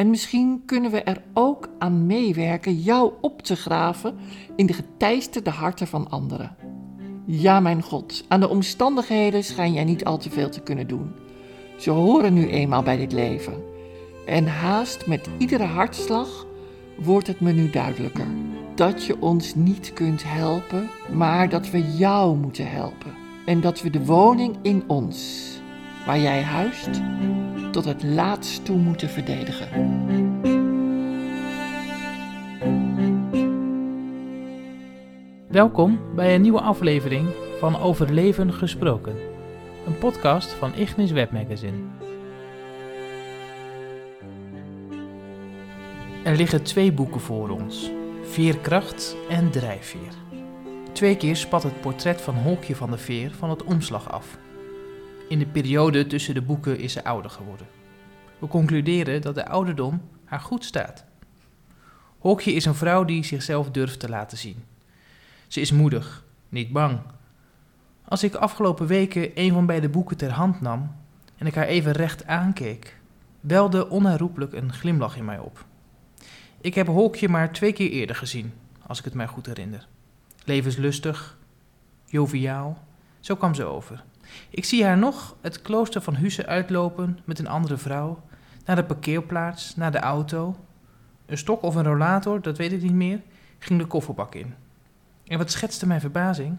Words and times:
En 0.00 0.10
misschien 0.10 0.62
kunnen 0.66 0.90
we 0.90 1.02
er 1.02 1.22
ook 1.34 1.68
aan 1.78 2.06
meewerken 2.06 2.74
jou 2.74 3.12
op 3.20 3.42
te 3.42 3.56
graven 3.56 4.16
in 4.56 4.66
de 4.66 4.72
geteisterde 4.72 5.50
harten 5.50 5.86
van 5.86 6.10
anderen. 6.10 6.56
Ja, 7.26 7.60
mijn 7.60 7.82
God, 7.82 8.24
aan 8.28 8.40
de 8.40 8.48
omstandigheden 8.48 9.44
schijn 9.44 9.72
jij 9.72 9.84
niet 9.84 10.04
al 10.04 10.18
te 10.18 10.30
veel 10.30 10.48
te 10.50 10.60
kunnen 10.60 10.86
doen. 10.86 11.12
Ze 11.78 11.90
horen 11.90 12.34
nu 12.34 12.48
eenmaal 12.48 12.82
bij 12.82 12.96
dit 12.96 13.12
leven. 13.12 13.54
En 14.26 14.46
haast 14.46 15.06
met 15.06 15.28
iedere 15.38 15.64
hartslag 15.64 16.46
wordt 16.98 17.26
het 17.26 17.40
me 17.40 17.52
nu 17.52 17.70
duidelijker 17.70 18.26
dat 18.74 19.04
je 19.04 19.20
ons 19.20 19.54
niet 19.54 19.92
kunt 19.92 20.22
helpen, 20.24 20.88
maar 21.12 21.48
dat 21.48 21.70
we 21.70 21.96
jou 21.96 22.36
moeten 22.36 22.70
helpen. 22.70 23.14
En 23.46 23.60
dat 23.60 23.82
we 23.82 23.90
de 23.90 24.04
woning 24.04 24.56
in 24.62 24.82
ons, 24.86 25.50
waar 26.06 26.18
jij 26.18 26.42
huist, 26.42 27.00
tot 27.72 27.84
het 27.84 28.02
laatst 28.02 28.64
toe 28.64 28.76
moeten 28.76 29.08
verdedigen. 29.08 29.68
Welkom 35.48 36.00
bij 36.14 36.34
een 36.34 36.40
nieuwe 36.40 36.60
aflevering 36.60 37.28
van 37.58 37.80
Overleven 37.80 38.52
Gesproken, 38.52 39.16
een 39.86 39.98
podcast 39.98 40.50
van 40.50 40.74
Ignis 40.74 41.10
Webmagazine. 41.10 41.78
Er 46.24 46.36
liggen 46.36 46.62
twee 46.62 46.92
boeken 46.92 47.20
voor 47.20 47.48
ons, 47.48 47.90
Veerkracht 48.22 49.16
en 49.28 49.50
Drijfveer. 49.50 50.12
Twee 50.92 51.16
keer 51.16 51.36
spat 51.36 51.62
het 51.62 51.80
portret 51.80 52.20
van 52.20 52.34
Holkje 52.34 52.76
van 52.76 52.90
de 52.90 52.98
Veer 52.98 53.30
van 53.30 53.50
het 53.50 53.64
omslag 53.64 54.12
af. 54.12 54.38
In 55.30 55.38
de 55.38 55.46
periode 55.46 56.06
tussen 56.06 56.34
de 56.34 56.42
boeken 56.42 56.78
is 56.78 56.92
ze 56.92 57.04
ouder 57.04 57.30
geworden. 57.30 57.66
We 58.38 58.46
concluderen 58.46 59.22
dat 59.22 59.34
de 59.34 59.46
ouderdom 59.46 60.02
haar 60.24 60.40
goed 60.40 60.64
staat. 60.64 61.04
Holkje 62.18 62.52
is 62.52 62.64
een 62.64 62.74
vrouw 62.74 63.04
die 63.04 63.24
zichzelf 63.24 63.70
durft 63.70 64.00
te 64.00 64.08
laten 64.08 64.38
zien. 64.38 64.64
Ze 65.46 65.60
is 65.60 65.72
moedig, 65.72 66.24
niet 66.48 66.72
bang. 66.72 67.00
Als 68.04 68.22
ik 68.22 68.34
afgelopen 68.34 68.86
weken 68.86 69.30
een 69.34 69.52
van 69.52 69.66
beide 69.66 69.88
boeken 69.88 70.16
ter 70.16 70.30
hand 70.30 70.60
nam 70.60 70.96
en 71.36 71.46
ik 71.46 71.54
haar 71.54 71.66
even 71.66 71.92
recht 71.92 72.26
aankeek, 72.26 72.96
welde 73.40 73.88
onherroepelijk 73.88 74.52
een 74.52 74.72
glimlach 74.72 75.16
in 75.16 75.24
mij 75.24 75.38
op. 75.38 75.64
Ik 76.60 76.74
heb 76.74 76.86
Holkje 76.86 77.28
maar 77.28 77.52
twee 77.52 77.72
keer 77.72 77.90
eerder 77.90 78.16
gezien, 78.16 78.52
als 78.86 78.98
ik 78.98 79.04
het 79.04 79.14
mij 79.14 79.26
goed 79.26 79.46
herinner. 79.46 79.86
Levenslustig, 80.44 81.38
joviaal, 82.04 82.84
zo 83.20 83.36
kwam 83.36 83.54
ze 83.54 83.64
over. 83.64 84.04
Ik 84.50 84.64
zie 84.64 84.84
haar 84.84 84.98
nog 84.98 85.36
het 85.40 85.62
klooster 85.62 86.02
van 86.02 86.16
Husse 86.16 86.46
uitlopen 86.46 87.18
met 87.24 87.38
een 87.38 87.48
andere 87.48 87.76
vrouw, 87.76 88.22
naar 88.64 88.76
de 88.76 88.84
parkeerplaats, 88.84 89.76
naar 89.76 89.92
de 89.92 89.98
auto. 89.98 90.56
Een 91.26 91.38
stok 91.38 91.62
of 91.62 91.74
een 91.74 91.84
rollator, 91.84 92.40
dat 92.40 92.58
weet 92.58 92.72
ik 92.72 92.82
niet 92.82 92.92
meer, 92.92 93.20
ging 93.58 93.80
de 93.80 93.86
kofferbak 93.86 94.34
in. 94.34 94.54
En 95.26 95.38
wat 95.38 95.50
schetste 95.50 95.86
mijn 95.86 96.00
verbazing? 96.00 96.56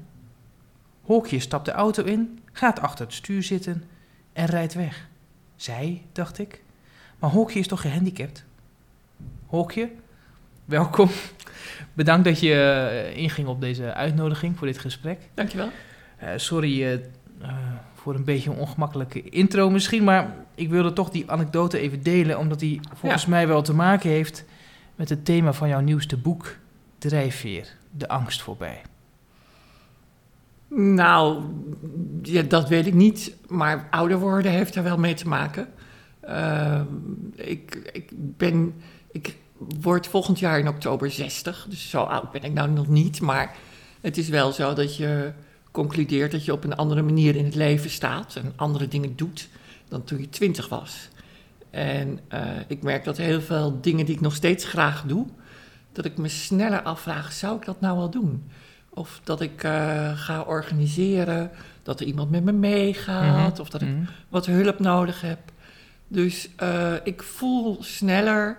Holkje 1.01 1.39
stapt 1.39 1.65
de 1.65 1.71
auto 1.71 2.03
in, 2.03 2.39
gaat 2.51 2.79
achter 2.79 3.05
het 3.05 3.13
stuur 3.13 3.43
zitten 3.43 3.83
en 4.33 4.45
rijdt 4.45 4.73
weg. 4.73 5.07
Zij, 5.55 6.01
dacht 6.11 6.39
ik. 6.39 6.61
Maar 7.19 7.29
Holkje 7.29 7.59
is 7.59 7.67
toch 7.67 7.81
gehandicapt? 7.81 8.43
Holkje, 9.45 9.89
welkom. 10.65 11.09
Bedankt 11.93 12.25
dat 12.25 12.39
je 12.39 12.53
eh, 12.53 13.17
inging 13.17 13.47
op 13.47 13.61
deze 13.61 13.93
uitnodiging 13.93 14.57
voor 14.57 14.67
dit 14.67 14.77
gesprek. 14.77 15.19
Dankjewel. 15.33 15.69
Uh, 16.23 16.29
sorry 16.35 16.83
uh, 16.83 16.99
uh, 17.41 17.49
voor 17.93 18.15
een 18.15 18.23
beetje 18.23 18.49
een 18.49 18.57
ongemakkelijke 18.57 19.21
intro 19.21 19.69
misschien, 19.69 20.03
maar 20.03 20.35
ik 20.55 20.69
wilde 20.69 20.93
toch 20.93 21.09
die 21.09 21.31
anekdote 21.31 21.79
even 21.79 22.03
delen, 22.03 22.39
omdat 22.39 22.59
die 22.59 22.79
volgens 22.93 23.23
ja. 23.23 23.29
mij 23.29 23.47
wel 23.47 23.61
te 23.61 23.73
maken 23.73 24.09
heeft 24.09 24.45
met 24.95 25.09
het 25.09 25.25
thema 25.25 25.53
van 25.53 25.67
jouw 25.67 25.79
nieuwste 25.79 26.17
boek, 26.17 26.55
Drijfveer, 26.97 27.67
de 27.91 28.07
angst 28.07 28.41
voorbij. 28.41 28.81
Nou, 30.75 31.43
ja, 32.21 32.41
dat 32.41 32.69
weet 32.69 32.87
ik 32.87 32.93
niet, 32.93 33.35
maar 33.47 33.87
ouder 33.91 34.19
worden 34.19 34.51
heeft 34.51 34.75
er 34.75 34.83
wel 34.83 34.97
mee 34.97 35.13
te 35.13 35.27
maken. 35.27 35.67
Uh, 36.29 36.81
ik, 37.35 37.89
ik 37.93 38.09
ben, 38.13 38.73
ik 39.11 39.35
word 39.81 40.07
volgend 40.07 40.39
jaar 40.39 40.59
in 40.59 40.67
oktober 40.67 41.11
60, 41.11 41.65
dus 41.69 41.89
zo 41.89 42.01
oud 42.01 42.31
ben 42.31 42.43
ik 42.43 42.53
nou 42.53 42.69
nog 42.69 42.87
niet, 42.87 43.21
maar 43.21 43.55
het 44.01 44.17
is 44.17 44.29
wel 44.29 44.51
zo 44.51 44.73
dat 44.73 44.97
je 44.97 45.31
concludeert 45.71 46.31
dat 46.31 46.45
je 46.45 46.51
op 46.51 46.63
een 46.63 46.75
andere 46.75 47.01
manier 47.01 47.35
in 47.35 47.45
het 47.45 47.55
leven 47.55 47.89
staat 47.89 48.35
en 48.35 48.53
andere 48.55 48.87
dingen 48.87 49.15
doet 49.15 49.49
dan 49.87 50.03
toen 50.03 50.19
je 50.19 50.29
twintig 50.29 50.69
was. 50.69 51.09
En 51.69 52.19
uh, 52.33 52.39
ik 52.67 52.83
merk 52.83 53.03
dat 53.03 53.17
heel 53.17 53.41
veel 53.41 53.81
dingen 53.81 54.05
die 54.05 54.15
ik 54.15 54.21
nog 54.21 54.35
steeds 54.35 54.65
graag 54.65 55.03
doe, 55.03 55.25
dat 55.91 56.05
ik 56.05 56.17
me 56.17 56.27
sneller 56.27 56.81
afvraag, 56.81 57.31
zou 57.31 57.57
ik 57.57 57.65
dat 57.65 57.81
nou 57.81 57.97
wel 57.97 58.09
doen? 58.09 58.49
Of 58.89 59.21
dat 59.23 59.41
ik 59.41 59.63
uh, 59.63 60.17
ga 60.17 60.41
organiseren, 60.41 61.51
dat 61.83 61.99
er 61.99 62.05
iemand 62.05 62.31
met 62.31 62.43
me 62.43 62.51
meegaat, 62.51 63.35
mm 63.35 63.51
-hmm. 63.51 63.61
of 63.61 63.69
dat 63.69 63.81
ik 63.81 63.87
mm 63.87 63.95
-hmm. 63.95 64.07
wat 64.29 64.45
hulp 64.45 64.79
nodig 64.79 65.21
heb. 65.21 65.39
Dus 66.07 66.49
uh, 66.63 66.93
ik 67.03 67.23
voel 67.23 67.77
sneller 67.83 68.57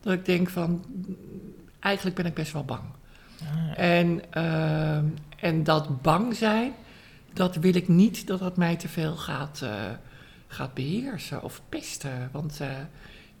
dat 0.00 0.12
ik 0.12 0.24
denk 0.24 0.48
van, 0.48 0.84
eigenlijk 1.80 2.16
ben 2.16 2.26
ik 2.26 2.34
best 2.34 2.52
wel 2.52 2.64
bang. 2.64 2.82
Ah. 3.50 3.84
En, 3.84 4.22
uh, 4.36 4.96
en 5.36 5.64
dat 5.64 6.02
bang 6.02 6.36
zijn, 6.36 6.72
dat 7.32 7.56
wil 7.56 7.74
ik 7.74 7.88
niet 7.88 8.26
dat 8.26 8.38
dat 8.38 8.56
mij 8.56 8.76
te 8.76 8.88
veel 8.88 9.16
gaat, 9.16 9.60
uh, 9.64 9.70
gaat 10.46 10.74
beheersen 10.74 11.42
of 11.42 11.62
pesten. 11.68 12.28
Want 12.32 12.58
uh, 12.62 12.68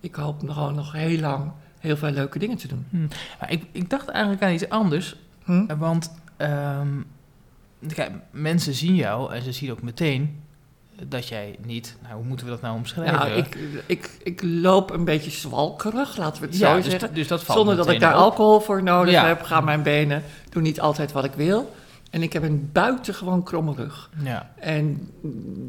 ik 0.00 0.14
hoop 0.14 0.48
gewoon 0.48 0.74
nog 0.74 0.92
heel 0.92 1.20
lang 1.20 1.52
heel 1.82 1.96
veel 1.96 2.10
leuke 2.10 2.38
dingen 2.38 2.56
te 2.56 2.68
doen. 2.68 2.86
Hm. 2.90 3.06
Ik, 3.48 3.64
ik, 3.72 3.90
dacht 3.90 4.08
eigenlijk 4.08 4.42
aan 4.42 4.52
iets 4.52 4.68
anders. 4.68 5.16
Hm? 5.44 5.76
Want 5.78 6.12
um, 6.38 7.06
kijk, 7.94 8.10
mensen 8.30 8.74
zien 8.74 8.94
jou 8.94 9.34
en 9.34 9.42
ze 9.42 9.52
zien 9.52 9.70
ook 9.70 9.82
meteen 9.82 10.42
dat 11.08 11.28
jij 11.28 11.56
niet, 11.64 11.96
nou, 12.02 12.14
hoe 12.14 12.24
moeten 12.24 12.46
we 12.46 12.52
dat 12.52 12.60
nou 12.62 12.76
omschrijven? 12.76 13.14
Nou, 13.18 13.30
ik, 13.30 13.56
ik, 13.86 14.10
ik 14.22 14.42
loop 14.42 14.90
een 14.90 15.04
beetje 15.04 15.30
zwalkerig, 15.30 16.16
laten 16.16 16.42
we 16.42 16.48
het 16.48 16.58
ja, 16.58 16.68
zo 16.70 16.76
dus 16.76 16.90
zeggen. 16.90 17.14
Dus 17.14 17.28
dat 17.28 17.42
valt 17.42 17.58
Zonder 17.58 17.76
dat 17.76 17.88
ik 17.90 18.00
daar 18.00 18.14
op. 18.14 18.20
alcohol 18.20 18.60
voor 18.60 18.82
nodig 18.82 19.12
Ja. 19.14 19.26
heb, 19.26 19.42
gaan 19.42 19.64
mijn 19.64 19.82
benen 19.82 20.22
doen 20.48 20.62
niet 20.62 20.80
altijd 20.80 21.12
wat 21.12 21.24
ik 21.24 21.32
wil. 21.32 21.74
En 22.10 22.22
ik 22.22 22.32
heb 22.32 22.42
een 22.42 22.70
buitengewoon 22.72 23.42
kromme 23.42 23.74
rug. 23.74 24.10
Ja, 24.22 24.50
En 24.58 25.10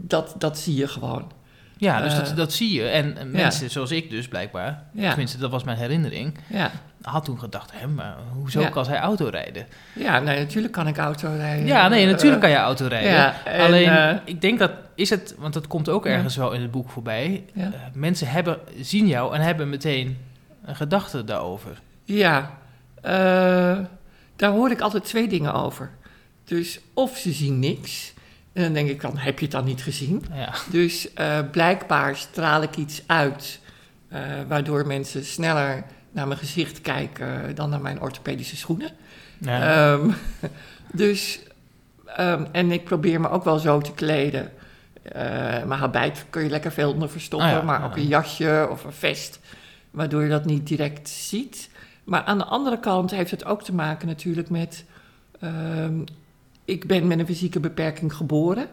dat, 0.01 0.35
dat 0.37 0.57
zie 0.57 0.75
je 0.75 0.87
gewoon. 0.87 1.31
Ja 1.77 2.01
dus 2.01 2.13
Eh, 2.13 2.19
dat, 2.19 2.35
dat 2.35 2.53
zie 2.53 2.73
je. 2.73 2.87
En 2.87 3.17
en 3.17 3.31
mensen 3.31 3.69
zoals 3.69 3.91
ik 3.91 4.09
dus 4.09 4.27
blijkbaar, 4.27 4.83
tenminste 4.95 5.37
dat 5.37 5.51
was 5.51 5.63
mijn 5.63 5.77
herinnering, 5.77 6.37
Ja, 6.47 6.71
had 7.01 7.25
toen 7.25 7.39
gedacht, 7.39 7.71
hè, 7.73 7.87
maar 7.87 8.15
hoezo 8.33 8.61
Ja. 8.61 8.69
kan 8.69 8.85
zij 8.85 8.99
auto 8.99 9.27
rijden? 9.27 9.65
ja 9.93 10.19
nee, 10.19 10.39
natuurlijk 10.39 10.73
kan 10.73 10.87
ik 10.87 10.97
auto 10.97 11.33
rijden. 11.35 11.65
Ja, 11.65 11.87
nee, 11.87 12.05
natuurlijk 12.05 12.41
kan 12.41 12.49
je. 12.49 12.55
auto 12.55 12.87
rijden. 12.87 13.11
ja, 13.11 13.43
en, 13.45 13.65
Alleen, 13.65 13.89
eh, 13.89 14.15
ik 14.25 14.41
denk 14.41 14.59
dat 14.59 14.71
is 14.95 15.09
het, 15.09 15.35
want 15.37 15.53
dat 15.53 15.67
komt 15.67 15.89
ook 15.89 16.05
Ja. 16.05 16.11
ergens 16.11 16.35
wel 16.35 16.51
in 16.51 16.61
het 16.61 16.71
boek 16.71 16.89
voorbij. 16.89 17.43
Eh, 17.55 17.67
mensen 17.93 18.27
hebben, 18.27 18.57
zien 18.81 19.07
jou 19.07 19.35
en 19.35 19.41
hebben 19.41 19.69
meteen 19.69 20.17
een 20.65 20.75
gedachte 20.75 21.23
daarover. 21.23 21.79
Ja, 22.03 22.51
daar 24.35 24.51
hoor 24.51 24.71
ik 24.71 24.81
altijd 24.81 25.03
twee 25.03 25.27
dingen 25.27 25.53
over. 25.53 25.89
Dus 26.45 26.79
of 26.93 27.17
ze 27.17 27.31
zien 27.31 27.59
niks, 27.59 28.12
en 28.53 28.63
dan 28.63 28.73
denk 28.73 28.89
ik 28.89 29.01
dan, 29.01 29.17
heb 29.17 29.37
je 29.39 29.45
het 29.45 29.53
dan 29.53 29.65
niet 29.65 29.83
gezien? 29.83 30.25
Ja, 30.33 30.53
Dus 30.71 31.13
eh, 31.13 31.39
blijkbaar 31.51 32.15
straal 32.15 32.61
ik 32.61 32.75
iets 32.75 33.03
uit, 33.05 33.59
eh, 34.07 34.21
waardoor 34.47 34.87
mensen 34.87 35.25
sneller 35.25 35.83
naar 36.11 36.27
mijn 36.27 36.39
gezicht 36.39 36.81
kijken 36.81 37.55
dan 37.55 37.69
naar 37.69 37.81
mijn 37.81 38.01
orthopedische 38.01 38.55
schoenen. 38.55 38.89
ja. 39.37 39.93
Ehm, 39.93 40.09
dus, 41.03 41.39
ehm, 42.05 42.45
en 42.51 42.71
ik 42.71 42.83
probeer 42.83 43.19
me 43.21 43.29
ook 43.29 43.43
wel 43.43 43.59
zo 43.59 43.79
te 43.81 43.91
kleden. 43.91 44.51
Eh 45.03 45.63
mijn 45.63 45.79
habit 45.79 46.25
kun 46.29 46.43
je 46.43 46.49
lekker 46.49 46.71
veel 46.71 46.91
onder 46.91 47.09
verstoppen, 47.09 47.47
Ah 47.49 47.55
ja, 47.55 47.61
maar 47.61 47.85
ook 47.85 47.95
een 47.95 48.07
jasje 48.07 48.67
of 48.71 48.83
een 48.83 48.93
vest, 48.93 49.39
waardoor 49.91 50.23
je 50.23 50.29
dat 50.29 50.45
niet 50.45 50.67
direct 50.67 51.09
ziet. 51.09 51.69
Maar 52.03 52.23
aan 52.23 52.37
de 52.37 52.43
andere 52.45 52.79
kant 52.79 53.11
heeft 53.11 53.31
het 53.31 53.45
ook 53.45 53.63
te 53.63 53.73
maken 53.73 54.07
natuurlijk 54.07 54.49
met, 54.49 54.85
ehm, 55.39 55.99
ik 56.65 56.87
ben 56.87 57.07
met 57.07 57.19
een 57.19 57.25
fysieke 57.25 57.59
beperking 57.59 58.13
geboren. 58.13 58.67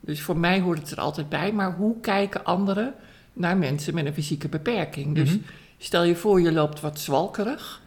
Dus 0.00 0.22
voor 0.22 0.36
mij 0.36 0.60
hoort 0.60 0.78
het 0.78 0.90
er 0.90 0.98
altijd 1.00 1.28
bij, 1.28 1.52
maar 1.52 1.72
hoe 1.74 2.00
kijken 2.00 2.44
anderen 2.44 2.94
naar 3.32 3.56
mensen 3.56 3.94
met 3.94 4.06
een 4.06 4.14
fysieke 4.14 4.48
beperking? 4.48 5.14
Dus 5.14 5.30
Mhm. 5.30 5.38
stel 5.78 6.02
je 6.04 6.16
voor 6.16 6.40
je 6.40 6.52
loopt 6.52 6.80
wat 6.80 7.00
zwalkerig, 7.00 7.80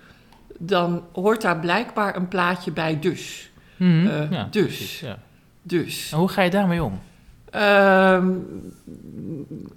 dan 0.58 1.04
hoort 1.14 1.42
daar 1.42 1.60
blijkbaar 1.60 2.16
een 2.16 2.28
plaatje 2.28 2.72
bij 2.72 3.00
dus. 3.00 3.52
Mhm, 3.78 4.08
eh, 4.08 4.32
ja, 4.32 4.48
dus. 4.52 4.66
precies, 4.66 5.00
ja. 5.00 5.20
Dus. 5.62 6.12
En 6.12 6.18
hoe 6.18 6.30
ga 6.30 6.42
je 6.42 6.50
daarmee 6.50 6.84
om? 6.84 7.00
Ehm, 7.50 8.28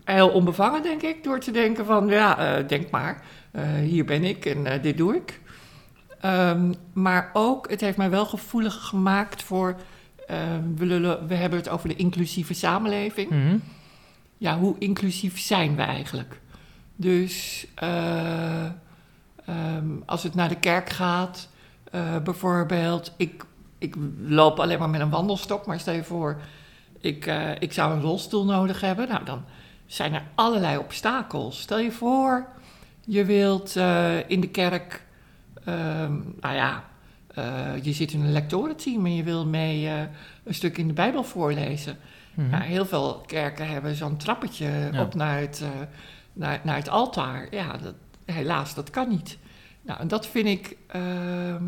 heel 0.05 0.29
onbevangen, 0.29 0.82
denk 0.82 1.03
ik, 1.03 1.25
door 1.25 1.41
te 1.41 1.50
denken 1.50 1.85
van, 1.87 2.06
ja, 2.08 2.58
eh, 2.58 2.69
denk 2.69 2.91
maar, 2.91 3.23
eh, 3.50 3.62
hier 3.75 4.05
ben 4.05 4.25
ik 4.25 4.47
en 4.47 4.82
dit 4.82 4.97
doe 4.97 5.17
ik. 5.17 5.41
Ehm, 6.23 6.73
maar 6.93 7.31
ook, 7.33 7.71
het 7.71 7.81
heeft 7.81 7.97
mij 7.97 8.11
wel 8.11 8.27
gevoelig 8.27 8.75
gemaakt 8.75 9.43
voor, 9.43 9.77
ehm, 10.27 10.75
we, 10.77 10.87
lullen- 10.87 11.27
we 11.27 11.35
hebben 11.35 11.59
het 11.59 11.69
over 11.69 11.89
de 11.89 11.97
inclusieve 11.97 12.55
samenleving. 12.55 13.31
Mhm. 13.31 13.57
Ja, 14.39 14.59
hoe 14.59 14.75
inclusief 14.79 15.41
zijn 15.41 15.77
we 15.77 15.83
eigenlijk? 15.83 16.41
Dus 16.97 17.67
eh, 17.75 18.65
ehm, 19.47 19.87
als 20.07 20.23
het 20.23 20.35
naar 20.35 20.49
de 20.49 20.59
kerk 20.59 20.91
gaat, 20.91 21.49
eh, 21.91 22.19
bijvoorbeeld, 22.19 23.13
ik, 23.17 23.45
ik 23.79 23.95
loop 24.27 24.59
alleen 24.61 24.79
maar 24.79 24.91
met 24.91 25.01
een 25.01 25.11
wandelstok, 25.11 25.67
maar 25.67 25.81
stel 25.81 25.95
je 25.95 26.05
voor, 26.05 26.41
ik, 27.01 27.27
eh, 27.27 27.51
ik 27.59 27.73
zou 27.73 27.93
een 27.95 28.01
rolstoel 28.03 28.45
nodig 28.45 28.81
hebben. 28.81 29.09
Nou, 29.09 29.25
dan 29.25 29.45
zijn 29.87 30.15
er 30.15 30.25
allerlei 30.35 30.79
obstakels. 30.79 31.61
Stel 31.61 31.79
je 31.79 31.93
voor, 31.93 32.47
je 33.05 33.25
wilt 33.25 33.77
in 34.27 34.41
de 34.41 34.49
kerk, 34.53 35.02
ehm, 35.64 36.12
nou 36.41 36.55
ja, 36.55 36.85
eh, 37.35 37.82
je 37.82 37.93
zit 37.93 38.12
in 38.12 38.20
een 38.20 38.32
lectorenteam 38.32 39.06
en 39.06 39.14
je 39.14 39.23
wil 39.23 39.47
mee 39.47 39.87
eh, 39.88 40.00
een 40.44 40.55
stuk 40.55 40.79
in 40.79 40.87
de 40.87 40.93
Bijbel 40.93 41.25
voorlezen. 41.25 41.97
Mhm. 42.35 42.50
Nou, 42.50 42.62
heel 42.62 42.87
veel 42.87 43.23
kerken 43.26 43.69
hebben 43.69 43.94
zo'n 43.94 44.17
trappetje 44.17 44.88
Ja. 44.93 45.03
op 45.03 45.14
naar 45.14 45.38
het, 45.38 45.61
eh, 45.62 45.69
naar, 46.32 46.61
naar 46.64 46.76
het 46.76 46.88
altaar. 46.88 47.47
Ja, 47.50 47.76
dat, 47.76 47.94
helaas, 48.25 48.75
dat 48.75 48.91
kan 48.91 49.09
niet. 49.09 49.38
Nou, 49.82 50.00
en 50.00 50.09
dat 50.09 50.26
vind 50.26 50.47
ik. 50.47 50.76
ehm, 50.87 51.62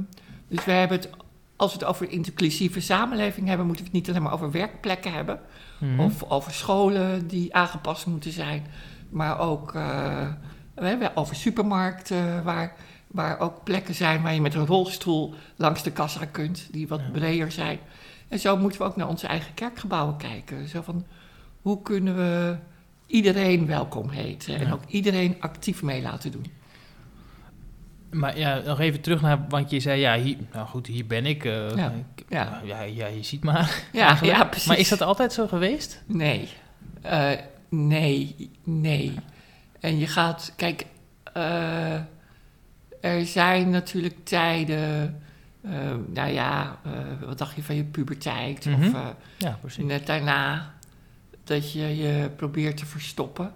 dus 0.49 0.65
we 0.65 0.71
hebben 0.73 0.97
het, 0.99 1.11
als 1.57 1.73
we 1.73 1.79
het 1.79 1.89
over 1.89 2.11
inclusieve 2.11 2.81
samenleving 2.81 3.47
hebben, 3.47 3.67
moeten 3.67 3.85
we 3.85 3.91
het 3.91 4.01
niet 4.01 4.09
alleen 4.11 4.23
maar 4.23 4.33
over 4.33 4.51
werkplekken 4.51 5.13
hebben. 5.13 5.41
Mhm. 5.79 6.01
Of 6.01 6.23
over 6.31 6.53
scholen 6.53 7.27
die 7.27 7.55
aangepast 7.55 8.07
moeten 8.07 8.33
zijn. 8.33 8.67
Maar 9.11 9.39
ook 9.39 9.73
we 10.75 10.87
hebben 10.87 11.17
over 11.17 11.37
supermarkten 11.37 12.45
waar, 12.45 12.75
waar 13.15 13.39
ook 13.39 13.65
plekken 13.65 13.95
zijn 13.95 14.23
waar 14.23 14.35
je 14.35 14.41
met 14.41 14.55
een 14.55 14.67
rolstoel 14.67 15.35
langs 15.57 15.83
de 15.83 15.91
kassa 15.93 16.25
kunt, 16.25 16.69
die 16.71 16.89
wat 16.89 17.01
Ja. 17.01 17.11
breder 17.13 17.53
zijn. 17.53 17.79
En 18.29 18.39
zo 18.39 18.57
moeten 18.57 18.81
we 18.81 18.87
ook 18.87 18.97
naar 18.97 19.09
onze 19.09 19.27
eigen 19.27 19.55
kerkgebouwen 19.55 20.17
kijken. 20.17 20.69
Zo 20.69 20.83
van, 20.83 21.05
hoe 21.63 21.83
kunnen 21.83 22.17
we 22.17 22.57
iedereen 23.07 23.67
welkom 23.67 24.09
heten 24.09 24.55
en 24.55 24.67
Ja. 24.67 24.73
ook 24.73 24.83
iedereen 24.89 25.37
actief 25.41 25.83
mee 25.83 26.03
laten 26.03 26.31
doen. 26.33 26.47
Maar 28.11 28.39
ja, 28.39 28.61
nog 28.67 28.81
even 28.81 29.01
terug 29.01 29.21
naar, 29.21 29.45
want 29.49 29.71
je 29.71 29.81
zei, 29.81 30.01
ja, 30.01 30.17
hier, 30.19 30.37
nou 30.53 30.67
goed, 30.67 30.87
hier 30.87 31.07
ben 31.07 31.27
ik. 31.27 31.45
eh, 31.45 31.77
Ja, 31.77 31.91
ik- 32.15 32.25
ja. 32.29 32.51
nou, 32.51 32.67
ja, 32.67 32.81
ja, 32.83 33.07
je 33.07 33.23
ziet 33.23 33.45
maar. 33.45 33.83
Ja, 33.93 34.07
eigenlijk. 34.07 34.37
ja, 34.39 34.45
precies. 34.45 34.69
Maar 34.69 34.79
is 34.79 34.89
dat 34.89 35.01
altijd 35.03 35.33
zo 35.33 35.47
geweest? 35.47 36.03
Nee. 36.07 36.49
Eh, 37.03 37.31
nee, 37.69 38.51
nee. 38.65 39.15
En 39.81 39.99
je 39.99 40.07
gaat, 40.07 40.53
kijk, 40.57 40.87
eh, 41.33 42.01
er 43.05 43.27
zijn 43.27 43.71
natuurlijk 43.71 44.25
tijden, 44.25 45.21
eh, 45.61 45.95
nou 46.13 46.31
ja, 46.31 46.79
eh, 46.85 46.93
wat 47.27 47.39
dacht 47.39 47.57
je 47.57 47.63
van 47.63 47.75
je 47.75 47.85
puberteit 47.85 48.65
Mhm. 48.65 48.87
of 48.87 48.95
eh, 48.95 49.07
Ja, 49.39 49.59
net 49.77 50.07
daarna, 50.07 50.75
dat 51.45 51.73
je 51.73 51.97
je 51.97 52.31
probeert 52.37 52.77
te 52.77 52.87
verstoppen. 52.87 53.53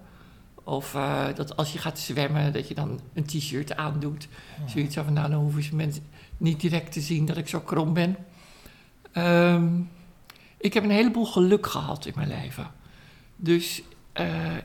Of 0.65 0.95
eh, 0.95 1.25
dat 1.35 1.57
als 1.57 1.73
je 1.73 1.79
gaat 1.79 1.99
zwemmen, 1.99 2.53
dat 2.53 2.69
je 2.69 2.75
dan 2.75 3.01
een 3.15 3.25
t-shirt 3.25 3.77
aandoet. 3.77 4.29
Zoiets 4.67 4.95
van, 4.95 5.13
nou, 5.13 5.31
dan 5.31 5.41
hoeven 5.41 5.63
ze 5.63 5.75
mensen 5.75 6.03
niet 6.37 6.61
direct 6.61 6.93
te 6.93 7.01
zien 7.01 7.27
dat 7.27 7.37
ik 7.37 7.49
zo 7.49 7.61
krom 7.61 7.93
ben. 7.93 8.17
Ehm, 9.13 9.69
ik 10.57 10.75
heb 10.75 10.85
een 10.85 10.91
heleboel 10.91 11.27
geluk 11.27 11.67
gehad 11.67 12.07
in 12.07 12.13
mijn 12.17 12.29
leven. 12.29 12.67
Dus 13.37 13.83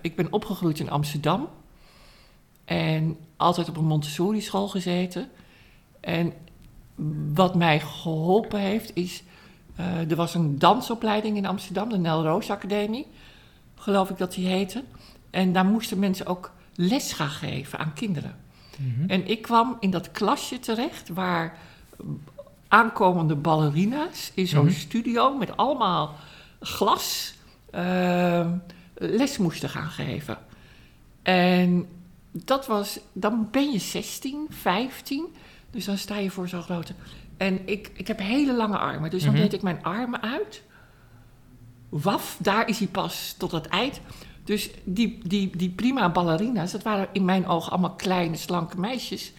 ik 0.01 0.15
ben 0.15 0.31
opgegroeid 0.31 0.79
in 0.79 0.89
Amsterdam. 0.89 1.47
En 2.65 3.17
altijd 3.37 3.69
op 3.69 3.77
een 3.77 3.85
Montessori 3.85 4.41
school 4.41 4.67
gezeten. 4.67 5.29
En 5.99 6.33
wat 7.33 7.55
mij 7.55 7.79
geholpen 7.79 8.59
heeft 8.59 8.91
is... 8.95 9.23
eh, 9.75 10.09
er 10.11 10.15
was 10.15 10.33
een 10.35 10.59
dansopleiding 10.59 11.37
in 11.37 11.45
Amsterdam, 11.45 11.89
de 11.89 11.97
Nel 11.97 12.23
Roos 12.23 12.49
Academie. 12.49 13.07
Geloof 13.75 14.09
ik 14.09 14.17
dat 14.17 14.33
die 14.33 14.47
heette. 14.47 14.83
En 15.29 15.53
daar 15.53 15.65
moesten 15.65 15.99
mensen 15.99 16.25
ook 16.25 16.51
les 16.75 17.13
gaan 17.13 17.29
geven 17.29 17.79
aan 17.79 17.93
kinderen. 17.93 18.35
Mhm. 18.77 19.09
En 19.09 19.27
ik 19.27 19.41
kwam 19.41 19.77
in 19.79 19.89
dat 19.91 20.11
klasje 20.11 20.59
terecht 20.59 21.09
waar 21.09 21.57
aankomende 22.67 23.35
ballerina's 23.35 24.31
in 24.35 24.47
zo'n 24.47 24.65
Mhm. 24.65 24.73
studio 24.73 25.37
met 25.37 25.57
allemaal 25.57 26.15
glas 26.59 27.33
ehm, 27.71 28.49
les 28.93 29.37
moesten 29.37 29.69
gaan 29.69 29.89
geven. 29.89 30.37
En 31.21 31.87
dat 32.33 32.67
was, 32.67 32.99
dan 33.13 33.47
ben 33.51 33.71
je 33.71 33.79
16, 33.79 34.45
15, 34.49 35.25
dus 35.71 35.85
dan 35.85 35.97
sta 35.97 36.17
je 36.17 36.31
voor 36.31 36.47
zo'n 36.47 36.61
grote. 36.63 36.93
En 37.37 37.67
ik, 37.67 37.91
ik 37.93 38.07
heb 38.07 38.19
hele 38.19 38.53
lange 38.53 38.77
armen, 38.77 39.09
dus 39.09 39.23
dan 39.23 39.31
Mhm. 39.33 39.41
deed 39.41 39.53
ik 39.53 39.61
mijn 39.61 39.83
armen 39.83 40.21
uit. 40.21 40.63
Waf, 41.89 42.37
daar 42.39 42.67
is 42.69 42.77
hij 42.79 42.87
pas 42.87 43.35
tot 43.37 43.51
het 43.51 43.67
eind. 43.67 43.99
Dus 44.43 44.69
die, 44.83 45.19
die, 45.27 45.57
die 45.57 45.69
prima 45.69 46.11
ballerina's, 46.11 46.71
dat 46.71 46.83
waren 46.83 47.07
in 47.11 47.25
mijn 47.25 47.47
ogen 47.47 47.71
allemaal 47.71 47.93
kleine, 47.95 48.35
slanke 48.35 48.79
meisjes. 48.79 49.31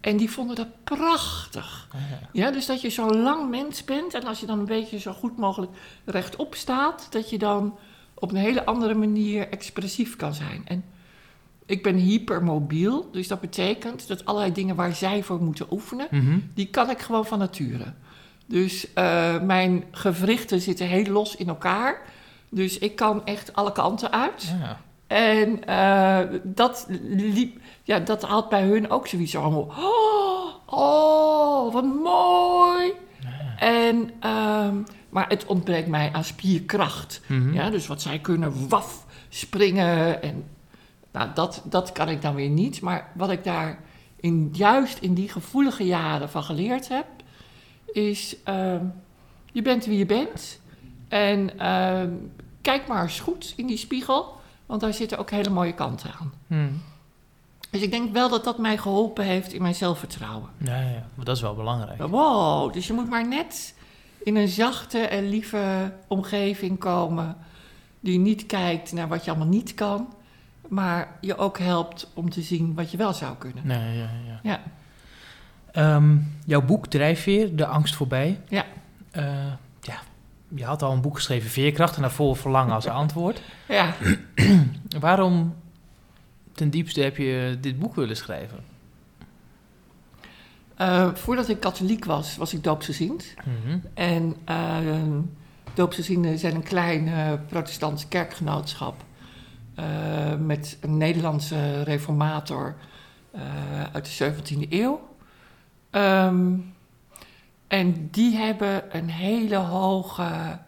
En 0.00 0.16
die 0.16 0.30
vonden 0.30 0.56
dat 0.56 0.84
prachtig. 0.84 1.88
Ja. 1.92 2.28
Ja, 2.32 2.50
dus 2.50 2.66
dat 2.66 2.80
je 2.80 2.90
zo'n 2.90 3.16
lang 3.22 3.50
mens 3.50 3.84
bent 3.84 4.14
en 4.14 4.24
als 4.24 4.40
je 4.40 4.46
dan 4.46 4.58
een 4.58 4.64
beetje 4.64 4.98
zo 4.98 5.12
goed 5.12 5.36
mogelijk 5.36 5.72
rechtop 6.04 6.54
staat, 6.54 7.06
dat 7.10 7.30
je 7.30 7.38
dan 7.38 7.78
op 8.14 8.30
een 8.30 8.36
hele 8.36 8.64
andere 8.64 8.94
manier 8.94 9.48
expressief 9.48 10.16
kan 10.16 10.34
zijn. 10.34 10.62
En 10.64 10.84
ik 11.70 11.82
ben 11.82 11.96
hypermobiel, 11.96 13.08
dus 13.12 13.28
dat 13.28 13.40
betekent 13.40 14.08
dat 14.08 14.24
allerlei 14.24 14.52
dingen 14.52 14.76
waar 14.76 14.94
zij 14.94 15.22
voor 15.22 15.42
moeten 15.42 15.66
oefenen, 15.70 16.06
Mhm. 16.10 16.38
die 16.54 16.66
kan 16.66 16.90
ik 16.90 16.98
gewoon 16.98 17.26
van 17.26 17.38
nature. 17.38 17.92
Dus 18.46 18.92
eh, 18.92 19.40
mijn 19.42 19.84
gewrichten 19.90 20.60
zitten 20.60 20.86
heel 20.86 21.04
los 21.04 21.36
in 21.36 21.48
elkaar. 21.48 22.02
Dus 22.48 22.78
ik 22.78 22.96
kan 22.96 23.24
echt 23.26 23.54
alle 23.54 23.72
kanten 23.72 24.12
uit. 24.12 24.54
Ja. 24.60 24.80
En 25.06 25.64
eh, 25.64 26.40
dat, 26.44 26.86
liep, 27.10 27.58
ja, 27.82 27.98
dat 27.98 28.22
had 28.22 28.48
bij 28.48 28.62
hun 28.62 28.90
ook 28.90 29.06
zoiets 29.06 29.36
allemaal. 29.36 29.72
Oh, 29.78 30.74
oh 30.78 31.72
wat 31.72 31.84
mooi. 31.84 32.92
En, 33.58 34.10
ehm, 34.20 34.74
maar 35.08 35.28
het 35.28 35.46
ontbreekt 35.46 35.88
mij 35.88 36.10
aan 36.12 36.24
spierkracht. 36.24 37.20
Mhm. 37.26 37.54
Ja, 37.54 37.70
dus 37.70 37.86
wat 37.86 38.02
zij 38.02 38.18
kunnen, 38.18 38.68
waf, 38.68 39.06
springen. 39.28 40.22
En, 40.22 40.44
nou, 41.12 41.28
dat, 41.34 41.62
dat 41.64 41.92
kan 41.92 42.08
ik 42.08 42.22
dan 42.22 42.34
weer 42.34 42.48
niet. 42.48 42.80
Maar 42.80 43.12
wat 43.14 43.30
ik 43.30 43.44
daar 43.44 43.78
in, 44.16 44.48
juist 44.52 44.98
in 44.98 45.14
die 45.14 45.28
gevoelige 45.28 45.86
jaren 45.86 46.30
van 46.30 46.42
geleerd 46.42 46.88
heb, 46.88 47.06
is: 47.92 48.36
ehm, 48.44 48.84
je 49.52 49.62
bent 49.62 49.84
wie 49.84 49.98
je 49.98 50.06
bent. 50.06 50.60
En 51.08 51.58
ehm, 51.58 52.10
kijk 52.60 52.86
maar 52.86 53.02
eens 53.02 53.20
goed 53.20 53.52
in 53.56 53.66
die 53.66 53.76
spiegel, 53.76 54.36
want 54.66 54.80
daar 54.80 54.94
zitten 54.94 55.18
ook 55.18 55.30
hele 55.30 55.50
mooie 55.50 55.74
kanten 55.74 56.12
aan. 56.20 56.32
Mhm. 56.46 56.72
Dus 57.70 57.80
ik 57.80 57.90
denk 57.90 58.12
wel 58.12 58.28
dat 58.28 58.44
dat 58.44 58.58
mij 58.58 58.78
geholpen 58.78 59.24
heeft 59.24 59.52
in 59.52 59.62
mijn 59.62 59.74
zelfvertrouwen. 59.74 60.48
Ja, 60.56 60.80
ja. 60.80 61.06
Maar 61.14 61.24
dat 61.24 61.36
is 61.36 61.42
wel 61.42 61.54
belangrijk. 61.54 62.02
Wow, 62.02 62.72
dus 62.72 62.86
je 62.86 62.92
moet 62.92 63.08
maar 63.08 63.28
net 63.28 63.74
in 64.22 64.36
een 64.36 64.48
zachte 64.48 64.98
en 64.98 65.28
lieve 65.28 65.92
omgeving 66.06 66.78
komen. 66.78 67.36
Die 68.00 68.18
niet 68.18 68.46
kijkt 68.46 68.92
naar 68.92 69.08
wat 69.08 69.24
je 69.24 69.30
allemaal 69.30 69.48
niet 69.48 69.74
kan, 69.74 70.08
maar 70.70 71.08
je 71.20 71.36
ook 71.36 71.58
helpt 71.58 72.10
om 72.14 72.30
te 72.30 72.42
zien 72.42 72.74
wat 72.74 72.90
je 72.90 72.96
wel 72.96 73.12
zou 73.12 73.36
kunnen. 73.36 73.66
Nee, 73.66 73.98
ja, 73.98 74.10
ja. 74.26 74.40
Ja, 74.42 74.60
Ehm, 75.72 76.16
jouw 76.44 76.62
boek 76.62 76.86
Drijfveer, 76.86 77.56
De 77.56 77.66
Angst 77.66 77.94
Voorbij. 77.94 78.40
Ja. 78.48 78.64
Eh, 79.10 79.24
ja, 79.80 80.00
je 80.48 80.64
had 80.64 80.82
al 80.82 80.92
een 80.92 81.00
boek 81.00 81.14
geschreven, 81.14 81.50
Veerkracht, 81.50 81.96
en 81.96 82.02
daarvoor 82.02 82.36
Verlangen 82.36 82.74
als 82.74 82.86
antwoord. 82.86 83.42
ja. 83.68 83.94
Waarom 85.00 85.56
ten 86.52 86.70
diepste 86.70 87.00
heb 87.00 87.16
je 87.16 87.58
dit 87.60 87.78
boek 87.78 87.94
willen 87.94 88.16
schrijven? 88.16 88.58
Eh, 90.76 91.14
voordat 91.14 91.48
ik 91.48 91.60
katholiek 91.60 92.04
was, 92.04 92.36
was 92.36 92.54
ik 92.54 92.64
doopsgezind. 92.64 93.34
Mhm. 93.44 93.78
En 93.94 94.36
uh, 94.50 94.76
doopsgezinden 95.74 96.38
zijn 96.38 96.54
een 96.54 96.62
klein 96.62 97.06
uh, 97.06 97.32
protestants 97.48 98.08
kerkgenootschap. 98.08 99.04
Uh, 99.78 100.36
met 100.36 100.78
een 100.80 100.96
Nederlandse 100.96 101.82
reformator 101.82 102.76
uh, 103.34 103.40
uit 103.92 104.18
de 104.18 104.32
17e 104.32 104.68
eeuw. 104.68 105.08
Um, 105.90 106.74
en 107.66 108.08
die 108.10 108.36
hebben 108.36 108.96
een 108.96 109.08
hele 109.08 109.56
hoge 109.56 110.58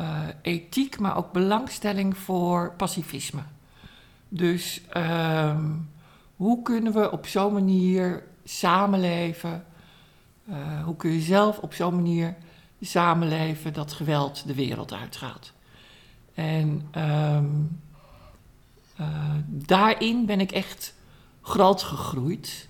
uh, 0.00 0.18
ethiek, 0.42 0.98
maar 0.98 1.16
ook 1.16 1.32
belangstelling 1.32 2.18
voor 2.18 2.72
pacifisme. 2.76 3.42
Dus 4.28 4.82
um, 4.96 5.90
hoe 6.36 6.62
kunnen 6.62 6.92
we 6.92 7.10
op 7.12 7.26
zo'n 7.26 7.52
manier 7.52 8.22
samenleven? 8.44 9.64
Hoe 10.84 10.96
kun 10.96 11.10
je 11.10 11.20
zelf 11.20 11.58
op 11.58 11.74
zo'n 11.74 11.94
manier 11.94 12.34
samenleven 12.80 13.72
dat 13.72 13.92
geweld 13.92 14.46
de 14.46 14.54
wereld 14.54 14.92
uitgaat? 14.92 15.52
En 16.34 16.88
um, 16.96 17.80
uh, 19.00 19.06
daarin 19.46 20.26
ben 20.26 20.40
ik 20.40 20.52
echt 20.52 20.94
groot 21.42 21.82
gegroeid. 21.82 22.68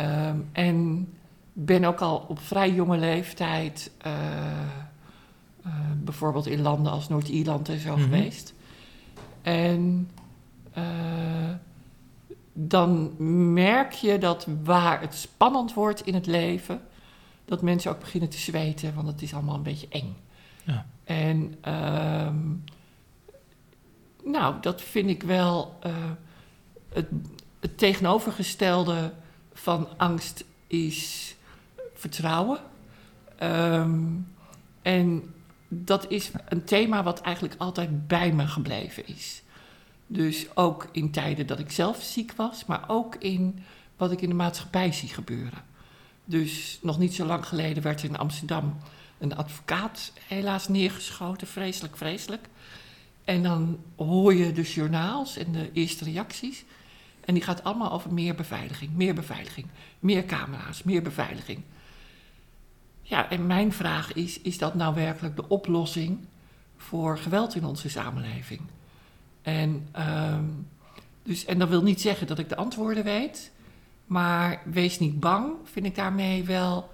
Um, 0.00 0.48
en 0.52 1.08
ben 1.52 1.84
ook 1.84 2.00
al 2.00 2.24
op 2.28 2.38
vrij 2.38 2.72
jonge 2.72 2.98
leeftijd 2.98 3.90
uh, 4.06 4.12
uh, 5.66 5.72
bijvoorbeeld 5.96 6.46
in 6.46 6.62
landen 6.62 6.92
als 6.92 7.08
Noord-Ierland 7.08 7.68
en 7.68 7.78
zo 7.78 7.96
mm 7.96 8.02
-hmm. 8.02 8.12
geweest. 8.12 8.54
En 9.42 10.10
dan 12.52 13.12
merk 13.52 13.92
je 13.92 14.18
dat 14.18 14.46
waar 14.64 15.00
het 15.00 15.14
spannend 15.14 15.74
wordt 15.74 16.06
in 16.06 16.14
het 16.14 16.26
leven, 16.26 16.80
dat 17.44 17.62
mensen 17.62 17.90
ook 17.90 18.00
beginnen 18.00 18.28
te 18.28 18.38
zweten, 18.38 18.94
want 18.94 19.06
het 19.06 19.22
is 19.22 19.34
allemaal 19.34 19.54
een 19.54 19.62
beetje 19.62 19.88
eng. 19.88 20.16
Ja. 20.64 20.86
En 21.04 21.54
ehm, 21.60 22.36
nou, 24.26 24.54
dat 24.60 24.82
vind 24.82 25.08
ik 25.08 25.22
wel 25.22 25.78
eh, 25.80 25.92
het, 26.92 27.06
het 27.60 27.78
tegenovergestelde 27.78 29.12
van 29.52 29.88
angst 29.96 30.44
is 30.66 31.34
vertrouwen. 31.94 32.58
Ehm, 33.38 34.04
en 34.82 35.34
dat 35.68 36.10
is 36.10 36.30
een 36.48 36.64
thema 36.64 37.02
wat 37.02 37.20
eigenlijk 37.20 37.54
altijd 37.58 38.06
bij 38.06 38.32
me 38.32 38.46
gebleven 38.46 39.06
is. 39.06 39.42
Dus 40.06 40.46
ook 40.56 40.88
in 40.92 41.10
tijden 41.10 41.46
dat 41.46 41.58
ik 41.58 41.70
zelf 41.70 42.02
ziek 42.02 42.32
was, 42.32 42.64
maar 42.64 42.84
ook 42.86 43.16
in 43.16 43.64
wat 43.96 44.12
ik 44.12 44.20
in 44.20 44.28
de 44.28 44.34
maatschappij 44.34 44.92
zie 44.92 45.08
gebeuren. 45.08 45.64
Dus 46.24 46.78
nog 46.82 46.98
niet 46.98 47.14
zo 47.14 47.26
lang 47.26 47.46
geleden 47.46 47.82
werd 47.82 48.02
er 48.02 48.08
in 48.08 48.18
Amsterdam 48.18 48.76
een 49.18 49.36
advocaat 49.36 50.12
helaas 50.26 50.68
neergeschoten. 50.68 51.46
Vreselijk, 51.46 51.96
vreselijk. 51.96 52.48
En 53.26 53.42
dan 53.42 53.78
hoor 53.96 54.34
je 54.34 54.52
de 54.52 54.62
journaals 54.62 55.36
en 55.36 55.52
de 55.52 55.72
eerste 55.72 56.04
reacties. 56.04 56.64
En 57.24 57.34
die 57.34 57.42
gaat 57.42 57.64
allemaal 57.64 57.92
over 57.92 58.12
meer 58.12 58.34
beveiliging, 58.34 58.94
meer 58.94 59.14
beveiliging, 59.14 59.66
meer 59.98 60.24
camera's, 60.24 60.82
meer 60.82 61.02
beveiliging. 61.02 61.62
Ja, 63.02 63.30
en 63.30 63.46
mijn 63.46 63.72
vraag 63.72 64.12
is: 64.12 64.40
is 64.40 64.58
dat 64.58 64.74
nou 64.74 64.94
werkelijk 64.94 65.36
de 65.36 65.48
oplossing 65.48 66.18
voor 66.76 67.18
geweld 67.18 67.54
in 67.54 67.64
onze 67.64 67.88
samenleving? 67.88 68.60
En, 69.42 69.88
ehm, 69.92 70.44
dus, 71.22 71.44
en 71.44 71.58
dat 71.58 71.68
wil 71.68 71.82
niet 71.82 72.00
zeggen 72.00 72.26
dat 72.26 72.38
ik 72.38 72.48
de 72.48 72.56
antwoorden 72.56 73.04
weet, 73.04 73.52
maar 74.04 74.62
wees 74.64 74.98
niet 74.98 75.20
bang, 75.20 75.52
vind 75.64 75.86
ik 75.86 75.94
daarmee 75.94 76.44
wel 76.44 76.90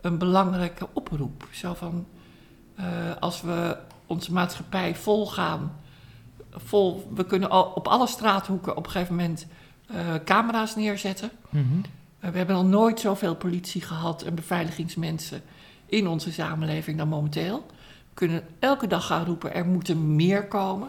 een 0.00 0.18
belangrijke 0.18 0.88
oproep. 0.92 1.48
Zo 1.50 1.74
van: 1.74 2.06
eh, 2.74 3.16
als 3.20 3.40
we 3.40 3.76
onze 4.08 4.32
maatschappij 4.32 4.94
volgaan, 4.94 5.72
vol, 6.50 7.10
we 7.14 7.24
kunnen 7.24 7.50
al 7.50 7.64
op 7.74 7.88
alle 7.88 8.06
straathoeken 8.06 8.76
op 8.76 8.84
een 8.86 8.90
gegeven 8.92 9.14
moment 9.14 9.46
uh, 9.90 9.96
camera's 10.24 10.76
neerzetten. 10.76 11.30
Mhm. 11.48 11.62
Uh, 12.24 12.30
we 12.30 12.36
hebben 12.36 12.56
nog 12.56 12.64
nooit 12.64 13.00
zoveel 13.00 13.34
politie 13.36 13.80
gehad 13.82 14.22
en 14.22 14.34
beveiligingsmensen 14.34 15.42
in 15.86 16.06
onze 16.08 16.32
samenleving 16.32 16.98
dan 16.98 17.08
momenteel. 17.08 17.66
We 18.08 18.14
kunnen 18.14 18.42
elke 18.58 18.86
dag 18.86 19.06
gaan 19.06 19.24
roepen, 19.24 19.54
er 19.54 19.66
moeten 19.66 20.14
meer 20.16 20.46
komen. 20.46 20.88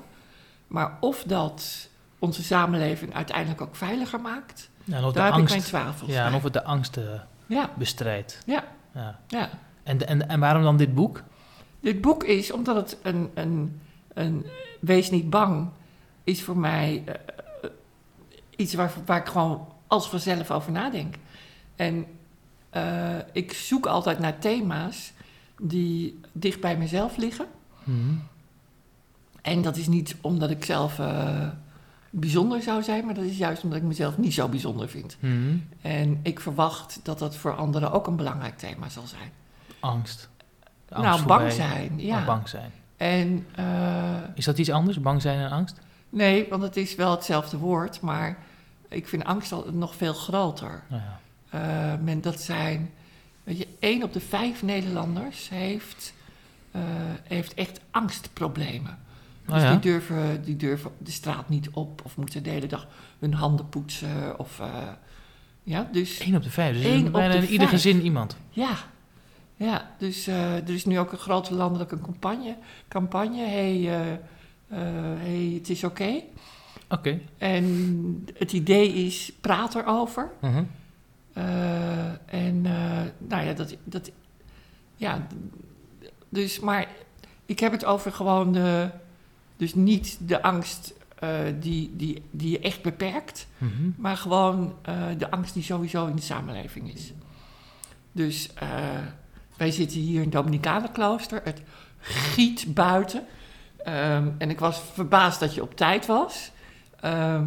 Maar 0.67 0.97
of 0.99 1.23
dat 1.23 1.87
onze 2.19 2.43
samenleving 2.43 3.13
uiteindelijk 3.15 3.61
ook 3.61 3.75
veiliger 3.75 4.21
maakt, 4.21 4.69
Ja, 4.83 5.11
daar 5.11 5.25
heb 5.25 5.33
angst, 5.33 5.55
ik 5.55 5.59
mijn 5.71 5.83
twijfels 5.83 6.11
ja, 6.11 6.25
en 6.25 6.33
of 6.33 6.43
het 6.43 6.53
de 6.53 6.63
angst 6.63 6.97
eh, 6.97 7.03
Ja, 7.45 7.69
bestrijdt. 7.77 8.41
ja, 8.45 8.63
Ja. 8.93 9.19
ja. 9.27 9.49
En, 9.83 10.07
en, 10.07 10.29
en 10.29 10.39
waarom 10.39 10.63
dan 10.63 10.77
dit 10.77 10.93
boek? 10.95 11.23
Dit 11.79 12.01
boek 12.01 12.23
is, 12.23 12.51
omdat 12.51 12.75
het 12.75 12.97
een, 13.01 13.29
een, 13.33 13.79
een 14.13 14.45
Wees 14.79 15.09
niet 15.09 15.29
bang 15.29 15.69
is 16.23 16.43
voor 16.43 16.57
mij 16.57 17.03
eh, 17.05 17.13
eh, 17.13 17.69
iets 18.55 18.73
waar, 18.73 18.93
waar 19.05 19.19
ik 19.19 19.27
gewoon 19.27 19.67
als 19.87 20.09
vanzelf 20.09 20.51
over 20.51 20.71
nadenk. 20.71 21.15
En 21.75 22.05
eh, 22.69 23.17
ik 23.31 23.53
zoek 23.53 23.85
altijd 23.85 24.19
naar 24.19 24.39
thema's 24.39 25.13
die 25.61 26.19
dicht 26.31 26.59
bij 26.59 26.77
mezelf 26.77 27.17
liggen. 27.17 27.47
Mhm. 27.83 28.15
En 29.41 29.61
dat 29.61 29.77
is 29.77 29.87
niet 29.87 30.15
omdat 30.21 30.49
ik 30.49 30.65
zelf 30.65 31.01
bijzonder 32.09 32.61
zou 32.61 32.83
zijn, 32.83 33.05
maar 33.05 33.13
dat 33.13 33.23
is 33.23 33.37
juist 33.37 33.63
omdat 33.63 33.79
ik 33.79 33.83
mezelf 33.83 34.17
niet 34.17 34.33
zo 34.33 34.47
bijzonder 34.47 34.89
vind. 34.89 35.17
Mhm. 35.19 35.57
En 35.81 36.19
ik 36.23 36.39
verwacht 36.39 36.99
dat 37.03 37.19
dat 37.19 37.35
voor 37.35 37.55
anderen 37.55 37.91
ook 37.91 38.07
een 38.07 38.15
belangrijk 38.15 38.57
thema 38.57 38.89
zal 38.89 39.07
zijn. 39.07 39.31
Angst. 39.79 40.29
De 40.89 40.95
angst 40.95 41.09
nou, 41.09 41.19
voorbij. 41.19 41.37
bang 41.37 41.51
zijn, 41.51 41.99
ja. 41.99 42.25
Bang 42.25 42.47
zijn. 42.47 42.71
En 42.97 43.45
eh, 43.55 44.15
Is 44.35 44.45
dat 44.45 44.57
iets 44.57 44.69
anders? 44.69 45.01
Bang 45.01 45.21
zijn 45.21 45.39
en 45.39 45.49
angst? 45.49 45.79
Nee, 46.09 46.45
want 46.49 46.61
het 46.61 46.77
is 46.77 46.95
wel 46.95 47.11
hetzelfde 47.11 47.57
woord, 47.57 48.01
maar 48.01 48.37
ik 48.87 49.07
vind 49.07 49.23
angst 49.23 49.51
al 49.51 49.65
nog 49.71 49.95
veel 49.95 50.13
groter. 50.13 50.83
Ja. 50.89 51.19
Eh, 51.49 51.99
men, 52.03 52.21
dat 52.21 52.41
zijn, 52.41 52.91
weet 53.43 53.57
je, 53.57 53.67
één 53.79 54.03
op 54.03 54.13
de 54.13 54.19
vijf 54.19 54.63
Nederlanders 54.63 55.49
heeft, 55.49 56.13
eh, 56.71 56.81
heeft 57.23 57.53
echt 57.53 57.79
angstproblemen. 57.91 58.97
Oh 59.47 59.53
Dus 59.55 59.63
ja? 59.63 59.69
die, 59.71 59.79
durven, 59.79 60.43
die 60.43 60.55
durven 60.55 60.91
de 60.97 61.11
straat 61.11 61.49
niet 61.49 61.69
op 61.69 62.01
of 62.05 62.17
moeten 62.17 62.43
de 62.43 62.49
hele 62.49 62.67
dag 62.67 62.87
hun 63.19 63.33
handen 63.33 63.69
poetsen. 63.69 64.39
Of, 64.39 64.61
ja, 65.63 65.87
dus 65.91 66.19
Eén 66.19 66.35
op 66.35 66.43
de 66.43 66.49
vijf. 66.49 66.75
Dus 66.75 66.83
bijna 66.83 67.07
op 67.07 67.13
de 67.13 67.37
in 67.37 67.43
ieder 67.43 67.67
vijf. 67.67 67.69
gezin 67.69 68.01
iemand. 68.01 68.37
ja, 68.49 68.75
ja 69.59 69.95
dus 69.97 70.27
eh, 70.27 70.55
er 70.55 70.69
is 70.69 70.85
nu 70.85 70.99
ook 70.99 71.11
een 71.11 71.17
grote 71.17 71.53
landelijke 71.53 71.99
campagne. 72.01 72.55
campagne 72.87 73.45
hey, 73.45 73.75
eh, 73.75 74.11
eh, 74.11 74.19
hey, 75.19 75.51
het 75.53 75.69
is 75.69 75.83
oké. 75.83 76.21
Oké. 76.89 77.19
En 77.37 78.27
het 78.37 78.53
idee 78.53 78.93
is, 78.93 79.31
praat 79.41 79.75
erover. 79.75 80.31
Mhm. 80.41 80.63
En 82.25 82.61
nou 83.17 83.45
ja, 83.45 83.53
dat, 83.53 83.75
dat. 83.83 84.11
Ja, 84.95 85.27
dus, 86.29 86.59
maar 86.59 86.87
ik 87.45 87.59
heb 87.59 87.71
het 87.71 87.85
over 87.85 88.11
gewoon 88.11 88.51
de. 88.51 88.89
Dus 89.57 89.75
niet 89.75 90.17
de 90.21 90.41
angst 90.41 90.93
die, 91.59 91.95
die, 91.95 92.21
die 92.31 92.51
je 92.51 92.59
echt 92.59 92.81
beperkt, 92.81 93.47
Mhm. 93.57 93.89
maar 93.97 94.17
gewoon 94.17 94.75
de 95.17 95.31
angst 95.31 95.53
die 95.53 95.63
sowieso 95.63 96.05
in 96.05 96.15
de 96.15 96.21
samenleving 96.21 96.93
is. 96.93 97.13
Dus 98.11 98.49
wij 99.59 99.71
zitten 99.71 99.99
hier 99.99 100.15
in 100.17 100.21
het 100.23 100.31
Dominicanenklooster. 100.31 101.41
Het 101.43 101.61
giet 101.99 102.73
buiten. 102.73 103.23
Ehm, 103.83 104.27
en 104.37 104.49
ik 104.49 104.59
was 104.59 104.81
verbaasd 104.93 105.39
dat 105.39 105.53
je 105.55 105.61
op 105.61 105.75
tijd 105.75 106.05
was. 106.05 106.51
Ehm, 106.99 107.45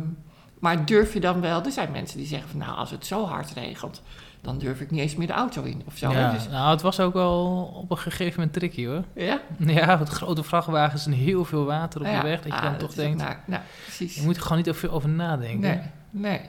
maar 0.59 0.85
durf 0.87 1.13
je 1.13 1.21
dan 1.21 1.41
wel... 1.41 1.65
Er 1.65 1.71
zijn 1.73 1.91
mensen 1.93 2.19
die 2.19 2.27
zeggen 2.27 2.49
van... 2.51 2.59
nou, 2.59 2.77
als 2.77 2.91
het 2.91 3.07
zo 3.07 3.27
hard 3.27 3.53
regent... 3.53 4.03
dan 4.41 4.59
durf 4.59 4.81
ik 4.81 4.91
niet 4.91 5.01
eens 5.01 5.17
meer 5.17 5.27
de 5.27 5.33
auto 5.33 5.63
in 5.63 5.83
of 5.87 5.97
zo. 5.97 6.11
Ja, 6.13 6.33
Dus, 6.33 6.49
nou, 6.49 6.71
het 6.71 6.83
was 6.83 7.01
ook 7.01 7.13
wel 7.13 7.63
op 7.83 7.91
een 7.91 7.99
gegeven 7.99 8.35
moment 8.37 8.53
tricky 8.53 8.87
hoor. 8.87 9.05
ja? 9.15 9.41
Ja, 9.59 9.97
met 9.97 10.09
grote 10.09 10.43
vrachtwagens 10.43 11.07
en 11.07 11.13
heel 11.13 11.45
veel 11.45 11.65
water 11.65 12.01
op 12.01 12.07
Ja, 12.07 12.21
de 12.21 12.29
weg. 12.29 12.37
Dat 12.43 12.53
je 12.53 12.53
ah, 12.59 12.63
dan 12.63 12.71
dat 12.71 12.81
toch 12.81 12.95
denkt, 12.95 13.19
Nou, 13.23 13.35
nou, 13.45 13.63
precies. 13.83 14.15
je 14.15 14.23
moet 14.23 14.37
er 14.37 14.43
gewoon 14.43 14.59
niet 14.59 14.69
over, 14.69 14.93
over 14.93 15.09
nadenken. 15.09 15.61
Nee, 15.61 15.81
nee. 16.11 16.41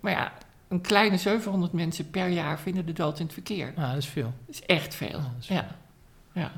Maar 0.00 0.12
ja, 0.12 0.32
een 0.70 0.80
kleine 0.80 1.16
700 1.16 1.72
mensen 1.72 2.10
per 2.10 2.28
jaar 2.28 2.58
vinden 2.58 2.86
de 2.86 2.92
dood 2.92 3.18
in 3.18 3.24
het 3.24 3.32
verkeer. 3.32 3.72
Ja, 3.76 3.88
dat 3.88 3.96
is 3.96 4.06
veel. 4.06 4.32
Dat 4.46 4.54
is 4.54 4.66
echt 4.66 4.94
veel. 4.94 5.18
Ja, 5.18 5.34
is 5.38 5.48
Ja, 5.48 5.66
ja. 6.32 6.50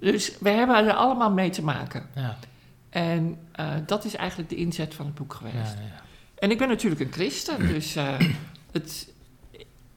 Dus 0.00 0.38
we 0.38 0.48
hebben 0.48 0.76
er 0.76 0.92
allemaal 0.92 1.30
mee 1.30 1.50
te 1.50 1.64
maken. 1.64 2.06
Ja, 2.14 2.36
En 2.90 3.38
eh, 3.52 3.66
dat 3.86 4.04
is 4.04 4.14
eigenlijk 4.16 4.48
de 4.48 4.56
inzet 4.56 4.94
van 4.94 5.06
het 5.06 5.14
boek 5.14 5.34
geweest. 5.34 5.54
ja. 5.54 6.02
En 6.34 6.50
ik 6.50 6.58
ben 6.58 6.68
natuurlijk 6.68 7.00
een 7.00 7.12
christen, 7.12 7.58
dus 7.58 7.96
eh, 7.96 8.18
het 8.72 9.12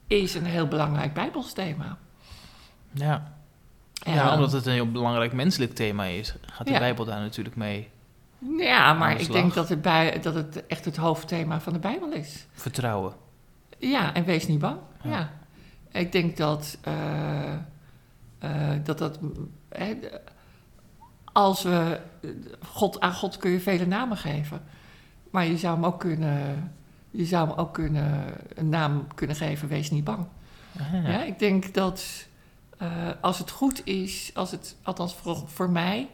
is 0.06 0.34
een 0.34 0.44
heel 0.44 0.68
belangrijk 0.68 1.14
bijbelsthema. 1.14 1.98
Ja. 2.92 3.34
En, 4.02 4.14
ja, 4.14 4.34
omdat 4.34 4.52
het 4.52 4.66
een 4.66 4.72
heel 4.72 4.90
belangrijk 4.90 5.32
menselijk 5.32 5.74
thema 5.74 6.04
is, 6.04 6.34
gaat 6.46 6.66
de. 6.66 6.78
Bijbel 6.78 7.04
daar 7.04 7.20
natuurlijk 7.20 7.56
mee. 7.56 7.90
Ja, 8.58 8.92
maar 8.92 9.16
de 9.16 9.22
ik 9.22 9.32
denk 9.32 9.54
dat 9.54 9.68
het, 9.68 9.82
bij, 9.82 10.20
dat 10.20 10.34
het 10.34 10.66
echt 10.66 10.84
het 10.84 10.96
hoofdthema 10.96 11.60
van 11.60 11.72
de 11.72 11.78
Bijbel 11.78 12.12
is. 12.12 12.46
Vertrouwen. 12.52 13.12
Ja, 13.90 14.14
en 14.14 14.24
wees 14.24 14.46
niet 14.46 14.58
bang. 14.58 14.78
Ja. 15.02 15.10
Ja. 15.10 15.30
Ik 16.00 16.12
denk 16.12 16.36
dat 16.36 16.78
eh, 16.80 17.52
eh, 18.38 18.84
dat. 18.84 18.98
dat 18.98 19.18
hè, 19.68 19.94
als 21.32 21.62
we. 21.62 22.00
God, 22.64 23.00
aan 23.00 23.12
God 23.14 23.36
kun 23.36 23.50
je 23.50 23.60
vele 23.60 23.86
namen 23.86 24.16
geven. 24.16 24.62
Maar 25.30 25.46
je 25.46 25.56
zou 25.56 25.74
hem 25.74 25.84
ook 25.84 26.00
kunnen. 26.00 26.72
Je 27.10 27.24
zou 27.24 27.48
hem 27.48 27.58
ook 27.58 27.74
kunnen, 27.74 28.34
een 28.54 28.68
naam 28.68 29.06
kunnen 29.14 29.36
geven, 29.36 29.68
wees 29.68 29.90
niet 29.90 30.04
bang. 30.04 30.26
Ah, 30.78 30.92
Ja. 30.92 31.10
ja. 31.10 31.22
ik 31.22 31.38
denk 31.38 31.74
dat 31.74 32.26
eh, 32.78 33.08
als 33.20 33.38
het 33.38 33.50
goed 33.50 33.86
is, 33.86 34.30
als 34.34 34.50
het, 34.50 34.76
althans 34.82 35.14
voor, 35.14 35.42
voor 35.48 35.70
mij, 35.70 36.08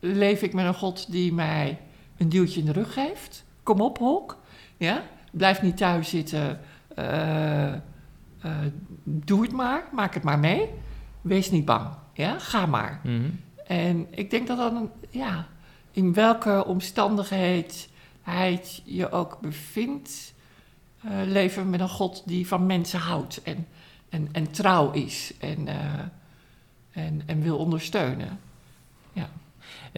leef 0.00 0.42
ik 0.42 0.52
met 0.52 0.66
een 0.66 0.74
God 0.74 1.10
die 1.12 1.32
mij 1.32 1.80
een 2.16 2.28
duwtje 2.28 2.60
in 2.60 2.66
de 2.66 2.72
rug 2.72 2.92
geeft. 2.92 3.44
Kom 3.62 3.80
op, 3.80 3.98
Hulk. 3.98 4.38
Ja? 4.76 5.02
Blijf 5.32 5.62
niet 5.62 5.76
thuis 5.76 6.08
zitten. 6.08 6.60
eh, 6.94 7.72
eh, 7.72 7.80
doe 9.04 9.42
het 9.42 9.52
maar. 9.52 9.84
Maak 9.92 10.14
het 10.14 10.22
maar 10.22 10.38
mee. 10.38 10.68
Wees 11.20 11.50
niet 11.50 11.64
bang. 11.64 11.86
Ja? 12.12 12.38
Ga 12.38 12.66
maar. 12.66 13.00
Mhm. 13.02 13.30
En 13.66 14.06
ik 14.10 14.30
denk 14.30 14.46
dat 14.46 14.56
dan, 14.58 14.90
ja, 15.10 15.46
in 15.90 16.12
welke 16.14 16.64
omstandigheid 16.66 17.88
hij 18.22 18.62
je 18.84 19.10
ook 19.10 19.38
bevindt, 19.40 20.34
eh, 21.02 21.10
leven 21.24 21.70
met 21.70 21.80
een 21.80 21.88
God 21.88 22.22
die 22.26 22.46
van 22.46 22.66
mensen 22.66 22.98
houdt 23.00 23.42
en, 23.42 23.66
en, 24.08 24.28
en 24.32 24.50
trouw 24.50 24.90
is 24.90 25.32
en, 25.40 25.68
en, 26.92 27.22
en 27.26 27.42
wil 27.42 27.58
ondersteunen. 27.58 28.38
Ja, 29.12 29.28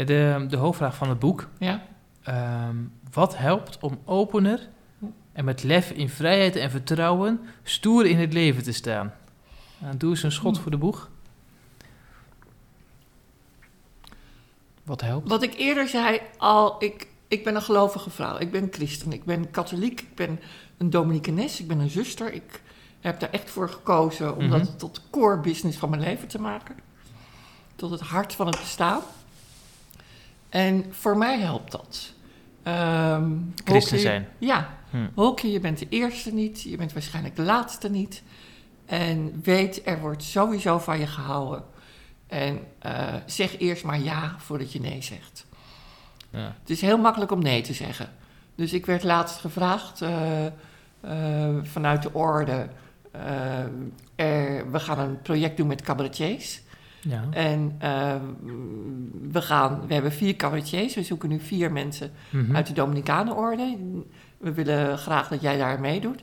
De, 0.05 0.47
de 0.49 0.57
hoofdvraag 0.57 0.97
van 0.97 1.09
het 1.09 1.19
boek, 1.19 1.49
Ja? 1.59 1.83
ehm, 2.23 2.77
Wat 3.13 3.37
helpt 3.37 3.79
om 3.81 3.99
opener 4.05 4.69
en 5.33 5.45
met 5.45 5.63
lef 5.63 5.91
in 5.91 6.09
vrijheid 6.09 6.57
en 6.57 6.71
vertrouwen 6.71 7.41
stoer 7.63 8.07
in 8.07 8.19
het 8.19 8.33
leven 8.33 8.63
te 8.63 8.73
staan? 8.73 9.15
Nou, 9.79 9.97
doe 9.97 10.11
eens 10.11 10.23
een 10.23 10.33
schot 10.33 10.59
voor 10.59 10.71
de 10.71 10.77
boeg. 10.77 11.09
Wat 14.85 15.01
helpt? 15.01 15.29
Wat 15.29 15.43
ik 15.43 15.55
eerder 15.55 15.89
zei, 15.89 16.21
al, 16.37 16.85
ik, 16.85 17.07
ik 17.29 17.45
ben 17.45 17.55
een 17.55 17.63
gelovige 17.63 18.11
vrouw. 18.11 18.39
Ik 18.39 18.51
ben 18.51 18.69
christen, 18.71 19.13
ik 19.13 19.25
ben 19.25 19.51
katholiek, 19.51 20.01
ik 20.01 20.15
ben 20.15 20.41
een 20.79 20.91
dominicanes, 20.91 21.61
ik 21.61 21.69
ben 21.69 21.79
een 21.79 21.91
zuster. 21.91 22.33
Ik 22.33 22.63
heb 23.01 23.21
daar 23.21 23.31
echt 23.31 23.51
voor 23.51 23.69
gekozen 23.69 24.37
om 24.37 24.51
dat 24.51 24.63
Mhm. 24.63 24.77
tot 24.77 24.95
de 24.95 25.01
core 25.11 25.39
business 25.41 25.79
van 25.79 25.91
mijn 25.91 26.03
leven 26.03 26.29
te 26.29 26.41
maken. 26.41 26.75
Tot 27.77 27.91
het 27.91 28.01
hart 28.01 28.35
van 28.35 28.47
het 28.47 28.59
bestaan. 28.59 29.01
En 30.49 30.85
voor 30.91 31.17
mij 31.17 31.39
helpt 31.41 31.71
dat. 31.73 32.13
Ehm, 32.63 33.31
Christen 33.65 33.99
zijn. 33.99 34.29
Ja. 34.39 34.79
Hm. 34.91 35.07
Hokje, 35.15 35.51
je 35.51 35.61
bent 35.61 35.79
de 35.79 35.87
eerste 35.89 36.33
niet, 36.35 36.63
je 36.63 36.77
bent 36.77 36.93
waarschijnlijk 36.93 37.37
de 37.37 37.43
laatste 37.43 37.91
niet. 37.91 38.23
En 38.87 39.41
weet, 39.43 39.81
er 39.85 40.01
wordt 40.01 40.23
sowieso 40.23 40.79
van 40.79 40.99
je 40.99 41.07
gehouden. 41.07 41.63
En 42.27 42.59
eh, 42.79 43.15
zeg 43.27 43.59
eerst 43.59 43.85
maar 43.85 44.01
ja 44.01 44.35
voordat 44.39 44.73
je 44.73 44.81
nee 44.81 45.03
zegt. 45.03 45.47
Ja. 46.31 46.57
Het 46.61 46.71
is 46.71 46.81
heel 46.81 46.99
makkelijk 46.99 47.31
om 47.31 47.43
nee 47.43 47.63
te 47.63 47.73
zeggen. 47.73 48.09
Dus 48.55 48.73
ik 48.73 48.87
werd 48.87 49.03
laatst 49.03 49.39
gevraagd 49.41 50.03
eh, 50.03 50.47
eh, 50.47 50.53
vanuit 51.63 52.03
de 52.03 52.13
orde. 52.13 52.69
er- 54.17 54.71
we 54.71 54.81
gaan 54.81 54.99
een 54.99 55.23
project 55.23 55.57
doen 55.57 55.67
met 55.67 55.83
cabaretiers. 55.83 56.61
Ja. 57.01 57.25
En 57.31 57.77
we, 59.31 59.43
gaan, 59.43 59.87
we 59.87 59.93
hebben 59.95 60.13
vier 60.13 60.37
cabaretiers. 60.37 60.95
We 60.95 61.03
zoeken 61.03 61.29
nu 61.29 61.41
vier 61.41 61.73
mensen 61.73 62.13
Mhm. 62.31 62.57
uit 62.57 62.67
de 62.67 62.73
Dominicanenorde. 62.73 63.77
We 64.41 64.53
willen 64.53 64.99
graag 64.99 65.29
dat 65.29 65.41
jij 65.41 65.57
daar 65.59 65.81
meedoet. 65.81 66.23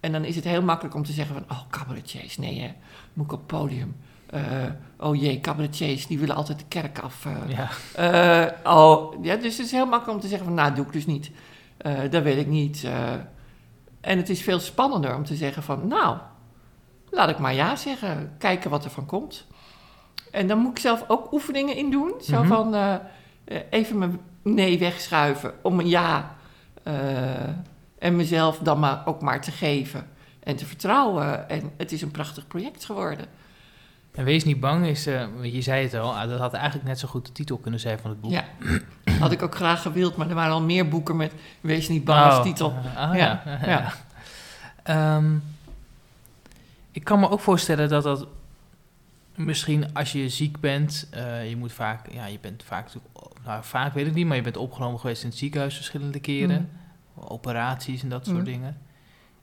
En 0.00 0.12
dan 0.12 0.24
is 0.24 0.36
het 0.36 0.44
heel 0.44 0.62
makkelijk 0.62 0.94
om 0.94 1.04
te 1.04 1.12
zeggen 1.12 1.34
van... 1.34 1.44
oh, 1.56 1.60
cabaretiers, 1.70 2.36
nee 2.38 2.60
hè, 2.60 2.72
moet 3.12 3.24
ik 3.26 3.32
op 3.32 3.46
podium. 3.46 3.96
Eh, 4.26 4.42
oh 4.98 5.20
jee, 5.20 5.40
cabaretiers, 5.40 6.06
die 6.06 6.18
willen 6.18 6.34
altijd 6.36 6.58
de 6.58 6.64
kerk 6.68 6.98
af. 6.98 7.26
eh. 7.26 7.32
Ja. 7.56 7.68
Eh, 7.94 8.72
oh, 8.76 9.24
ja, 9.24 9.36
dus 9.36 9.56
het 9.56 9.66
is 9.66 9.72
heel 9.72 9.86
makkelijk 9.86 10.14
om 10.16 10.20
te 10.20 10.28
zeggen 10.28 10.46
van... 10.46 10.54
nou, 10.56 10.74
doe 10.74 10.86
ik 10.86 10.92
dus 10.92 11.06
niet. 11.06 11.30
Dat 12.10 12.22
weet 12.22 12.36
ik 12.38 12.46
niet. 12.46 12.84
en 14.00 14.16
het 14.16 14.28
is 14.28 14.42
veel 14.42 14.58
spannender 14.60 15.14
om 15.14 15.24
te 15.24 15.36
zeggen 15.36 15.62
van... 15.62 15.88
nou, 15.88 16.16
laat 17.10 17.28
ik 17.30 17.38
maar 17.38 17.54
ja 17.54 17.76
zeggen. 17.76 18.32
Kijken 18.38 18.70
wat 18.70 18.84
er 18.84 18.90
van 18.90 19.06
komt. 19.06 19.46
En 20.30 20.46
dan 20.46 20.58
moet 20.58 20.70
ik 20.70 20.78
zelf 20.78 21.04
ook 21.08 21.32
oefeningen 21.32 21.76
in 21.76 21.90
doen. 21.90 22.12
Zo 22.22 22.38
Mhm. 22.38 22.48
van 22.48 23.00
even 23.70 23.98
mijn 23.98 24.20
nee 24.42 24.78
wegschuiven 24.78 25.52
om 25.62 25.78
een 25.78 25.88
ja. 25.88 26.36
Eh, 26.82 27.48
en 27.98 28.16
mezelf 28.16 28.58
dan 28.58 28.78
maar 28.78 29.02
ook 29.04 29.22
maar 29.22 29.40
te 29.40 29.50
geven 29.50 30.06
en 30.42 30.56
te 30.56 30.66
vertrouwen. 30.66 31.48
En 31.48 31.70
het 31.76 31.92
is 31.92 32.02
een 32.02 32.10
prachtig 32.10 32.46
project 32.46 32.84
geworden. 32.84 33.26
En 34.14 34.24
wees 34.24 34.44
niet 34.44 34.60
bang 34.60 34.86
is, 34.86 35.06
eh, 35.06 35.24
je 35.42 35.62
zei 35.62 35.82
het 35.82 35.94
al, 35.94 36.16
ah, 36.16 36.28
dat 36.28 36.38
had 36.38 36.52
eigenlijk 36.52 36.86
net 36.88 36.98
zo 36.98 37.08
goed 37.08 37.26
de 37.26 37.32
titel 37.32 37.56
kunnen 37.58 37.80
zijn 37.80 37.98
van 37.98 38.10
het 38.10 38.20
boek. 38.20 38.30
Ja, 38.30 38.44
had 39.20 39.32
ik 39.32 39.42
ook 39.42 39.54
graag 39.54 39.82
gewild, 39.82 40.16
maar 40.16 40.28
er 40.28 40.34
waren 40.34 40.52
al 40.52 40.62
meer 40.62 40.88
boeken 40.88 41.16
met 41.16 41.32
Wees 41.60 41.88
niet 41.88 42.04
bang 42.04 42.20
Oh, 42.20 42.36
als 42.36 42.46
titel. 42.46 42.74
eh, 42.84 42.96
ah, 43.08 43.16
ja. 43.16 43.42
Ja, 43.44 43.58
ja. 43.62 43.68
ja. 43.68 43.92
Ehm, 44.82 45.34
ik 46.90 47.04
kan 47.04 47.20
me 47.20 47.30
ook 47.30 47.40
voorstellen 47.40 47.88
dat 47.88 48.02
dat 48.02 48.26
misschien 49.44 49.92
als 49.94 50.12
je 50.12 50.28
ziek 50.28 50.60
bent, 50.60 51.08
eh, 51.10 51.48
je 51.48 51.56
moet 51.56 51.72
vaak, 51.72 52.12
ja, 52.12 52.26
je 52.26 52.38
bent 52.40 52.62
vaak, 52.62 52.88
nou, 53.44 53.64
vaak 53.64 53.94
weet 53.94 54.06
ik 54.06 54.14
niet, 54.14 54.26
maar 54.26 54.36
je 54.36 54.42
bent 54.42 54.56
opgenomen 54.56 55.00
geweest 55.00 55.22
in 55.22 55.28
het 55.28 55.38
ziekenhuis 55.38 55.74
verschillende 55.74 56.20
keren, 56.20 56.70
operaties 57.14 58.02
en 58.02 58.08
dat 58.08 58.24
soort 58.26 58.38
Mm. 58.38 58.44
dingen. 58.44 58.78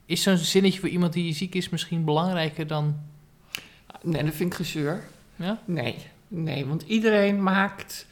Is 0.06 0.24
zo'n 0.24 0.38
zinnetje 0.38 0.80
voor 0.80 0.89
iemand 0.89 1.13
die 1.13 1.34
ziek 1.34 1.56
is 1.56 1.70
misschien 1.70 2.04
belangrijker 2.06 2.67
dan, 2.67 2.95
Nee, 4.02 4.24
dat 4.24 4.34
vind 4.34 4.52
ik 4.52 4.58
gezeur. 4.58 5.04
ja? 5.36 5.60
Nee, 5.65 5.95
nee, 6.28 6.65
want 6.65 6.82
iedereen 6.82 7.43
maakt. 7.43 8.06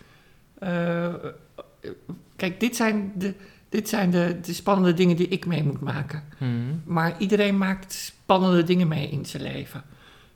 eh, 0.60 1.14
kijk, 2.36 2.60
dit 2.60 2.76
zijn, 2.76 3.12
de, 3.16 3.34
dit 3.70 3.90
zijn 3.90 4.12
de, 4.12 4.40
de 4.42 4.54
spannende 4.54 4.94
dingen 4.94 5.16
die 5.16 5.28
ik 5.28 5.46
mee 5.46 5.64
moet 5.64 5.80
maken. 5.82 6.24
Mhm. 6.38 6.52
Maar 6.86 7.16
iedereen 7.18 7.58
maakt 7.58 7.94
spannende 7.94 8.64
dingen 8.64 8.88
mee 8.88 9.10
in 9.10 9.26
zijn 9.26 9.44
leven. 9.44 9.84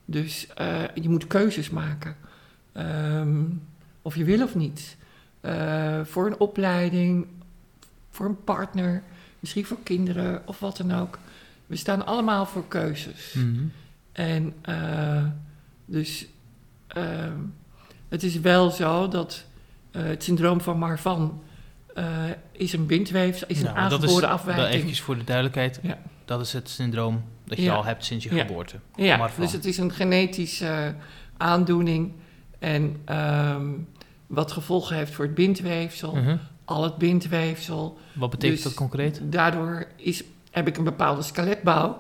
Dus 0.10 0.48
eh, 0.56 0.84
je 0.94 1.10
moet 1.10 1.28
keuzes 1.28 1.70
maken. 1.70 2.16
Ehm, 2.72 3.44
of 4.02 4.16
je 4.16 4.24
wil 4.24 4.44
of 4.44 4.56
niet. 4.56 4.98
Eh, 5.42 6.00
voor 6.04 6.26
een 6.28 6.40
opleiding, 6.40 7.26
voor 8.10 8.26
een 8.26 8.44
partner, 8.44 9.04
misschien 9.40 9.66
voor 9.66 9.78
kinderen 9.84 10.42
of 10.46 10.60
wat 10.60 10.78
dan 10.78 10.92
ook. 10.92 11.20
We 11.66 11.76
staan 11.76 12.06
allemaal 12.06 12.46
voor 12.46 12.68
keuzes. 12.68 13.34
Mhm. 13.34 13.64
En 14.12 14.54
eh, 14.62 15.26
dus 15.86 16.26
ehm, 16.88 17.38
het 18.10 18.24
is 18.24 18.40
wel 18.40 18.70
zo 18.70 19.08
dat 19.08 19.44
het 19.92 20.24
syndroom 20.24 20.62
van 20.62 20.78
Marfan 20.78 21.42
eh, 21.96 22.24
is 22.52 22.74
een 22.74 22.86
bindweefsel, 22.86 23.48
is 23.48 23.58
een 23.58 23.64
Nou, 23.64 23.76
dat 23.76 23.84
aangeboren 23.92 24.22
dat 24.22 24.32
afwijking. 24.32 24.68
eventjes 24.74 25.02
voor 25.02 25.18
de 25.18 25.24
duidelijkheid, 25.24 25.80
Ja. 25.82 25.98
dat 26.26 26.42
is 26.42 26.54
het 26.54 26.70
syndroom 26.70 27.24
dat 27.50 27.58
je 27.58 27.64
Ja. 27.64 27.74
al 27.74 27.86
hebt 27.86 28.06
sinds 28.06 28.24
je 28.24 28.36
Ja. 28.36 28.42
geboorte. 28.46 28.76
Ja, 28.96 29.18
Marfan. 29.18 29.44
dus 29.44 29.54
het 29.54 29.66
is 29.66 29.78
een 29.78 29.92
genetische 29.92 30.66
eh, 30.66 30.88
aandoening. 31.38 32.12
En 32.60 32.96
ehm, 33.06 33.68
wat 34.28 34.52
gevolgen 34.52 34.96
heeft 34.96 35.14
voor 35.14 35.26
het 35.26 35.34
bindweefsel, 35.36 36.16
Mhm. 36.16 36.38
al 36.66 36.84
het 36.84 36.98
bindweefsel. 36.98 37.98
Wat 38.14 38.30
betekent 38.30 38.56
Dus 38.56 38.64
dat 38.64 38.74
concreet? 38.74 39.22
Daardoor 39.24 39.86
is, 39.96 40.24
heb 40.52 40.68
ik 40.68 40.78
een 40.78 40.84
bepaalde 40.84 41.22
skeletbouw. 41.22 41.98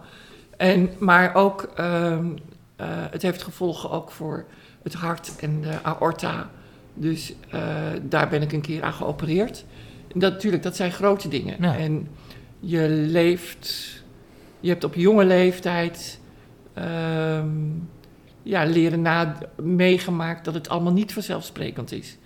En, 0.57 0.89
maar 0.99 1.35
ook, 1.35 1.61
ehm, 1.75 2.25
eh, 2.75 2.87
het 2.89 3.21
heeft 3.21 3.43
gevolgen 3.43 3.91
ook 3.91 4.11
voor 4.11 4.45
het 4.83 4.93
hart 4.93 5.35
en 5.39 5.61
de 5.61 5.83
aorta. 5.83 6.49
Dus 6.93 7.33
eh, 7.49 7.61
daar 8.01 8.29
ben 8.29 8.41
ik 8.41 8.51
een 8.51 8.61
keer 8.61 8.83
aan 8.83 8.93
geopereerd. 8.93 9.65
Dat, 10.15 10.31
natuurlijk, 10.33 10.63
dat 10.63 10.75
zijn 10.75 10.91
grote 10.91 11.27
dingen. 11.27 11.55
Ja. 11.61 11.77
En 11.77 12.07
je 12.59 12.87
leeft, 12.89 13.98
je 14.59 14.69
hebt 14.69 14.83
op 14.83 14.95
jonge 14.95 15.25
leeftijd 15.25 16.19
ehm, 16.73 17.49
ja, 18.43 18.63
leren 18.63 19.01
na, 19.01 19.37
meegemaakt 19.55 20.45
dat 20.45 20.53
het 20.53 20.69
allemaal 20.69 20.93
niet 20.93 21.13
vanzelfsprekend 21.13 21.91
is. 21.91 22.17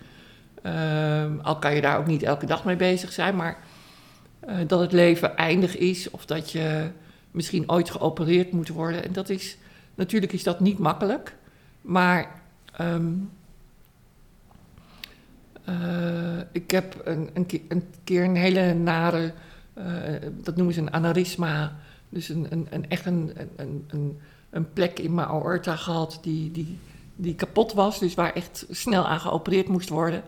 Ehm, 0.62 1.38
al 1.42 1.58
kan 1.58 1.74
je 1.74 1.80
daar 1.80 1.98
ook 1.98 2.06
niet 2.06 2.22
elke 2.22 2.46
dag 2.46 2.64
mee 2.64 2.76
bezig 2.76 3.12
zijn, 3.12 3.36
maar 3.36 3.58
eh, 4.40 4.56
dat 4.66 4.80
het 4.80 4.92
leven 4.92 5.36
eindig 5.36 5.76
is 5.76 6.10
of 6.10 6.26
dat 6.26 6.50
je 6.50 6.90
misschien 7.30 7.70
ooit 7.70 7.90
geopereerd 7.90 8.52
moet 8.52 8.68
worden. 8.68 9.04
En 9.04 9.12
dat 9.12 9.28
is, 9.28 9.56
natuurlijk 9.94 10.32
is 10.32 10.42
dat 10.42 10.60
niet 10.60 10.78
makkelijk, 10.78 11.36
maar 11.80 12.40
ehm, 12.72 13.12
eh, 15.64 16.38
ik 16.52 16.70
heb 16.70 17.00
een, 17.04 17.30
een, 17.32 17.46
keer, 18.04 18.24
een 18.24 18.36
hele 18.36 18.74
nare, 18.74 19.32
eh, 19.74 19.84
dat 20.42 20.56
noemen 20.56 20.74
ze 20.74 20.80
een 20.80 20.92
aneurysma, 20.92 21.76
dus 22.14 22.28
een, 22.28 22.46
een, 22.50 22.66
een, 22.70 22.88
echt 22.88 23.06
een, 23.06 23.32
een, 23.56 24.18
een, 24.50 24.72
plek 24.72 24.98
in 24.98 25.14
mijn 25.14 25.28
aorta 25.28 25.76
gehad 25.76 26.18
die, 26.22 26.50
die, 26.50 26.78
die 27.16 27.34
kapot 27.34 27.72
was, 27.72 27.98
dus 27.98 28.14
waar 28.14 28.32
echt 28.32 28.66
snel 28.70 29.06
aan 29.06 29.20
geopereerd 29.20 29.68
moest 29.68 29.88
worden. 29.88 30.22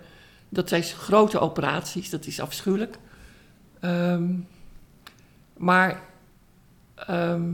Dat 0.49 0.68
zijn 0.68 0.83
grote 0.83 1.38
operaties, 1.38 2.11
dat 2.11 2.27
is 2.27 2.40
afschuwelijk. 2.40 2.99
Ehm, 3.81 4.35
maar 5.57 6.03
ehm, 6.94 7.51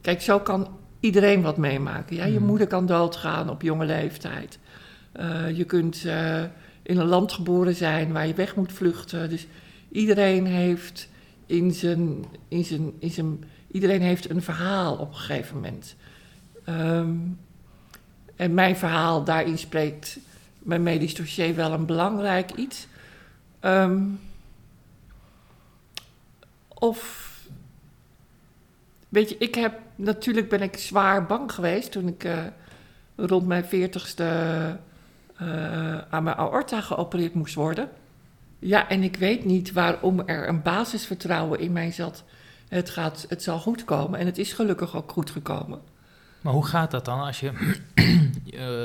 kijk, 0.00 0.20
zo 0.22 0.40
kan 0.40 0.68
iedereen 1.00 1.42
wat 1.42 1.56
meemaken. 1.56 2.16
Ja? 2.16 2.24
Je 2.24 2.38
Mhm. 2.38 2.46
moeder 2.46 2.66
kan 2.66 2.86
doodgaan 2.86 3.50
op 3.50 3.62
jonge 3.62 3.84
leeftijd. 3.84 4.58
Eh, 5.12 5.56
je 5.56 5.64
kunt 5.64 6.04
eh, 6.04 6.42
in 6.82 6.98
een 6.98 7.06
land 7.06 7.32
geboren 7.32 7.74
zijn 7.74 8.12
waar 8.12 8.26
je 8.26 8.34
weg 8.34 8.56
moet 8.56 8.72
vluchten. 8.72 9.28
Dus 9.30 9.46
iedereen 9.90 10.46
heeft 10.46 11.08
in 11.48 11.72
zijn, 11.72 12.24
in 12.48 12.64
zijn, 12.64 12.92
in 12.98 13.10
zijn, 13.10 13.44
iedereen 13.70 14.02
heeft 14.02 14.30
een 14.30 14.42
verhaal 14.42 14.96
op 14.96 15.08
een 15.08 15.16
gegeven 15.16 15.54
moment. 15.54 15.96
Ehm, 16.64 17.16
en 18.36 18.54
mijn 18.54 18.76
verhaal, 18.76 19.24
daarin 19.24 19.58
spreekt 19.58 20.18
mijn 20.58 20.82
medisch 20.82 21.14
dossier 21.14 21.54
wel 21.54 21.72
een 21.72 21.86
belangrijk 21.86 22.52
iets. 22.52 22.86
Ehm, 23.60 24.02
of, 26.68 27.28
weet 29.08 29.28
je, 29.28 29.36
ik 29.38 29.54
heb, 29.54 29.80
natuurlijk 29.94 30.48
ben 30.48 30.62
ik 30.62 30.76
zwaar 30.76 31.26
bang 31.26 31.52
geweest 31.52 31.92
toen 31.92 32.08
ik 32.08 32.24
eh, 32.24 32.44
rond 33.16 33.46
mijn 33.46 33.64
veertigste 33.64 34.24
eh 35.36 35.98
aan 36.10 36.22
mijn 36.22 36.36
aorta 36.36 36.80
geopereerd 36.80 37.34
moest 37.34 37.54
worden. 37.54 37.90
Ja, 38.58 38.88
en 38.88 39.02
ik 39.02 39.16
weet 39.16 39.44
niet 39.44 39.72
waarom 39.72 40.20
er 40.26 40.48
een 40.48 40.62
basisvertrouwen 40.62 41.60
in 41.60 41.72
mij 41.72 41.90
zat. 41.92 42.24
Het, 42.68 42.90
gaat, 42.90 43.26
het 43.28 43.42
zal 43.42 43.58
goed 43.58 43.84
komen 43.84 44.18
en 44.18 44.26
het 44.26 44.38
is 44.38 44.52
gelukkig 44.52 44.96
ook 44.96 45.12
goed 45.12 45.30
gekomen. 45.30 45.78
Maar 46.40 46.52
hoe 46.52 46.66
gaat 46.66 46.90
dat 46.90 47.04
dan 47.04 47.20
als 47.20 47.40
je... 47.40 47.50
eh, 48.52 48.84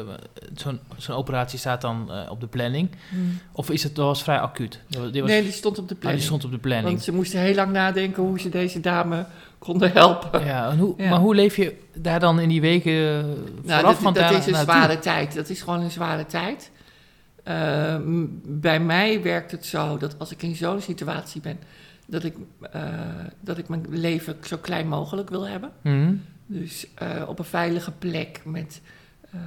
zo'n 0.98 1.16
operatie 1.16 1.60
staat 1.60 1.82
dan 1.82 2.12
eh, 2.12 2.32
op 2.32 2.40
de 2.40 2.48
planning. 2.48 2.90
Of 3.52 3.70
is 3.70 3.84
het, 3.84 3.96
dat 3.96 4.06
was 4.06 4.24
vrij 4.24 4.40
acuut? 4.40 4.80
Was- 4.90 5.12
Nee, 5.12 5.44
die 5.44 5.52
stond 5.52 5.78
op 5.80 5.88
de 5.88 5.94
oh, 5.94 6.00
planning. 6.00 6.22
die 6.24 6.32
stond 6.32 6.46
op 6.46 6.52
de 6.52 6.58
planning. 6.58 6.90
Want 6.90 7.04
ze 7.04 7.14
moesten 7.14 7.40
heel 7.40 7.56
lang 7.56 7.72
nadenken 7.72 8.24
hoe 8.24 8.40
ze 8.40 8.50
deze 8.50 8.80
dame 8.80 9.26
konden 9.58 9.92
helpen. 9.92 10.46
Ja, 10.46 10.70
en 10.70 10.78
hoe, 10.78 10.94
Ja. 10.98 11.10
maar 11.10 11.20
hoe 11.20 11.36
leef 11.36 11.56
je 11.56 11.76
daar 11.94 12.20
dan 12.20 12.40
in 12.40 12.50
die 12.50 12.62
weken 12.62 12.92
eh, 12.94 13.24
Nou, 13.64 13.84
dat, 13.84 14.00
dat 14.04 14.16
daar 14.16 14.34
is 14.34 14.46
een 14.48 14.56
zware 14.56 15.00
tijd. 15.00 15.36
Dat 15.36 15.50
is 15.50 15.62
gewoon 15.62 15.82
een 15.82 15.92
zware 15.92 16.26
tijd. 16.26 16.72
Ehm, 17.44 18.26
bij 18.44 18.80
mij 18.80 19.22
werkt 19.22 19.52
het 19.52 19.66
zo 19.66 19.98
dat 19.98 20.20
als 20.20 20.32
ik 20.32 20.42
in 20.42 20.56
zo'n 20.56 20.82
situatie 20.82 21.42
ben, 21.42 21.60
dat 22.06 22.24
ik, 22.24 22.36
eh, 22.72 23.00
dat 23.40 23.58
ik 23.58 23.68
mijn 23.68 23.86
leven 23.90 24.36
zo 24.44 24.58
klein 24.58 24.88
mogelijk 24.88 25.30
wil 25.30 25.48
hebben. 25.48 25.72
Mhm. 25.82 26.14
Dus 26.46 26.88
eh, 26.96 27.24
op 27.28 27.40
een 27.40 27.46
veilige 27.46 27.92
plek 27.92 28.42
met 28.46 28.82
eh, 29.32 29.40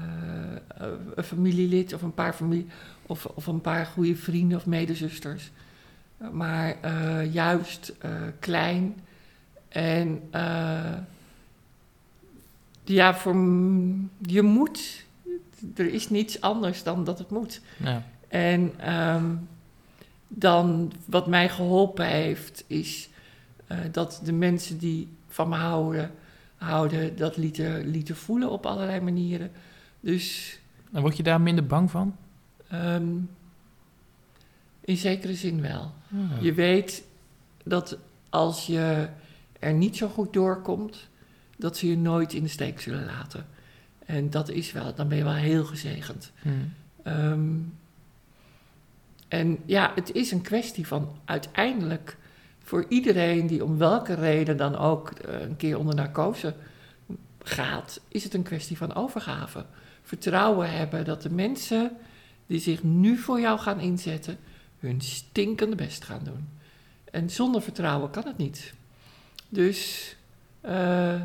een 1.14 1.24
familielid 1.24 1.94
of 1.94 2.02
een 2.02 2.14
paar 2.14 2.32
familie 2.32 2.66
of, 3.06 3.26
of 3.26 3.46
een 3.46 3.60
paar 3.60 3.86
goede 3.86 4.16
vrienden 4.16 4.58
of 4.58 4.66
medezusters. 4.66 5.50
Maar 6.32 6.76
juist 7.26 7.92
klein 8.38 8.94
en 9.68 10.22
ja, 12.84 13.14
voor 13.14 13.34
je 14.18 14.42
moet. 14.42 15.05
Er 15.74 15.92
is 15.94 16.10
niets 16.10 16.40
anders 16.40 16.82
dan 16.82 17.04
dat 17.04 17.18
het 17.18 17.30
moet. 17.30 17.60
Ja. 17.82 18.02
En 18.28 18.72
ehm, 18.78 19.34
dan 20.28 20.92
wat 21.04 21.26
mij 21.26 21.48
geholpen 21.48 22.06
heeft, 22.06 22.64
is 22.66 23.08
eh, 23.66 23.78
dat 23.92 24.20
de 24.24 24.32
mensen 24.32 24.78
die 24.78 25.08
van 25.28 25.48
me 25.48 25.56
houden, 25.56 26.10
houden 26.56 27.16
dat 27.16 27.36
lieten, 27.36 27.86
lieten 27.88 28.16
voelen 28.16 28.50
op 28.50 28.66
allerlei 28.66 29.00
manieren. 29.00 29.50
Dus 30.00 30.58
En 30.92 31.00
word 31.00 31.16
je 31.16 31.22
daar 31.22 31.40
minder 31.40 31.66
bang 31.66 31.90
van? 31.90 32.16
ehm, 32.68 33.08
in 34.80 34.96
zekere 34.96 35.34
zin 35.34 35.60
wel. 35.60 35.92
Je 36.40 36.52
weet 36.54 37.04
dat 37.64 37.98
als 38.30 38.66
je 38.66 39.08
er 39.58 39.72
niet 39.72 39.96
zo 39.96 40.08
goed 40.08 40.32
doorkomt, 40.32 41.08
dat 41.56 41.76
ze 41.76 41.88
je 41.88 41.96
nooit 41.96 42.32
in 42.32 42.42
de 42.42 42.48
steek 42.48 42.80
zullen 42.80 43.04
laten. 43.04 43.46
En 44.06 44.30
dat 44.30 44.48
is 44.48 44.72
wel, 44.72 44.94
dan 44.94 45.08
ben 45.08 45.18
je 45.18 45.24
wel 45.24 45.32
heel 45.32 45.64
gezegend. 45.64 46.32
Mhm. 46.42 46.54
Ehm, 47.02 47.58
en 49.28 49.58
ja, 49.64 49.92
het 49.94 50.12
is 50.12 50.30
een 50.30 50.42
kwestie 50.42 50.86
van 50.86 51.18
uiteindelijk 51.24 52.16
voor 52.62 52.84
iedereen 52.88 53.46
die 53.46 53.64
om 53.64 53.78
welke 53.78 54.14
reden 54.14 54.56
dan 54.56 54.76
ook 54.76 55.10
eh, 55.10 55.40
een 55.40 55.56
keer 55.56 55.78
onder 55.78 55.94
narcose 55.94 56.54
gaat, 57.42 58.00
is 58.08 58.24
het 58.24 58.34
een 58.34 58.42
kwestie 58.42 58.76
van 58.76 58.94
overgave. 58.94 59.64
Vertrouwen 60.02 60.70
hebben 60.70 61.04
dat 61.04 61.22
de 61.22 61.30
mensen 61.30 61.90
die 62.46 62.60
zich 62.60 62.82
nu 62.82 63.16
voor 63.16 63.40
jou 63.40 63.58
gaan 63.58 63.80
inzetten, 63.80 64.38
hun 64.78 65.00
stinkende 65.00 65.76
best 65.76 66.04
gaan 66.04 66.24
doen. 66.24 66.48
En 67.10 67.30
zonder 67.30 67.62
vertrouwen 67.62 68.10
kan 68.10 68.26
het 68.26 68.36
niet. 68.36 68.74
Dus 69.48 70.16
eh, 70.60 71.20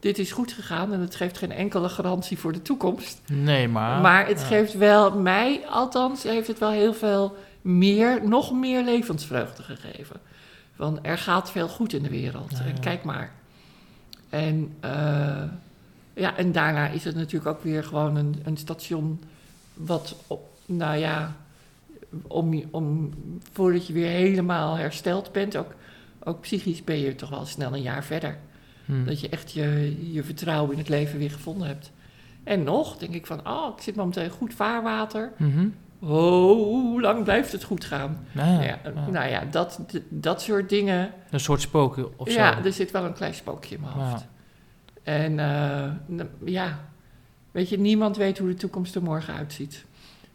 dit 0.00 0.18
is 0.18 0.32
goed 0.32 0.52
gegaan 0.52 0.92
en 0.92 1.00
het 1.00 1.14
geeft 1.14 1.38
geen 1.38 1.52
enkele 1.52 1.88
garantie 1.88 2.38
voor 2.38 2.52
de 2.52 2.62
toekomst. 2.62 3.20
Nee, 3.26 3.68
maar... 3.68 4.00
Maar 4.00 4.26
het 4.26 4.40
ja. 4.40 4.46
geeft 4.46 4.74
wel, 4.74 5.18
mij 5.18 5.66
althans, 5.68 6.22
heeft 6.22 6.46
het 6.46 6.58
wel 6.58 6.70
heel 6.70 6.94
veel 6.94 7.36
meer, 7.60 8.28
nog 8.28 8.52
meer 8.52 8.82
levensvreugde 8.82 9.62
gegeven. 9.62 10.16
Want 10.76 10.98
er 11.02 11.18
gaat 11.18 11.50
veel 11.50 11.68
goed 11.68 11.92
in 11.92 12.02
de 12.02 12.08
wereld. 12.08 12.50
Ja, 12.50 12.64
En 12.64 12.80
kijk 12.80 13.04
maar. 13.04 13.32
En, 14.28 14.76
eh, 14.80 15.42
ja, 16.14 16.36
en 16.36 16.52
daarna 16.52 16.88
is 16.88 17.04
het 17.04 17.14
natuurlijk 17.14 17.56
ook 17.56 17.62
weer 17.62 17.84
gewoon 17.84 18.16
een, 18.16 18.40
een 18.44 18.56
station 18.56 19.20
wat, 19.74 20.16
op, 20.26 20.48
nou 20.66 20.96
ja, 20.96 21.36
om, 22.26 22.64
om, 22.70 23.10
voordat 23.52 23.86
je 23.86 23.92
weer 23.92 24.10
helemaal 24.10 24.76
hersteld 24.76 25.32
bent, 25.32 25.56
ook, 25.56 25.74
ook 26.24 26.40
psychisch 26.40 26.84
ben 26.84 26.98
je 26.98 27.14
toch 27.14 27.30
wel 27.30 27.46
snel 27.46 27.74
een 27.74 27.82
jaar 27.82 28.04
verder. 28.04 28.38
Mhm. 28.84 29.04
Dat 29.04 29.20
je 29.20 29.28
echt 29.28 29.52
je, 29.52 29.96
je 30.12 30.22
vertrouwen 30.22 30.72
in 30.72 30.78
het 30.78 30.88
leven 30.88 31.18
weer 31.18 31.30
gevonden 31.30 31.66
hebt. 31.66 31.92
En 32.44 32.62
nog 32.62 32.96
denk 32.96 33.14
ik 33.14 33.26
van, 33.26 33.48
oh, 33.48 33.74
ik 33.76 33.82
zit 33.82 33.96
momenteel 33.96 34.22
in 34.22 34.30
goed 34.30 34.54
vaarwater. 34.54 35.32
Mhm. 35.36 35.68
Oh, 35.98 36.52
hoe 36.52 37.00
lang 37.00 37.24
blijft 37.24 37.52
het 37.52 37.64
goed 37.64 37.84
gaan? 37.84 38.26
Nou 38.32 38.62
ja. 38.62 38.78
Nou 39.10 39.28
ja, 39.28 39.44
dat, 39.50 39.80
dat 40.08 40.42
soort 40.42 40.68
dingen. 40.68 41.12
Een 41.30 41.40
soort 41.40 41.60
spoken 41.60 42.18
of 42.18 42.30
zo. 42.30 42.38
ja, 42.38 42.64
er 42.64 42.72
zit 42.72 42.90
wel 42.90 43.04
een 43.04 43.12
klein 43.12 43.34
spookje 43.34 43.74
in 43.74 43.80
mijn 43.80 43.92
hoofd. 43.92 44.26
En 45.02 45.38
eh, 45.38 45.90
ja, 46.44 46.78
weet 47.50 47.68
je, 47.68 47.78
niemand 47.78 48.16
weet 48.16 48.38
hoe 48.38 48.48
de 48.48 48.54
toekomst 48.54 48.94
er 48.94 49.02
morgen 49.02 49.34
uitziet. 49.34 49.84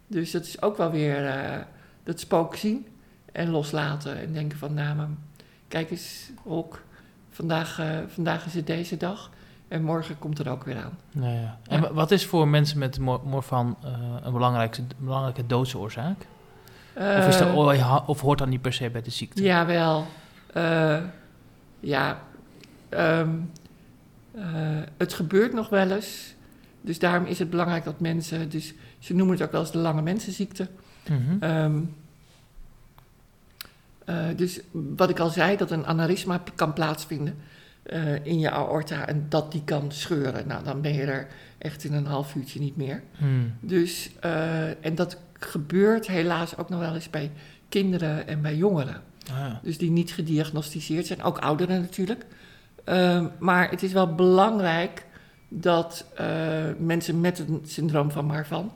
Dus 0.06 0.30
dat 0.30 0.44
is 0.44 0.62
ook 0.62 0.76
wel 0.76 0.90
weer 0.90 1.26
eh, 1.26 1.60
dat 2.02 2.20
spook 2.20 2.56
zien 2.56 2.86
en 3.32 3.50
loslaten. 3.50 4.18
En 4.18 4.32
denken 4.32 4.58
van, 4.58 4.74
nou, 4.74 4.96
maar 4.96 5.08
kijk 5.68 5.90
eens, 5.90 6.30
Hok, 6.42 6.82
vandaag, 7.36 7.78
eh, 7.78 7.86
vandaag 8.08 8.46
is 8.46 8.54
het 8.54 8.66
deze 8.66 8.96
dag. 8.96 9.30
En 9.68 9.82
morgen 9.82 10.18
komt 10.18 10.38
het 10.38 10.48
ook 10.48 10.64
weer 10.64 10.76
aan. 10.76 10.98
Ja. 11.10 11.58
En 11.68 11.80
Ja. 11.80 11.92
wat 11.92 12.10
is 12.10 12.26
voor 12.26 12.48
mensen 12.48 12.78
met 12.78 12.98
mor- 12.98 13.20
morfan 13.24 13.76
eh, 13.84 13.90
een 14.22 14.32
belangrijke, 14.32 14.82
belangrijke 14.98 15.46
doodsoorzaak? 15.46 16.26
Of, 16.96 17.26
is 17.26 17.38
dat, 17.38 17.48
Eh, 17.78 18.02
of 18.06 18.20
hoort 18.20 18.38
dat 18.38 18.48
niet 18.48 18.60
per 18.62 18.72
se 18.72 18.90
bij 18.90 19.02
de 19.02 19.10
ziekte? 19.10 19.42
Jawel. 19.42 20.06
Eh 20.52 20.98
ja. 21.80 22.18
eh, 22.88 23.28
het 24.96 25.12
gebeurt 25.14 25.52
nog 25.52 25.68
wel 25.68 25.90
eens. 25.90 26.34
Dus 26.80 26.98
daarom 26.98 27.24
is 27.26 27.38
het 27.38 27.50
belangrijk 27.50 27.84
dat 27.84 28.00
mensen... 28.00 28.48
Dus 28.48 28.74
ze 28.98 29.14
noemen 29.14 29.34
het 29.36 29.44
ook 29.46 29.52
wel 29.52 29.60
eens 29.60 29.70
de 29.72 29.78
lange 29.78 30.02
mensenziekte. 30.02 30.68
Ehm, 31.40 31.80
eh, 34.06 34.26
dus 34.36 34.60
wat 34.70 35.10
ik 35.10 35.18
al 35.18 35.30
zei, 35.30 35.56
dat 35.56 35.70
een 35.70 35.86
aneurysma 35.86 36.42
kan 36.54 36.72
plaatsvinden 36.72 37.36
eh, 37.82 38.24
in 38.24 38.38
je 38.38 38.50
aorta... 38.50 39.06
en 39.06 39.26
dat 39.28 39.52
die 39.52 39.62
kan 39.64 39.92
scheuren. 39.92 40.46
Nou, 40.46 40.64
dan 40.64 40.80
ben 40.80 40.92
je 40.92 41.02
er 41.02 41.26
echt 41.58 41.84
in 41.84 41.92
een 41.92 42.06
half 42.06 42.34
uurtje 42.34 42.60
niet 42.60 42.76
meer. 42.76 43.02
Mhm. 43.18 43.28
Dus, 43.60 44.10
eh, 44.20 44.84
en 44.84 44.94
dat 44.94 45.18
gebeurt 45.32 46.06
helaas 46.06 46.56
ook 46.56 46.68
nog 46.68 46.80
wel 46.80 46.94
eens 46.94 47.10
bij 47.10 47.30
kinderen 47.68 48.28
en 48.28 48.42
bij 48.42 48.56
jongeren. 48.56 49.02
Ah. 49.30 49.54
Dus 49.62 49.78
die 49.78 49.90
niet 49.90 50.12
gediagnosticeerd 50.12 51.06
zijn, 51.06 51.22
ook 51.22 51.38
ouderen 51.38 51.80
natuurlijk. 51.80 52.26
Ehm, 52.84 53.26
maar 53.38 53.70
het 53.70 53.82
is 53.82 53.92
wel 53.92 54.14
belangrijk 54.14 55.04
dat 55.48 56.06
mensen 56.78 57.20
met 57.20 57.38
een 57.38 57.62
syndroom 57.64 58.10
van 58.10 58.24
Marfan 58.24 58.72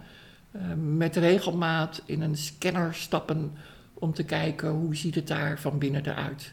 met 0.97 1.17
regelmaat 1.17 2.03
in 2.05 2.23
een 2.23 2.37
scanner 2.37 2.95
stappen 2.95 3.53
om 4.01 4.13
te 4.15 4.23
kijken 4.25 4.69
hoe 4.69 4.97
ziet 4.97 5.15
het 5.15 5.27
daar 5.29 5.59
van 5.61 5.79
binnen 5.79 6.07
eruit. 6.07 6.53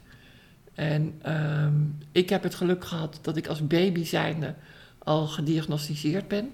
En 0.74 1.14
ehm, 1.22 1.74
ik 2.12 2.30
heb 2.30 2.44
het 2.44 2.56
geluk 2.56 2.86
gehad 2.86 3.20
dat 3.22 3.38
ik 3.38 3.48
als 3.48 3.68
baby 3.68 4.04
zijnde 4.04 4.54
al 5.00 5.28
gediagnosticeerd 5.28 6.28
ben. 6.28 6.52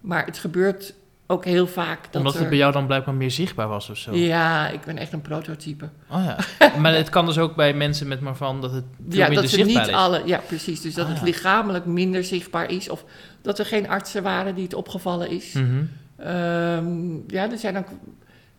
Maar 0.00 0.24
het 0.26 0.38
gebeurt 0.38 0.94
ook 1.26 1.44
heel 1.44 1.66
vaak 1.66 2.02
dat 2.04 2.14
Omdat 2.16 2.32
het 2.32 2.42
er- 2.42 2.48
bij 2.48 2.58
jou 2.58 2.72
dan 2.72 2.86
blijkbaar 2.86 3.14
meer 3.14 3.30
zichtbaar 3.30 3.68
was 3.68 3.90
of 3.90 3.96
zo? 3.96 4.14
Ja, 4.14 4.68
ik 4.68 4.80
ben 4.84 4.98
echt 4.98 5.12
een 5.12 5.22
prototype. 5.22 5.88
Oh 6.10 6.24
ja. 6.24 6.38
maar 6.80 6.94
het 6.94 7.08
kan 7.08 7.26
dus 7.26 7.38
ook 7.38 7.54
bij 7.56 7.74
mensen 7.74 8.08
met 8.08 8.20
morfan 8.20 8.60
dat 8.60 8.72
het 8.72 8.84
veel 9.08 9.18
Ja, 9.18 9.24
minder 9.24 9.42
dat 9.42 9.50
ze 9.50 9.56
zichtbaar 9.56 9.82
niet 9.82 9.90
is. 9.90 9.98
alle. 9.98 10.22
Ja, 10.26 10.38
precies. 10.46 10.80
Dus 10.80 10.94
dat 10.94 11.06
Ah, 11.06 11.12
het 11.12 11.22
lichamelijk 11.22 11.84
minder 11.84 12.24
zichtbaar 12.24 12.70
is. 12.70 12.88
Of 12.88 13.04
dat 13.42 13.58
er 13.58 13.66
geen 13.66 13.88
artsen 13.88 14.22
waren 14.22 14.54
die 14.54 14.64
het 14.64 14.74
opgevallen 14.74 15.30
is. 15.30 15.52
Mhm. 15.52 15.84
Ehm, 16.16 17.14
ja, 17.26 17.50
er 17.50 17.58
zijn 17.58 17.78
ook. 17.78 17.88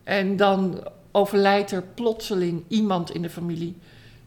En 0.04 0.36
dan 0.36 0.88
overlijdt 1.16 1.70
er 1.70 1.82
plotseling 1.94 2.62
iemand 2.68 3.10
in 3.10 3.22
de 3.22 3.30
familie. 3.30 3.76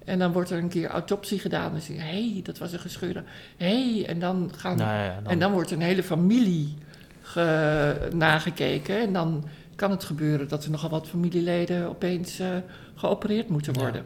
En 0.05 0.19
dan 0.19 0.31
wordt 0.31 0.49
er 0.49 0.57
een 0.57 0.69
keer 0.69 0.87
autopsie 0.89 1.39
gedaan. 1.39 1.73
En 1.75 1.81
ze 1.81 1.93
hé, 1.93 1.99
hey, 2.31 2.39
dat 2.43 2.57
was 2.57 2.71
een 2.73 2.79
gescheurde. 2.79 3.23
Hé, 3.57 3.91
hey, 3.93 4.05
en 4.07 4.19
dan 4.19 4.51
gaan. 4.55 4.77
Nou 4.77 4.89
ja, 5.03 5.19
dan, 5.23 5.31
En 5.31 5.39
dan 5.39 5.51
wordt 5.51 5.71
een 5.71 5.81
hele 5.81 6.03
familie 6.03 6.75
ge- 7.21 8.09
nagekeken. 8.13 8.99
En 8.99 9.13
dan 9.13 9.43
kan 9.75 9.91
het 9.91 10.03
gebeuren 10.03 10.47
dat 10.47 10.63
er 10.63 10.71
nogal 10.71 10.89
wat 10.89 11.07
familieleden 11.07 11.89
opeens 11.89 12.39
eh, 12.39 12.47
geopereerd 12.95 13.49
moeten 13.49 13.73
Ja. 13.73 13.79
worden. 13.79 14.03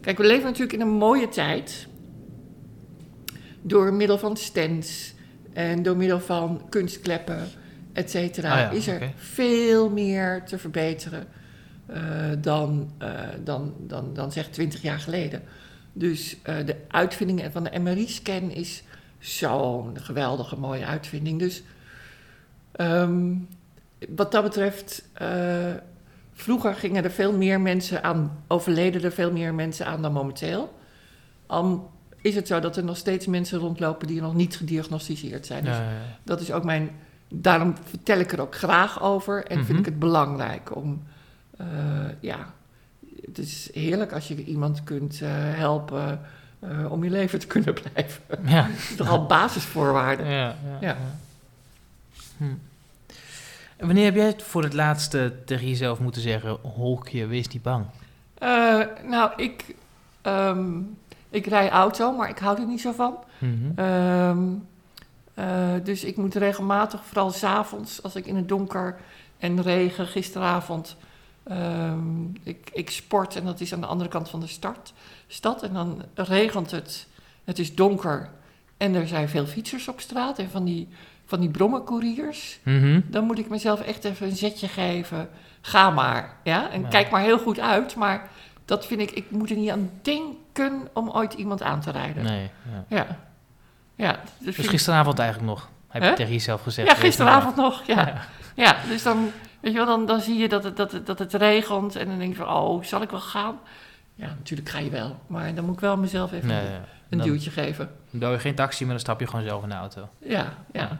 Kijk, 0.00 0.18
we 0.18 0.26
leven 0.26 0.44
natuurlijk 0.44 0.72
in 0.72 0.80
een 0.80 0.94
mooie 0.98 1.28
tijd. 1.28 1.86
Door 3.62 3.92
middel 3.92 4.18
van 4.18 4.36
stents 4.36 5.14
en 5.52 5.82
door 5.82 5.96
middel 5.96 6.20
van 6.20 6.62
kunstkleppen, 6.68 7.48
et 7.92 8.10
cetera, 8.10 8.50
Ah 8.52 8.58
ja, 8.58 8.70
is 8.70 8.86
er 8.86 9.12
veel 9.16 9.90
meer 9.90 10.42
te 10.44 10.58
verbeteren 10.58 11.26
dan, 12.40 12.90
eh, 12.98 13.10
dan, 13.44 13.74
dan, 13.78 14.14
dan 14.14 14.32
zeg 14.32 14.48
20 14.48 14.82
jaar 14.82 14.98
geleden. 14.98 15.42
Dus 15.92 16.36
eh, 16.42 16.66
de 16.66 16.76
uitvinding 16.88 17.42
van 17.52 17.64
de 17.64 17.78
MRI-scan 17.78 18.50
is 18.50 18.82
zo'n 19.18 19.98
geweldige 20.00 20.56
mooie 20.58 20.86
uitvinding. 20.86 21.38
Dus 21.38 21.62
ehm, 22.72 23.34
wat 24.08 24.32
dat 24.32 24.42
betreft, 24.42 25.08
eh, 25.12 25.74
vroeger 26.32 26.74
gingen 26.74 27.04
er 27.04 27.10
veel 27.10 27.32
meer 27.32 27.60
mensen 27.60 28.02
aan, 28.02 28.42
overleden 28.48 29.02
er 29.02 29.12
veel 29.12 29.32
meer 29.32 29.54
mensen 29.54 29.86
aan 29.86 30.02
dan 30.02 30.12
momenteel. 30.12 30.78
Al 31.46 31.90
is 32.20 32.34
het 32.34 32.46
zo 32.46 32.60
dat 32.60 32.76
er 32.76 32.84
nog 32.84 32.96
steeds 32.96 33.26
mensen 33.26 33.58
rondlopen 33.58 34.06
die 34.06 34.20
nog 34.20 34.34
niet 34.34 34.56
gediagnosticeerd 34.56 35.46
zijn. 35.46 35.64
Dus 35.64 35.76
Ja, 35.76 35.82
ja, 35.82 35.90
ja. 35.90 36.18
dat 36.24 36.40
is 36.40 36.52
ook 36.52 36.64
mijn 36.64 36.90
daarom 37.28 37.74
vertel 37.84 38.18
ik 38.18 38.32
er 38.32 38.40
ook 38.40 38.54
graag 38.54 39.02
over 39.02 39.44
en 39.44 39.56
Mhm. 39.56 39.66
vind 39.66 39.78
ik 39.78 39.84
het 39.84 39.98
belangrijk 39.98 40.76
om, 40.76 41.02
eh, 41.56 41.66
ja, 42.20 42.52
het 43.24 43.38
is 43.38 43.70
heerlijk 43.72 44.12
als 44.12 44.28
je 44.28 44.44
iemand 44.44 44.84
kunt 44.84 45.20
eh, 45.22 45.28
helpen 45.32 46.20
eh, 46.58 46.92
om 46.92 47.04
je 47.04 47.10
leven 47.10 47.38
te 47.38 47.46
kunnen 47.56 47.74
blijven. 47.74 48.22
Ja. 48.44 48.62
Dat 48.62 48.76
is 48.76 48.96
toch 48.96 49.08
al 49.08 49.26
basisvoorwaarden. 49.26 50.26
Ja, 50.26 50.56
ja. 50.80 50.96
Hm. 52.36 52.44
En 53.76 53.86
wanneer 53.86 54.04
heb 54.04 54.14
jij 54.14 54.26
het 54.26 54.42
voor 54.42 54.62
het 54.62 54.72
laatste 54.72 55.34
tegen 55.44 55.68
jezelf 55.68 55.98
moeten 55.98 56.22
zeggen... 56.22 56.58
Holkje, 56.62 57.26
wees 57.26 57.48
niet 57.48 57.62
bang? 57.62 57.84
Nou, 59.04 59.30
ik, 59.36 59.74
ehm, 60.22 60.78
ik 61.30 61.46
rij 61.46 61.70
auto, 61.70 62.12
maar 62.12 62.28
ik 62.28 62.38
hou 62.38 62.60
er 62.60 62.66
niet 62.66 62.80
zo 62.80 62.92
van. 62.92 63.16
Mhm. 63.38 63.78
Ehm, 63.78 64.38
eh, 65.34 65.74
dus 65.82 66.04
ik 66.04 66.16
moet 66.16 66.34
regelmatig, 66.34 67.04
vooral 67.04 67.30
s'avonds, 67.30 68.02
als 68.02 68.16
ik 68.16 68.26
in 68.26 68.36
het 68.36 68.48
donker 68.48 68.96
en 69.38 69.62
regen, 69.62 70.06
gisteravond, 70.06 70.96
ehm, 71.48 72.24
ik, 72.42 72.70
ik 72.72 72.90
sport 72.90 73.36
en 73.36 73.44
dat 73.44 73.60
is 73.60 73.72
aan 73.72 73.80
de 73.80 73.86
andere 73.86 74.10
kant 74.10 74.30
van 74.30 74.40
de 74.40 74.46
stad, 74.46 74.92
stad. 75.26 75.62
En 75.62 75.72
dan 75.72 76.02
regent 76.14 76.70
het, 76.70 77.06
het 77.44 77.58
is 77.58 77.74
donker 77.74 78.30
en 78.76 78.94
er 78.94 79.08
zijn 79.08 79.28
veel 79.28 79.46
fietsers 79.46 79.88
op 79.88 80.00
straat 80.00 80.38
en 80.38 80.50
van 80.50 80.64
die, 80.64 80.88
van 81.26 81.40
die 81.40 81.50
brommencouriers. 81.50 82.58
Mhm. 82.62 83.00
Dan 83.06 83.24
moet 83.24 83.38
ik 83.38 83.48
mezelf 83.48 83.80
echt 83.80 84.04
even 84.04 84.26
een 84.26 84.36
zetje 84.36 84.68
geven. 84.68 85.28
Ga 85.60 85.90
maar, 85.90 86.36
ja? 86.44 86.70
En 86.70 86.80
Ja. 86.80 86.88
kijk 86.88 87.10
maar 87.10 87.22
heel 87.22 87.38
goed 87.38 87.58
uit, 87.60 87.94
maar 87.96 88.28
dat 88.64 88.86
vind 88.86 89.00
ik, 89.00 89.10
ik 89.10 89.30
moet 89.30 89.50
er 89.50 89.56
niet 89.56 89.70
aan 89.70 89.90
denken 90.02 90.88
om 90.92 91.10
ooit 91.10 91.32
iemand 91.32 91.62
aan 91.62 91.80
te 91.80 91.90
rijden. 91.90 92.24
Nee, 92.24 92.50
ja. 92.88 92.96
Ja. 92.96 93.06
Ja, 93.94 94.20
Dus 94.38 94.58
ik- 94.58 94.66
gisteravond 94.68 95.18
eigenlijk 95.18 95.50
nog, 95.50 95.68
heb 95.88 96.02
je 96.02 96.12
tegen 96.12 96.32
jezelf 96.32 96.62
gezegd. 96.62 96.88
ja, 96.88 96.94
gisteravond 96.94 97.56
nog. 97.56 97.82
Ja. 97.86 98.20
ja, 98.54 98.76
dus 98.88 99.02
dan, 99.02 99.30
weet 99.66 99.74
je 99.74 99.84
wel, 99.86 99.96
dan, 99.96 100.06
dan 100.06 100.20
zie 100.20 100.36
je 100.38 100.48
dat 100.48 100.64
het, 100.64 100.76
dat, 100.76 100.92
het, 100.92 101.06
dat 101.06 101.18
het 101.18 101.34
regent 101.34 101.96
en 101.96 102.06
dan 102.06 102.18
denk 102.18 102.30
je 102.30 102.36
van, 102.44 102.48
oh, 102.56 102.82
zal 102.82 103.02
ik 103.02 103.10
wel 103.10 103.20
gaan? 103.20 103.58
Ja, 104.14 104.26
natuurlijk 104.26 104.68
ga 104.68 104.78
je 104.78 104.90
wel, 104.90 105.16
maar 105.26 105.54
dan 105.54 105.64
moet 105.64 105.74
ik 105.74 105.80
wel 105.80 105.96
mezelf 105.96 106.32
even 106.32 106.48
Nee, 106.48 106.58
een, 106.66 106.70
ja. 106.72 106.84
een 107.08 107.18
dan, 107.18 107.26
duwtje 107.26 107.50
geven. 107.50 107.90
dan 108.10 108.20
doe 108.20 108.30
je 108.30 108.38
geen 108.38 108.54
taxi, 108.54 108.82
maar 108.84 108.92
dan 108.92 109.00
stap 109.00 109.20
je 109.20 109.26
gewoon 109.26 109.44
zelf 109.44 109.62
in 109.62 109.68
de 109.68 109.74
auto. 109.74 110.08
Ja, 110.18 110.52
ja. 110.72 110.98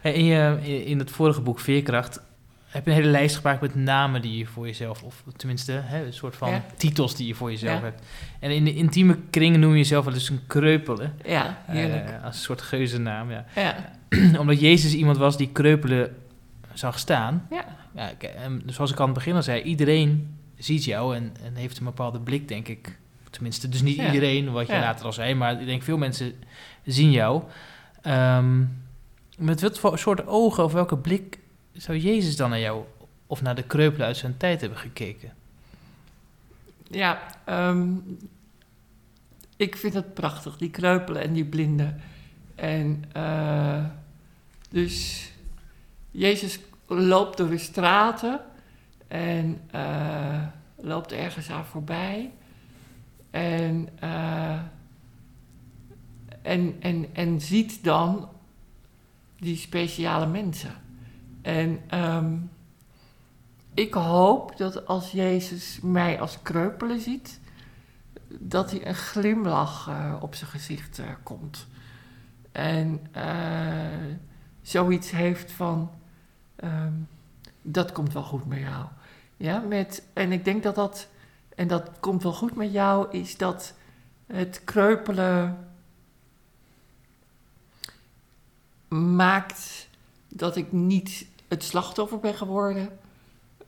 Hey, 0.00 0.12
in, 0.14 0.24
je, 0.24 0.84
in 0.84 0.98
het 0.98 1.10
vorige 1.10 1.40
boek 1.40 1.60
Veerkracht 1.60 2.20
heb 2.66 2.84
je 2.84 2.90
een 2.90 2.96
hele 2.96 3.10
lijst 3.10 3.36
gemaakt 3.36 3.60
met 3.60 3.74
namen 3.74 4.22
die 4.22 4.38
je 4.38 4.46
voor 4.46 4.66
jezelf, 4.66 5.02
of 5.02 5.22
tenminste 5.36 5.72
hè, 5.72 6.04
een 6.04 6.12
soort 6.12 6.36
van 6.36 6.50
Ja. 6.50 6.64
titels 6.76 7.16
die 7.16 7.26
je 7.26 7.34
voor 7.34 7.50
jezelf 7.50 7.78
Ja. 7.78 7.84
hebt. 7.84 8.02
En 8.40 8.50
in 8.50 8.64
de 8.64 8.74
intieme 8.74 9.18
kringen 9.30 9.60
noem 9.60 9.70
je 9.70 9.76
jezelf 9.76 10.04
wel 10.04 10.14
eens 10.14 10.28
een 10.28 10.40
kreupelen. 10.46 11.14
Ja, 11.24 11.58
heerlijk. 11.64 12.08
Eh, 12.10 12.24
als 12.24 12.36
een 12.36 12.42
soort 12.42 12.62
geuzennaam, 12.62 13.30
ja. 13.30 13.44
ja, 13.54 13.74
Omdat 14.40 14.60
Jezus 14.60 14.94
iemand 14.94 15.16
was 15.16 15.36
die 15.36 15.48
kreupelen 15.52 16.16
zag 16.78 16.98
staan. 16.98 17.46
ja, 17.50 17.64
Ja, 17.94 18.12
en 18.18 18.62
zoals 18.66 18.90
ik 18.92 19.00
aan 19.00 19.04
het 19.06 19.14
begin 19.14 19.34
al 19.34 19.42
zei, 19.42 19.62
iedereen 19.62 20.36
ziet 20.58 20.84
jou 20.84 21.16
en, 21.16 21.34
en 21.42 21.54
heeft 21.54 21.78
een 21.78 21.84
bepaalde 21.84 22.20
blik, 22.20 22.48
denk 22.48 22.68
ik. 22.68 22.98
Tenminste, 23.30 23.68
dus 23.68 23.82
niet 23.82 23.96
Ja. 23.96 24.06
iedereen, 24.06 24.52
wat 24.52 24.66
je 24.66 24.72
Ja. 24.72 24.80
later 24.80 25.06
al 25.06 25.12
zei, 25.12 25.34
maar 25.34 25.60
ik 25.60 25.66
denk 25.66 25.82
veel 25.82 25.96
mensen 25.98 26.34
zien 26.84 27.10
jou. 27.10 27.42
Ehm, 28.02 28.64
met 29.38 29.60
wat 29.60 29.78
voor 29.78 29.98
soort 29.98 30.26
ogen 30.26 30.64
of 30.64 30.72
welke 30.72 30.96
blik 30.96 31.38
zou 31.72 31.98
Jezus 31.98 32.36
dan 32.36 32.50
naar 32.50 32.60
jou 32.60 32.84
of 33.26 33.42
naar 33.42 33.54
de 33.54 33.62
kreupelen 33.62 34.06
uit 34.06 34.16
zijn 34.16 34.36
tijd 34.36 34.60
hebben 34.60 34.78
gekeken? 34.78 35.32
ja. 36.90 37.20
ehm, 37.44 37.88
ik 39.56 39.76
vind 39.76 39.94
het 39.94 40.14
prachtig, 40.14 40.56
die 40.56 40.70
kreupelen 40.70 41.22
en 41.22 41.32
die 41.32 41.44
blinden. 41.44 42.00
En 42.54 43.04
eh, 43.12 43.84
dus 44.70 45.24
Jezus 46.16 46.58
loopt 46.86 47.36
door 47.36 47.48
de 47.48 47.58
straten 47.58 48.40
en 49.08 49.60
eh, 49.70 50.42
loopt 50.76 51.12
ergens 51.12 51.50
aan 51.50 51.64
voorbij. 51.64 52.32
En, 53.30 53.88
eh, 54.00 54.60
en, 56.42 56.76
en, 56.80 57.06
en 57.12 57.40
ziet 57.40 57.84
dan 57.84 58.28
die 59.38 59.56
speciale 59.56 60.26
mensen. 60.26 60.74
En 61.42 61.80
ehm, 61.86 62.36
ik 63.74 63.94
hoop 63.94 64.56
dat 64.56 64.86
als 64.86 65.10
Jezus 65.10 65.78
mij 65.82 66.20
als 66.20 66.42
kreupelen 66.42 67.00
ziet, 67.00 67.40
dat 68.28 68.70
hij 68.70 68.86
een 68.86 68.94
glimlach 68.94 69.88
eh, 69.88 70.14
op 70.20 70.34
zijn 70.34 70.50
gezicht 70.50 71.00
komt. 71.22 71.66
En 72.52 73.00
zoiets 74.62 75.10
heeft 75.10 75.52
van, 75.52 75.90
ehm, 76.56 76.92
dat 77.62 77.92
komt 77.92 78.12
wel 78.12 78.22
goed 78.22 78.46
met 78.46 78.58
jou. 78.58 78.84
Ja, 79.36 79.58
met, 79.58 80.02
en 80.12 80.32
ik 80.32 80.44
denk 80.44 80.62
dat 80.62 80.74
dat, 80.74 81.08
en 81.54 81.68
dat 81.68 81.90
komt 82.00 82.22
wel 82.22 82.32
goed 82.32 82.54
met 82.54 82.72
jou, 82.72 83.10
is 83.10 83.36
dat 83.36 83.74
het 84.26 84.60
kreupelen 84.64 85.58
maakt 88.88 89.88
dat 90.28 90.56
ik 90.56 90.72
niet 90.72 91.26
het 91.48 91.62
slachtoffer 91.62 92.18
ben 92.18 92.34
geworden. 92.34 92.98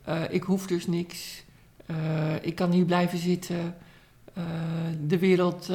Eh, 0.04 0.22
ik 0.30 0.42
hoef 0.42 0.66
dus 0.66 0.86
niks. 0.86 1.44
Eh, 1.86 2.44
ik 2.44 2.54
kan 2.54 2.70
hier 2.70 2.84
blijven 2.84 3.18
zitten. 3.18 3.76
Eh, 4.34 4.44
de 5.00 5.18
wereld 5.18 5.70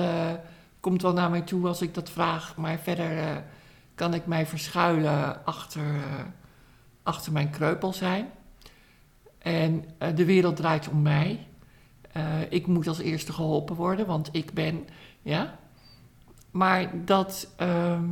komt 0.80 1.02
wel 1.02 1.14
naar 1.14 1.30
mij 1.30 1.42
toe 1.42 1.68
als 1.68 1.82
ik 1.82 1.94
dat 1.94 2.10
vraag. 2.10 2.56
Maar 2.58 2.80
verder 2.80 3.44
kan 3.96 4.14
ik 4.14 4.26
mij 4.26 4.46
verschuilen 4.46 5.46
achter, 5.46 6.04
achter 7.04 7.32
mijn 7.32 7.50
kreupel 7.50 7.94
zijn. 7.94 8.30
En 9.38 9.86
eh, 9.98 10.16
de 10.16 10.26
wereld 10.26 10.56
draait 10.56 10.90
om 10.90 11.02
mij. 11.02 11.48
Eh, 12.12 12.24
ik 12.50 12.68
moet 12.68 12.88
als 12.88 13.00
eerste 13.00 13.34
geholpen 13.34 13.76
worden, 13.76 14.06
want 14.06 14.30
ik 14.32 14.54
ben, 14.54 14.88
ja. 15.22 15.60
Maar 16.52 17.06
dat, 17.06 17.54
ehm, 17.56 18.10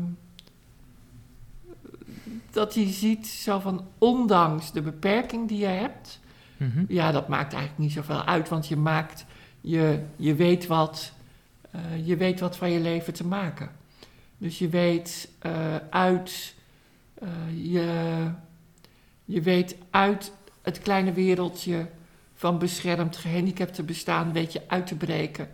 dat 2.51 2.73
je 2.73 2.85
ziet 2.87 3.27
zo 3.27 3.59
van, 3.59 3.85
ondanks 3.97 4.71
de 4.71 4.81
beperking 4.81 5.47
die 5.47 5.57
je 5.59 5.65
hebt, 5.65 6.19
Mhm. 6.57 6.83
ja, 6.87 7.11
dat 7.11 7.27
maakt 7.27 7.53
eigenlijk 7.53 7.83
niet 7.83 7.91
zoveel 7.91 8.23
uit, 8.23 8.49
want 8.49 8.67
je 8.67 8.75
maakt, 8.77 9.25
je, 9.61 10.03
je 10.15 10.35
weet 10.35 10.67
wat, 10.67 11.11
eh, 11.71 12.07
je 12.07 12.17
weet 12.17 12.39
wat 12.39 12.57
van 12.57 12.71
je 12.71 12.79
leven 12.79 13.13
te 13.13 13.25
maken. 13.27 13.69
Dus 14.37 14.59
je 14.59 14.69
weet 14.69 15.29
uit, 15.89 16.55
je, 17.53 18.31
je 19.31 19.41
weet 19.41 19.75
uit 19.89 20.33
het 20.61 20.79
kleine 20.79 21.11
wereldje 21.11 21.89
van 22.33 22.57
beschermd 22.57 23.17
gehandicapten 23.17 23.85
bestaan, 23.85 24.33
weet 24.33 24.53
je 24.53 24.61
uit 24.67 24.87
te 24.87 24.95
breken 24.95 25.49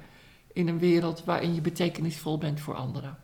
in 0.54 0.68
een 0.68 0.80
wereld 0.80 1.24
waarin 1.24 1.54
je 1.54 1.62
betekenisvol 1.62 2.38
bent 2.38 2.60
voor 2.60 2.76
anderen. 2.76 3.18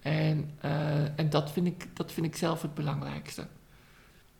En, 0.00 0.50
eh, 0.60 1.18
en 1.18 1.30
dat, 1.30 1.52
vind 1.52 1.66
ik, 1.66 1.88
dat 1.92 2.12
vind 2.12 2.26
ik 2.26 2.36
zelf 2.36 2.62
het 2.62 2.74
belangrijkste. 2.74 3.46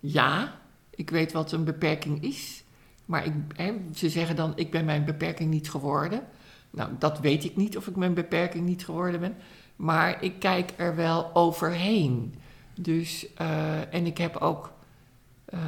Ja, 0.01 0.61
ik 0.90 1.11
weet 1.11 1.33
wat 1.33 1.53
een 1.53 1.64
beperking 1.64 2.23
is. 2.23 2.64
Maar 3.05 3.25
ik, 3.25 3.33
hè, 3.57 3.75
ze 3.94 4.09
zeggen 4.09 4.37
dan, 4.37 4.53
ik 4.57 4.70
ben 4.70 4.85
mijn 4.85 5.05
beperking 5.05 5.51
niet 5.51 5.70
geworden. 5.70 6.23
Nou, 6.70 6.90
dat 6.99 7.20
weet 7.20 7.44
ik 7.44 7.57
niet 7.57 7.77
of 7.77 7.87
ik 7.87 7.97
mijn 7.97 8.14
beperking 8.14 8.66
niet 8.66 8.85
geworden 8.85 9.20
ben. 9.20 9.37
Maar 9.77 10.23
ik 10.23 10.38
kijk 10.38 10.73
er 10.77 10.97
wel 10.97 11.35
overheen. 11.35 12.35
Dus, 12.75 13.35
eh, 13.35 13.94
en 13.94 14.07
ik 14.07 14.18
heb 14.18 14.37
ook, 14.37 14.73
eh, 15.55 15.61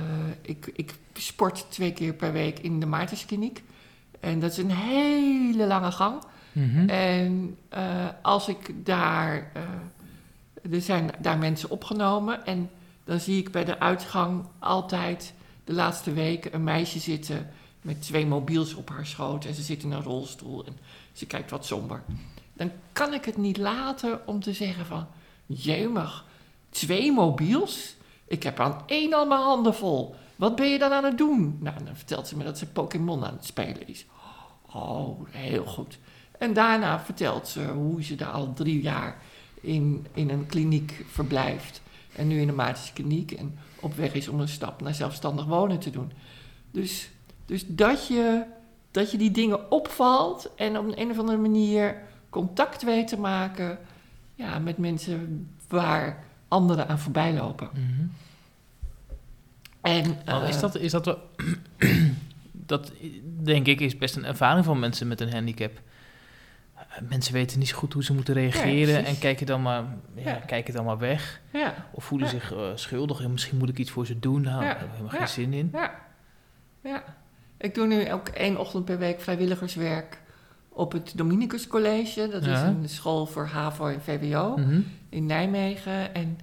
ik, 0.42 0.70
ik 0.72 0.94
sport 1.12 1.66
twee 1.68 1.92
keer 1.92 2.14
per 2.14 2.32
week 2.32 2.58
in 2.58 2.80
de 2.80 2.86
Maartenskliniek. 2.86 3.62
En 4.20 4.40
dat 4.40 4.50
is 4.50 4.58
een 4.58 4.70
hele 4.70 5.66
lange 5.66 5.92
gang. 5.92 6.22
Mhm. 6.52 6.88
En 6.88 7.56
eh, 7.68 8.06
als 8.22 8.48
ik 8.48 8.86
daar, 8.86 9.50
eh, 9.52 10.72
er 10.72 10.80
zijn 10.80 11.10
daar 11.20 11.38
mensen 11.38 11.70
opgenomen 11.70 12.46
en 12.46 12.70
dan 13.04 13.20
zie 13.20 13.38
ik 13.38 13.50
bij 13.50 13.64
de 13.64 13.80
uitgang 13.80 14.44
altijd 14.58 15.32
de 15.64 15.72
laatste 15.72 16.12
weken 16.12 16.54
een 16.54 16.64
meisje 16.64 16.98
zitten 16.98 17.50
met 17.80 18.02
twee 18.02 18.26
mobiels 18.26 18.74
op 18.74 18.88
haar 18.88 19.06
schoot 19.06 19.44
en 19.44 19.54
ze 19.54 19.62
zit 19.62 19.82
in 19.82 19.92
een 19.92 20.02
rolstoel 20.02 20.64
en 20.64 20.78
ze 21.12 21.26
kijkt 21.26 21.50
wat 21.50 21.66
somber. 21.66 22.02
Dan 22.52 22.70
kan 22.92 23.14
ik 23.14 23.24
het 23.24 23.36
niet 23.36 23.56
laten 23.56 24.26
om 24.26 24.40
te 24.40 24.52
zeggen 24.52 24.86
van, 24.86 25.06
jemig, 25.46 26.24
twee 26.70 27.12
mobiels? 27.12 27.95
Ik 28.26 28.42
heb 28.42 28.60
aan 28.60 28.82
één 28.86 29.12
al 29.12 29.26
mijn 29.26 29.40
handen 29.40 29.74
vol. 29.74 30.14
Wat 30.36 30.56
ben 30.56 30.68
je 30.68 30.78
dan 30.78 30.92
aan 30.92 31.04
het 31.04 31.18
doen? 31.18 31.58
Nou, 31.60 31.84
dan 31.84 31.96
vertelt 31.96 32.28
ze 32.28 32.36
me 32.36 32.44
dat 32.44 32.58
ze 32.58 32.66
Pokémon 32.66 33.24
aan 33.24 33.34
het 33.34 33.44
spelen 33.44 33.88
is. 33.88 34.06
Oh, 34.72 35.20
heel 35.30 35.64
goed. 35.64 35.98
En 36.38 36.52
daarna 36.52 37.00
vertelt 37.00 37.48
ze 37.48 37.64
hoe 37.64 38.02
ze 38.02 38.14
daar 38.14 38.30
al 38.30 38.52
drie 38.52 38.82
jaar 38.82 39.22
in, 39.60 40.06
in 40.12 40.30
een 40.30 40.46
kliniek 40.46 41.04
verblijft. 41.08 41.82
En 42.12 42.28
nu 42.28 42.40
in 42.40 42.48
een 42.48 42.54
Maartens 42.54 42.92
kliniek 42.92 43.32
en 43.32 43.58
op 43.80 43.94
weg 43.94 44.14
is 44.14 44.28
om 44.28 44.40
een 44.40 44.48
stap 44.48 44.80
naar 44.80 44.94
zelfstandig 44.94 45.44
wonen 45.44 45.78
te 45.78 45.90
doen. 45.90 46.12
Dus, 46.70 47.10
dus 47.46 47.66
dat, 47.66 48.06
je, 48.06 48.44
dat 48.90 49.10
je 49.10 49.18
die 49.18 49.30
dingen 49.30 49.70
opvalt 49.70 50.54
en 50.54 50.78
op 50.78 50.92
een 50.96 51.10
of 51.10 51.18
andere 51.18 51.38
manier 51.38 52.02
contact 52.30 52.82
weet 52.82 53.08
te 53.08 53.18
maken 53.18 53.78
ja, 54.34 54.58
met 54.58 54.78
mensen 54.78 55.48
waar, 55.68 56.24
anderen 56.48 56.88
aan 56.88 56.98
voorbij 56.98 57.32
lopen. 57.34 57.68
Mhm. 57.72 58.06
En, 59.80 60.04
is 60.48 60.54
eh, 60.54 60.60
dat, 60.60 60.74
is 60.76 60.90
dat, 60.90 61.04
wel- 61.04 61.20
dat 62.52 62.92
denk 63.42 63.66
ik 63.66 63.80
is 63.80 63.98
best 63.98 64.16
een 64.16 64.24
ervaring 64.24 64.64
van 64.64 64.78
mensen 64.78 65.08
met 65.08 65.20
een 65.20 65.32
handicap. 65.32 65.80
Eh, 66.74 66.82
Mensen 67.08 67.32
weten 67.32 67.58
niet 67.58 67.68
zo 67.68 67.76
goed 67.76 67.92
hoe 67.92 68.04
ze 68.04 68.12
moeten 68.14 68.34
reageren 68.34 69.04
en 69.04 69.18
kijken 69.18 69.46
dan, 69.46 69.62
maar, 69.62 69.84
ja, 70.14 70.30
Ja. 70.30 70.34
kijken 70.34 70.74
dan 70.74 70.84
maar 70.84 70.98
weg. 70.98 71.40
Ja, 71.52 71.74
Of 71.92 72.04
voelen 72.04 72.28
zich 72.28 72.52
eh, 72.52 72.70
schuldig 72.74 73.20
en 73.20 73.30
misschien 73.32 73.58
moet 73.58 73.68
ik 73.68 73.78
iets 73.78 73.90
voor 73.90 74.06
ze 74.06 74.18
doen. 74.18 74.40
Nou, 74.40 74.60
daar 74.60 74.78
heb 74.78 74.82
ik 74.86 74.90
helemaal 74.96 75.18
geen 75.18 75.28
zin 75.28 75.52
in. 75.52 75.68
ja, 75.72 75.94
ja. 76.82 77.04
Ik 77.58 77.74
doe 77.74 77.86
nu 77.86 78.12
ook 78.12 78.28
één 78.28 78.56
ochtend 78.60 78.84
per 78.84 78.98
week 78.98 79.20
vrijwilligerswerk 79.20 80.20
op 80.76 80.92
het 80.92 81.12
Dominicus 81.16 81.66
College. 81.66 82.28
Dat 82.28 82.42
is 82.46 82.60
een 82.60 82.88
school 82.88 83.26
voor 83.26 83.46
HAVO 83.46 83.86
en 83.86 84.02
VWO 84.02 84.56
Mhm. 84.56 84.80
in 85.08 85.26
Nijmegen. 85.26 86.14
En 86.14 86.38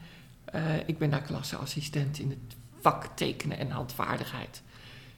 eh, 0.45 0.61
ik 0.85 0.97
ben 0.97 1.09
daar 1.09 1.21
klasseassistent 1.21 2.19
in 2.19 2.29
het 2.29 2.55
vak 2.81 3.05
tekenen 3.15 3.57
en 3.57 3.69
handvaardigheid. 3.69 4.61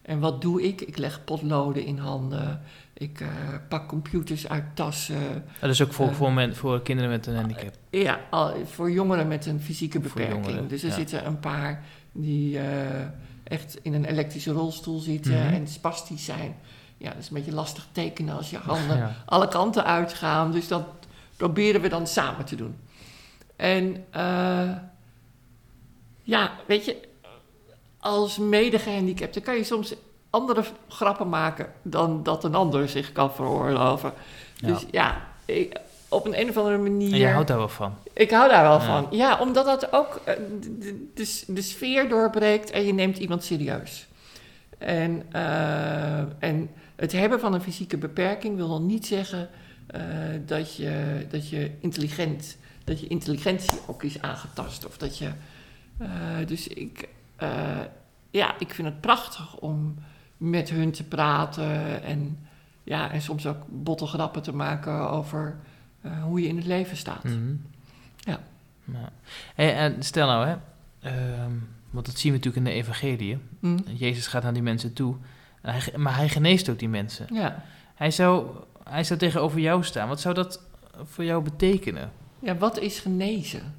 En 0.01 0.19
wat 0.19 0.41
doe 0.41 0.63
ik? 0.63 0.81
Ik 0.81 0.97
leg 0.97 1.23
potloden 1.23 1.85
in 1.85 1.97
handen. 1.97 2.61
Ik 2.93 3.19
eh, 3.21 3.27
pak 3.69 3.87
computers 3.87 4.47
uit 4.49 4.63
tassen. 4.73 5.43
Dat 5.59 5.69
is 5.69 5.81
ook 5.81 5.93
voor, 5.93 6.07
Eh. 6.07 6.13
voor, 6.13 6.33
men, 6.33 6.55
voor 6.55 6.81
kinderen 6.81 7.11
met 7.11 7.27
een 7.27 7.35
handicap. 7.35 7.73
Ja, 7.89 8.19
al, 8.29 8.53
voor 8.65 8.91
jongeren 8.91 9.27
met 9.27 9.45
een 9.45 9.59
fysieke 9.61 9.99
beperking. 9.99 10.45
jongeren, 10.45 10.67
dus 10.67 10.83
er 10.83 10.89
ja. 10.89 10.95
zitten 10.95 11.25
een 11.25 11.39
paar 11.39 11.83
die 12.11 12.59
echt 13.43 13.77
in 13.81 13.93
een 13.93 14.05
elektrische 14.05 14.51
rolstoel 14.51 14.99
zitten 14.99 15.33
Mhm. 15.45 15.53
en 15.53 15.67
spastisch 15.67 16.25
zijn. 16.25 16.55
Ja, 17.05 17.11
dat 17.13 17.21
is 17.21 17.27
een 17.29 17.33
beetje 17.35 17.53
lastig 17.53 17.87
tekenen 17.91 18.35
als 18.37 18.49
je 18.49 18.57
handen 18.57 18.97
Ja. 19.05 19.15
alle 19.25 19.47
kanten 19.47 19.85
uitgaan. 19.85 20.51
Dus 20.51 20.67
dat 20.67 20.83
proberen 21.37 21.81
we 21.81 21.87
dan 21.89 22.07
samen 22.07 22.45
te 22.45 22.55
doen. 22.55 22.75
En 23.55 24.05
eh, 24.11 24.69
ja, 26.23 26.51
weet 26.67 26.85
je, 26.85 26.97
als 27.99 28.37
medegehandicapte 28.37 29.41
kan 29.41 29.55
je 29.55 29.63
soms 29.63 29.93
andere 30.29 30.63
grappen 30.87 31.29
maken 31.29 31.67
dan 31.81 32.23
dat 32.23 32.43
een 32.43 32.55
ander 32.55 32.89
zich 32.89 33.11
kan 33.11 33.33
veroorloven. 33.33 34.13
Ja. 34.55 34.67
Dus 34.67 34.85
ja, 34.91 35.21
ik- 35.45 35.79
op 36.09 36.25
een, 36.25 36.39
een 36.39 36.49
of 36.49 36.57
andere 36.57 36.77
manier. 36.77 37.11
En 37.11 37.17
jij 37.19 37.31
houdt 37.31 37.47
daar 37.47 37.57
wel 37.57 37.67
van. 37.69 37.93
Ik 38.13 38.31
hou 38.31 38.49
daar 38.49 38.63
wel 38.63 38.79
Ja. 38.79 38.85
van. 38.85 39.07
Ja, 39.17 39.39
omdat 39.39 39.65
dat 39.65 39.93
ook 39.93 40.21
eh, 40.23 40.35
de, 40.61 40.77
de, 40.79 41.05
de, 41.13 41.43
de 41.53 41.61
sfeer 41.61 42.09
doorbreekt 42.09 42.71
en 42.71 42.85
je 42.85 42.93
neemt 42.93 43.17
iemand 43.17 43.43
serieus. 43.43 44.07
En, 44.77 45.23
eh, 45.31 46.19
en 46.49 46.69
het 46.95 47.11
hebben 47.11 47.39
van 47.39 47.53
een 47.53 47.61
fysieke 47.61 47.97
beperking 47.97 48.55
wil 48.55 48.67
dan 48.67 48.85
niet 48.85 49.05
zeggen 49.05 49.49
eh, 49.87 50.01
dat, 50.45 50.75
je, 50.75 51.25
dat, 51.29 51.49
je 51.49 51.71
intelligent, 51.79 52.57
dat 52.83 52.99
je 52.99 53.07
intelligentie 53.07 53.79
ook 53.87 54.03
is 54.03 54.21
aangetast. 54.21 54.85
Of 54.85 54.97
dat 54.97 55.17
je. 55.17 55.31
eh, 55.97 56.07
dus 56.45 56.67
ik, 56.67 57.09
eh, 57.35 57.79
ja, 58.29 58.59
ik 58.59 58.73
vind 58.73 58.87
het 58.87 59.01
prachtig 59.01 59.57
om 59.57 59.95
met 60.37 60.69
hun 60.69 60.91
te 60.91 61.03
praten 61.03 62.03
en, 62.03 62.39
ja, 62.83 63.11
en 63.11 63.21
soms 63.21 63.47
ook 63.47 63.63
botte 63.69 64.05
grappen 64.05 64.41
te 64.41 64.53
maken 64.53 65.09
over 65.09 65.57
hoe 66.23 66.41
je 66.41 66.47
in 66.47 66.55
het 66.57 66.65
leven 66.65 66.97
staat. 66.97 67.23
Mhm. 67.23 67.55
Ja. 68.17 68.39
Hey, 69.55 69.75
en 69.75 70.03
stel 70.03 70.27
nou, 70.27 70.47
hè, 70.47 70.55
ehm, 70.99 71.51
want 71.89 72.05
dat 72.05 72.17
zien 72.17 72.31
we 72.31 72.37
natuurlijk 72.37 72.65
in 72.65 72.71
de 72.71 72.79
evangelie. 72.79 73.37
Hm? 73.59 73.77
Jezus 73.93 74.27
gaat 74.27 74.43
naar 74.43 74.53
die 74.53 74.61
mensen 74.61 74.93
toe, 74.93 75.15
hij, 75.65 75.97
maar 75.97 76.15
hij 76.15 76.29
geneest 76.29 76.69
ook 76.69 76.79
die 76.79 76.89
mensen. 76.89 77.27
Ja. 77.33 77.63
Hij 77.95 78.11
zou, 78.11 78.47
hij 78.83 79.03
zou 79.03 79.19
tegenover 79.19 79.59
jou 79.59 79.83
staan. 79.83 80.07
Wat 80.07 80.21
zou 80.21 80.33
dat 80.33 80.61
voor 81.03 81.23
jou 81.23 81.43
betekenen? 81.43 82.11
ja, 82.45 82.57
wat 82.57 82.79
is 82.79 82.99
genezen? 82.99 83.75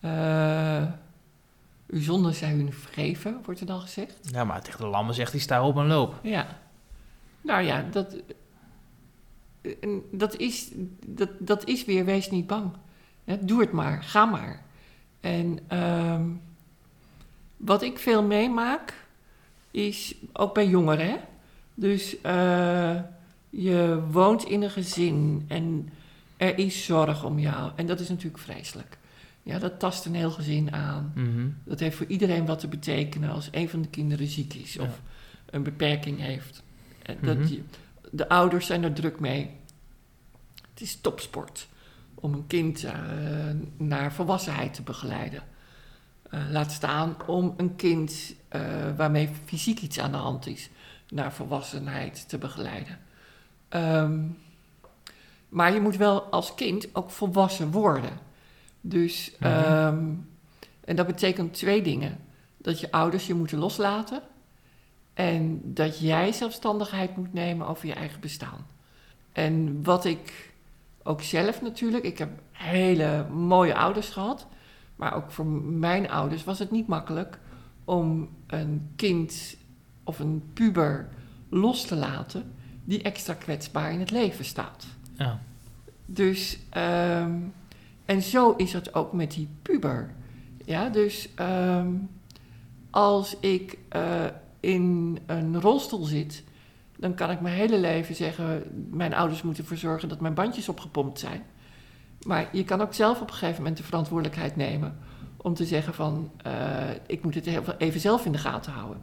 Eh, 0.00 0.86
uw 1.86 2.00
zonden 2.00 2.34
zijn 2.34 2.60
u 2.60 2.72
vergeven, 2.72 3.40
wordt 3.44 3.60
er 3.60 3.66
dan 3.66 3.80
gezegd. 3.80 4.18
Ja, 4.22 4.44
maar 4.44 4.62
tegen 4.62 4.80
de 4.80 4.86
lammen 4.86 5.14
zegt 5.14 5.32
hij, 5.32 5.40
sta 5.40 5.66
op 5.66 5.76
en 5.76 5.86
loop. 5.86 6.20
Ja. 6.22 6.46
Nou 7.40 7.62
ja, 7.62 7.84
dat, 7.90 8.16
dat, 10.12 10.36
is, 10.36 10.70
dat, 11.06 11.28
dat 11.38 11.66
is 11.66 11.84
weer, 11.84 12.04
wees 12.04 12.30
niet 12.30 12.46
bang. 12.46 12.72
Doe 13.40 13.60
het 13.60 13.72
maar, 13.72 14.02
ga 14.02 14.24
maar. 14.24 14.62
En 15.20 15.58
ehm, 15.68 16.24
wat 17.56 17.82
ik 17.82 17.98
veel 17.98 18.22
meemaak, 18.22 19.07
is 19.70 20.14
ook 20.32 20.54
bij 20.54 20.68
jongeren. 20.68 21.06
Hè? 21.06 21.16
Dus 21.74 22.20
eh, 22.20 23.00
je 23.50 24.02
woont 24.10 24.44
in 24.44 24.62
een 24.62 24.70
gezin 24.70 25.44
en 25.48 25.88
er 26.36 26.58
is 26.58 26.84
zorg 26.84 27.24
om 27.24 27.38
jou. 27.38 27.72
En 27.76 27.86
dat 27.86 28.00
is 28.00 28.08
natuurlijk 28.08 28.42
vreselijk. 28.42 28.98
Ja, 29.42 29.58
dat 29.58 29.78
tast 29.78 30.04
een 30.04 30.14
heel 30.14 30.30
gezin 30.30 30.72
aan. 30.72 31.12
Mhm. 31.14 31.46
Dat 31.64 31.80
heeft 31.80 31.96
voor 31.96 32.06
iedereen 32.06 32.46
wat 32.46 32.58
te 32.58 32.68
betekenen 32.68 33.30
als 33.30 33.48
een 33.52 33.68
van 33.68 33.82
de 33.82 33.88
kinderen 33.88 34.26
ziek 34.26 34.54
is 34.54 34.72
Ja. 34.74 34.82
of 34.82 35.00
een 35.50 35.62
beperking 35.62 36.18
heeft. 36.20 36.62
En 37.02 37.16
dat 37.22 37.36
Mhm. 37.38 37.48
je- 37.52 37.62
de 38.10 38.28
ouders 38.28 38.66
zijn 38.66 38.82
er 38.84 38.92
druk 38.92 39.20
mee. 39.20 39.50
Het 40.70 40.80
is 40.80 40.96
topsport 41.00 41.68
om 42.14 42.32
een 42.34 42.46
kind 42.46 42.84
eh, 42.84 42.92
naar 43.76 44.12
volwassenheid 44.12 44.74
te 44.74 44.82
begeleiden. 44.82 45.42
Eh, 46.30 46.40
laat 46.50 46.72
staan 46.72 47.16
om 47.26 47.54
een 47.56 47.76
kind 47.76 48.34
eh, 48.48 48.60
waarmee 48.96 49.30
fysiek 49.44 49.80
iets 49.80 49.98
aan 49.98 50.10
de 50.12 50.16
hand 50.16 50.46
is 50.46 50.70
naar 51.08 51.32
volwassenheid 51.32 52.28
te 52.28 52.38
begeleiden. 52.38 52.98
Ehm, 53.68 54.20
maar 55.48 55.72
je 55.72 55.80
moet 55.80 55.96
wel 55.96 56.22
als 56.22 56.54
kind 56.54 56.94
ook 56.94 57.10
volwassen 57.10 57.70
worden. 57.70 58.18
Dus, 58.80 59.32
Mhm. 59.38 59.52
ehm, 59.52 60.04
en 60.84 60.96
dat 60.96 61.06
betekent 61.06 61.54
twee 61.54 61.82
dingen. 61.82 62.18
Dat 62.56 62.80
je 62.80 62.92
ouders 62.92 63.26
je 63.26 63.34
moeten 63.34 63.58
loslaten 63.58 64.22
en 65.14 65.60
dat 65.64 65.98
jij 65.98 66.32
zelfstandigheid 66.32 67.16
moet 67.16 67.32
nemen 67.32 67.66
over 67.66 67.86
je 67.86 67.94
eigen 67.94 68.20
bestaan. 68.20 68.66
En 69.32 69.82
wat 69.84 70.04
ik 70.04 70.52
ook 71.02 71.22
zelf 71.22 71.62
natuurlijk, 71.62 72.04
ik 72.04 72.18
heb 72.18 72.30
hele 72.52 73.26
mooie 73.28 73.74
ouders 73.74 74.08
gehad, 74.08 74.46
maar 74.98 75.14
ook 75.14 75.30
voor 75.30 75.46
mijn 75.46 76.10
ouders 76.10 76.44
was 76.44 76.58
het 76.58 76.70
niet 76.70 76.86
makkelijk 76.86 77.38
om 77.84 78.28
een 78.46 78.90
kind 78.96 79.56
of 80.04 80.18
een 80.18 80.42
puber 80.52 81.08
los 81.48 81.86
te 81.86 81.96
laten 81.96 82.52
die 82.84 83.02
extra 83.02 83.34
kwetsbaar 83.34 83.92
in 83.92 84.00
het 84.00 84.10
leven 84.10 84.44
staat. 84.44 84.86
Ja. 85.16 85.40
Dus, 86.06 86.58
ehm, 86.70 87.34
en 88.04 88.22
zo 88.22 88.52
is 88.52 88.72
het 88.72 88.94
ook 88.94 89.12
met 89.12 89.30
die 89.30 89.48
puber. 89.62 90.14
Ja, 90.64 90.88
dus 90.88 91.28
ehm, 91.34 91.92
als 92.90 93.36
ik 93.40 93.78
eh, 93.88 94.24
in 94.60 95.18
een 95.26 95.60
rolstoel 95.60 96.04
zit, 96.04 96.44
dan 96.96 97.14
kan 97.14 97.30
ik 97.30 97.40
mijn 97.40 97.54
hele 97.54 97.78
leven 97.78 98.14
zeggen: 98.14 98.62
mijn 98.90 99.14
ouders 99.14 99.42
moeten 99.42 99.62
ervoor 99.62 99.78
zorgen 99.78 100.08
dat 100.08 100.20
mijn 100.20 100.34
bandjes 100.34 100.68
opgepompt 100.68 101.18
zijn. 101.18 101.42
Maar 102.26 102.48
je 102.52 102.64
kan 102.64 102.80
ook 102.80 102.94
zelf 102.94 103.20
op 103.20 103.28
een 103.28 103.34
gegeven 103.34 103.56
moment 103.62 103.76
de 103.76 103.82
verantwoordelijkheid 103.82 104.56
nemen 104.56 104.98
om 105.36 105.54
te 105.54 105.64
zeggen 105.64 105.94
van 105.94 106.30
eh, 106.42 106.52
ik 107.06 107.22
moet 107.24 107.34
het 107.34 107.48
even 107.78 108.00
zelf 108.00 108.24
in 108.24 108.32
de 108.32 108.38
gaten 108.38 108.72
houden. 108.72 109.02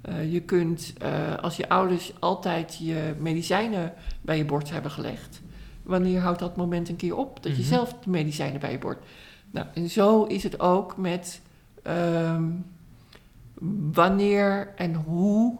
Eh, 0.00 0.32
je 0.32 0.40
kunt, 0.40 0.92
eh, 0.98 1.34
als 1.36 1.56
je 1.56 1.68
ouders 1.68 2.12
altijd 2.18 2.76
je 2.80 3.14
medicijnen 3.18 3.92
bij 4.20 4.36
je 4.36 4.44
bord 4.44 4.70
hebben 4.70 4.90
gelegd, 4.90 5.40
wanneer 5.82 6.20
houdt 6.20 6.38
dat 6.38 6.56
moment 6.56 6.88
een 6.88 6.96
keer 6.96 7.16
op 7.16 7.42
dat 7.42 7.52
je 7.52 7.58
Mhm. 7.62 7.68
zelf 7.68 7.94
de 8.04 8.10
medicijnen 8.10 8.60
bij 8.60 8.70
je 8.70 8.78
bord. 8.78 8.98
Nou, 9.50 9.66
en 9.74 9.90
zo 9.90 10.24
is 10.24 10.42
het 10.42 10.60
ook 10.60 10.96
met 10.96 11.40
ehm, 11.82 12.44
wanneer 13.92 14.72
en 14.76 14.94
hoe 14.94 15.56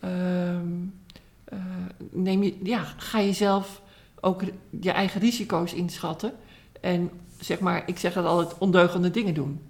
ehm, 0.00 0.66
eh, 1.44 1.58
neem 2.10 2.42
je, 2.42 2.56
ja, 2.62 2.82
ga 2.96 3.18
je 3.18 3.32
zelf 3.32 3.82
ook 4.20 4.42
je 4.80 4.90
eigen 4.90 5.20
risico's 5.20 5.72
inschatten 5.72 6.32
en 6.80 7.10
zeg 7.40 7.60
maar, 7.60 7.82
ik 7.86 7.98
zeg 7.98 8.12
dat 8.12 8.24
altijd 8.24 8.58
ondeugende 8.58 9.10
dingen 9.10 9.34
doen. 9.34 9.60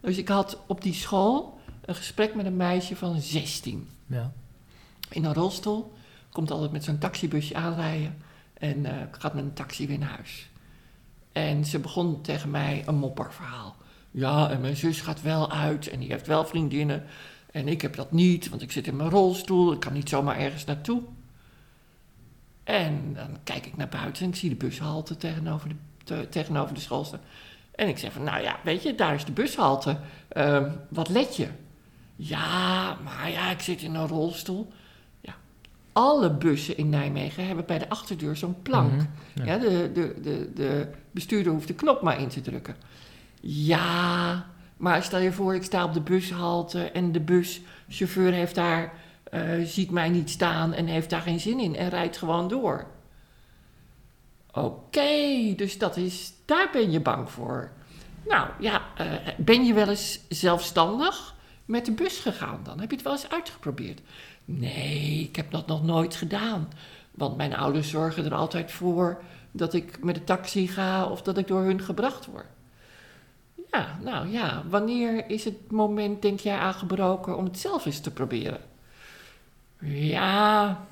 Dus 0.00 0.16
ik 0.16 0.28
had 0.28 0.58
op 0.66 0.82
die 0.82 0.94
school 0.94 1.58
een 1.84 1.94
gesprek 1.94 2.34
met 2.34 2.46
een 2.46 2.56
meisje 2.56 2.96
van 2.96 3.20
16 3.20 3.88
Ja. 4.06 4.32
in 5.10 5.24
een 5.24 5.34
rolstoel. 5.34 5.92
Komt 6.30 6.50
altijd 6.50 6.72
met 6.72 6.84
zo'n 6.84 6.98
taxibusje 6.98 7.54
aanrijden. 7.54 8.16
En 8.54 8.86
eh, 8.86 9.06
gaat 9.10 9.34
met 9.34 9.44
een 9.44 9.52
taxi 9.52 9.86
weer 9.86 9.98
naar 9.98 10.08
huis. 10.08 10.48
En 11.32 11.64
ze 11.64 11.78
begon 11.78 12.20
tegen 12.22 12.50
mij 12.50 12.82
een 12.86 12.94
mopperverhaal. 12.94 13.76
Ja, 14.10 14.50
en 14.50 14.60
mijn 14.60 14.76
zus 14.76 15.00
gaat 15.00 15.22
wel 15.22 15.50
uit 15.50 15.88
en 15.88 15.98
die 15.98 16.08
heeft 16.10 16.26
wel 16.26 16.44
vriendinnen. 16.46 17.04
En 17.52 17.68
ik 17.68 17.82
heb 17.82 17.96
dat 17.96 18.12
niet, 18.12 18.48
want 18.48 18.62
ik 18.62 18.72
zit 18.72 18.86
in 18.86 18.96
mijn 18.96 19.10
rolstoel. 19.10 19.72
Ik 19.72 19.80
kan 19.80 19.92
niet 19.92 20.08
zomaar 20.08 20.36
ergens 20.38 20.64
naartoe. 20.64 21.02
En 22.68 23.12
dan 23.14 23.28
kijk 23.44 23.66
ik 23.66 23.76
naar 23.76 23.88
buiten 23.88 24.22
en 24.24 24.28
ik 24.28 24.36
zie 24.36 24.48
de 24.48 24.54
bushalte 24.56 25.16
tegenover 25.16 25.68
de, 25.68 25.74
te- 26.04 26.26
tegenover 26.30 26.74
de 26.74 26.80
school 26.80 27.04
staan. 27.04 27.20
En 27.74 27.88
ik 27.88 27.98
zeg 27.98 28.12
van, 28.12 28.22
nou 28.22 28.42
ja, 28.42 28.56
weet 28.64 28.82
je, 28.82 28.94
daar 28.94 29.14
is 29.14 29.24
de 29.24 29.32
bushalte. 29.32 29.98
Ehm, 30.28 30.70
wat 30.88 31.08
let 31.08 31.36
je? 31.36 31.48
Ja, 32.16 32.96
maar 33.04 33.30
ja, 33.30 33.50
ik 33.50 33.60
zit 33.60 33.82
in 33.82 33.94
een 33.94 34.06
rolstoel. 34.08 34.72
Ja, 35.20 35.34
alle 35.92 36.30
bussen 36.32 36.76
in 36.76 36.88
Nijmegen 36.88 37.46
hebben 37.46 37.66
bij 37.66 37.78
de 37.78 37.88
achterdeur 37.88 38.36
zo'n 38.36 38.62
plank. 38.62 38.92
Mhm. 38.92 39.04
Ja. 39.34 39.44
Ja, 39.44 39.58
de, 39.58 39.90
de, 39.94 40.14
de, 40.22 40.50
de 40.54 40.88
bestuurder 41.10 41.52
hoeft 41.52 41.66
de 41.68 41.74
knop 41.74 42.02
maar 42.02 42.20
in 42.20 42.28
te 42.28 42.40
drukken. 42.40 42.76
Ja, 43.40 44.46
maar 44.76 45.02
stel 45.02 45.20
je 45.20 45.32
voor, 45.32 45.54
ik 45.54 45.62
sta 45.62 45.84
op 45.84 45.94
de 45.94 46.00
bushalte 46.00 46.82
en 46.90 47.12
de 47.12 47.20
buschauffeur 47.20 48.32
heeft 48.32 48.54
daar, 48.54 48.92
eh, 49.30 49.64
ziet 49.64 49.90
mij 49.90 50.08
niet 50.08 50.30
staan 50.30 50.72
en 50.72 50.86
heeft 50.86 51.10
daar 51.10 51.20
geen 51.20 51.40
zin 51.40 51.60
in 51.60 51.76
en 51.76 51.88
rijdt 51.88 52.16
gewoon 52.16 52.48
door. 52.48 52.86
Oké, 54.52 55.54
dus 55.56 55.78
dat 55.78 55.96
is, 55.96 56.32
daar 56.44 56.68
ben 56.72 56.90
je 56.90 57.00
bang 57.00 57.30
voor. 57.30 57.70
Nou 58.28 58.48
ja, 58.60 58.82
eh, 58.96 59.06
ben 59.36 59.64
je 59.64 59.72
wel 59.72 59.88
eens 59.88 60.20
zelfstandig 60.28 61.34
met 61.64 61.84
de 61.84 61.92
bus 61.92 62.18
gegaan 62.18 62.60
dan? 62.62 62.80
Heb 62.80 62.90
je 62.90 62.96
het 62.96 63.04
wel 63.04 63.14
eens 63.14 63.30
uitgeprobeerd? 63.30 64.00
Nee, 64.44 65.20
ik 65.20 65.36
heb 65.36 65.50
dat 65.50 65.66
nog 65.66 65.84
nooit 65.84 66.14
gedaan. 66.14 66.68
Want 67.10 67.36
mijn 67.36 67.56
ouders 67.56 67.90
zorgen 67.90 68.24
er 68.24 68.34
altijd 68.34 68.72
voor 68.72 69.22
dat 69.50 69.74
ik 69.74 70.04
met 70.04 70.14
de 70.14 70.24
taxi 70.24 70.68
ga 70.68 71.06
of 71.06 71.22
dat 71.22 71.38
ik 71.38 71.46
door 71.46 71.62
hun 71.62 71.80
gebracht 71.82 72.26
word. 72.26 72.46
Ja, 73.70 73.98
nou 74.02 74.28
ja, 74.28 74.62
wanneer 74.68 75.30
is 75.30 75.44
het 75.44 75.70
moment, 75.70 76.22
denk 76.22 76.40
jij, 76.40 76.58
aangebroken 76.58 77.36
om 77.36 77.44
het 77.44 77.58
zelf 77.58 77.86
eens 77.86 78.00
te 78.00 78.12
proberen? 78.12 78.60
Ja, 79.80 80.86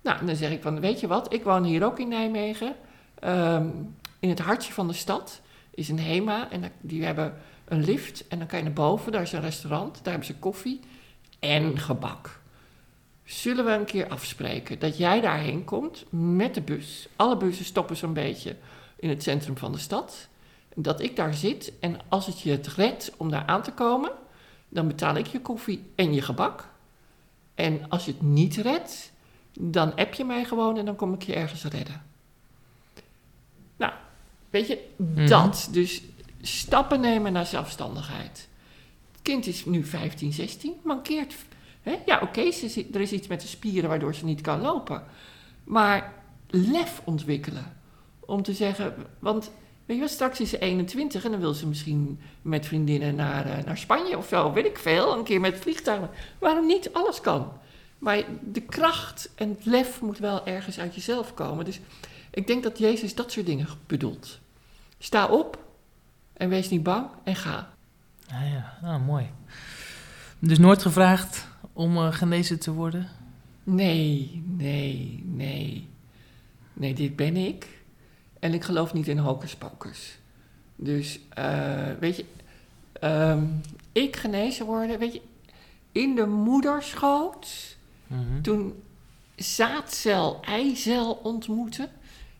nou, 0.00 0.26
dan 0.26 0.36
zeg 0.36 0.50
ik 0.50 0.62
van, 0.62 0.80
weet 0.80 1.00
je 1.00 1.06
wat, 1.06 1.32
ik 1.32 1.42
woon 1.42 1.64
hier 1.64 1.84
ook 1.84 1.98
in 1.98 2.08
Nijmegen. 2.08 2.74
Ehm, 3.18 3.66
in 4.18 4.28
het 4.28 4.38
hartje 4.38 4.72
van 4.72 4.88
de 4.88 4.94
stad 4.94 5.40
is 5.70 5.88
een 5.88 6.00
HEMA 6.00 6.50
en 6.50 6.72
die 6.80 7.04
hebben 7.04 7.34
een 7.64 7.84
lift 7.84 8.28
en 8.28 8.38
dan 8.38 8.46
kan 8.46 8.58
je 8.58 8.64
naar 8.64 8.72
boven, 8.72 9.12
daar 9.12 9.22
is 9.22 9.32
een 9.32 9.40
restaurant, 9.40 9.94
daar 9.94 10.12
hebben 10.12 10.26
ze 10.26 10.34
koffie 10.34 10.80
en 11.38 11.78
gebak. 11.78 12.40
Zullen 13.24 13.64
we 13.64 13.70
een 13.70 13.84
keer 13.84 14.08
afspreken 14.08 14.78
dat 14.78 14.98
jij 14.98 15.20
daarheen 15.20 15.64
komt 15.64 16.04
met 16.10 16.54
de 16.54 16.60
bus? 16.60 17.08
Alle 17.16 17.36
bussen 17.36 17.64
stoppen 17.64 17.96
zo'n 17.96 18.12
beetje 18.12 18.56
in 18.96 19.08
het 19.08 19.22
centrum 19.22 19.56
van 19.56 19.72
de 19.72 19.78
stad. 19.78 20.28
Dat 20.74 21.00
ik 21.00 21.16
daar 21.16 21.34
zit 21.34 21.72
en 21.80 22.00
als 22.08 22.26
het 22.26 22.40
je 22.40 22.50
het 22.50 22.66
redt 22.66 23.12
om 23.16 23.30
daar 23.30 23.46
aan 23.46 23.62
te 23.62 23.72
komen, 23.72 24.10
dan 24.68 24.86
betaal 24.86 25.16
ik 25.16 25.26
je 25.26 25.40
koffie 25.40 25.90
en 25.94 26.14
je 26.14 26.22
gebak. 26.22 26.68
En 27.54 27.88
als 27.88 28.04
je 28.04 28.10
het 28.12 28.22
niet 28.22 28.56
redt, 28.56 29.12
dan 29.60 29.94
app 29.94 30.14
je 30.14 30.24
mij 30.24 30.44
gewoon 30.44 30.76
en 30.78 30.84
dan 30.84 30.96
kom 30.96 31.14
ik 31.14 31.22
je 31.22 31.34
ergens 31.34 31.64
redden. 31.64 32.02
Nou, 33.76 33.92
weet 34.50 34.66
je, 34.66 34.88
Mhm. 34.96 35.26
dat. 35.26 35.68
Dus 35.70 36.02
stappen 36.40 37.00
nemen 37.00 37.32
naar 37.32 37.46
zelfstandigheid. 37.46 38.48
Het 39.12 39.22
kind 39.22 39.46
is 39.46 39.64
nu 39.64 39.84
15, 39.84 40.32
16, 40.32 40.74
mankeert. 40.82 41.34
Hè? 41.82 41.96
Ja, 42.06 42.20
oké, 42.22 42.40
er 42.92 43.00
is 43.00 43.12
iets 43.12 43.26
met 43.26 43.40
de 43.40 43.46
spieren 43.46 43.88
waardoor 43.88 44.14
ze 44.14 44.24
niet 44.24 44.40
kan 44.40 44.60
lopen. 44.60 45.02
Maar 45.64 46.12
lef 46.48 47.02
ontwikkelen. 47.04 47.76
Om 48.20 48.42
te 48.42 48.52
zeggen, 48.54 48.94
want 49.18 49.50
weet 49.86 49.96
je 49.96 50.02
wel, 50.02 50.08
straks 50.08 50.40
is 50.40 50.50
ze 50.50 50.58
21 50.58 51.24
en 51.24 51.30
dan 51.30 51.40
wil 51.40 51.54
ze 51.54 51.66
misschien 51.66 52.18
met 52.42 52.66
vriendinnen 52.66 53.14
naar, 53.14 53.46
eh, 53.46 53.64
naar 53.64 53.78
Spanje 53.78 54.18
of 54.18 54.28
zo, 54.28 54.52
weet 54.52 54.64
ik 54.64 54.78
veel. 54.78 55.16
Een 55.16 55.24
keer 55.24 55.40
met 55.40 55.58
vliegtuigen. 55.58 56.10
Waarom 56.38 56.66
niet? 56.66 56.92
Alles 56.92 57.20
kan. 57.20 57.52
Maar 57.98 58.24
de 58.42 58.60
kracht 58.60 59.30
en 59.34 59.48
het 59.48 59.64
lef 59.64 60.00
moet 60.00 60.18
wel 60.18 60.46
ergens 60.46 60.78
uit 60.78 60.94
jezelf 60.94 61.34
komen. 61.34 61.64
Dus 61.64 61.80
ik 62.30 62.46
denk 62.46 62.62
dat 62.62 62.78
Jezus 62.78 63.14
dat 63.14 63.32
soort 63.32 63.46
dingen 63.46 63.66
bedoelt. 63.86 64.38
Sta 64.98 65.26
op 65.26 65.58
en 66.32 66.48
wees 66.48 66.68
niet 66.68 66.82
bang 66.82 67.06
en 67.24 67.36
ga. 67.36 67.72
Ah 68.28 68.50
ja, 68.50 68.78
ah, 68.82 69.06
mooi. 69.06 69.30
Dus 70.38 70.58
nooit 70.58 70.82
gevraagd 70.82 71.48
om 71.72 71.96
eh, 71.96 72.12
genezen 72.12 72.58
te 72.58 72.72
worden? 72.72 73.08
Nee, 73.64 74.42
nee, 74.46 75.22
nee. 75.26 75.88
Nee, 76.72 76.94
dit 76.94 77.16
ben 77.16 77.36
ik. 77.36 77.83
En 78.44 78.54
ik 78.54 78.64
geloof 78.64 78.92
niet 78.92 79.08
in 79.08 79.18
hocus 79.18 79.56
pocus. 79.56 80.18
Dus, 80.76 81.20
eh, 81.28 81.90
weet 82.00 82.16
je, 82.16 82.24
ehm, 82.92 83.44
ik 83.92 84.16
genezen 84.16 84.66
worden, 84.66 84.98
weet 84.98 85.12
je, 85.12 85.22
in 85.92 86.14
de 86.14 86.26
moederschoot, 86.26 87.76
Mhm. 88.06 88.40
toen 88.40 88.82
zaadcel, 89.36 90.40
eicel 90.42 91.12
ontmoeten 91.12 91.88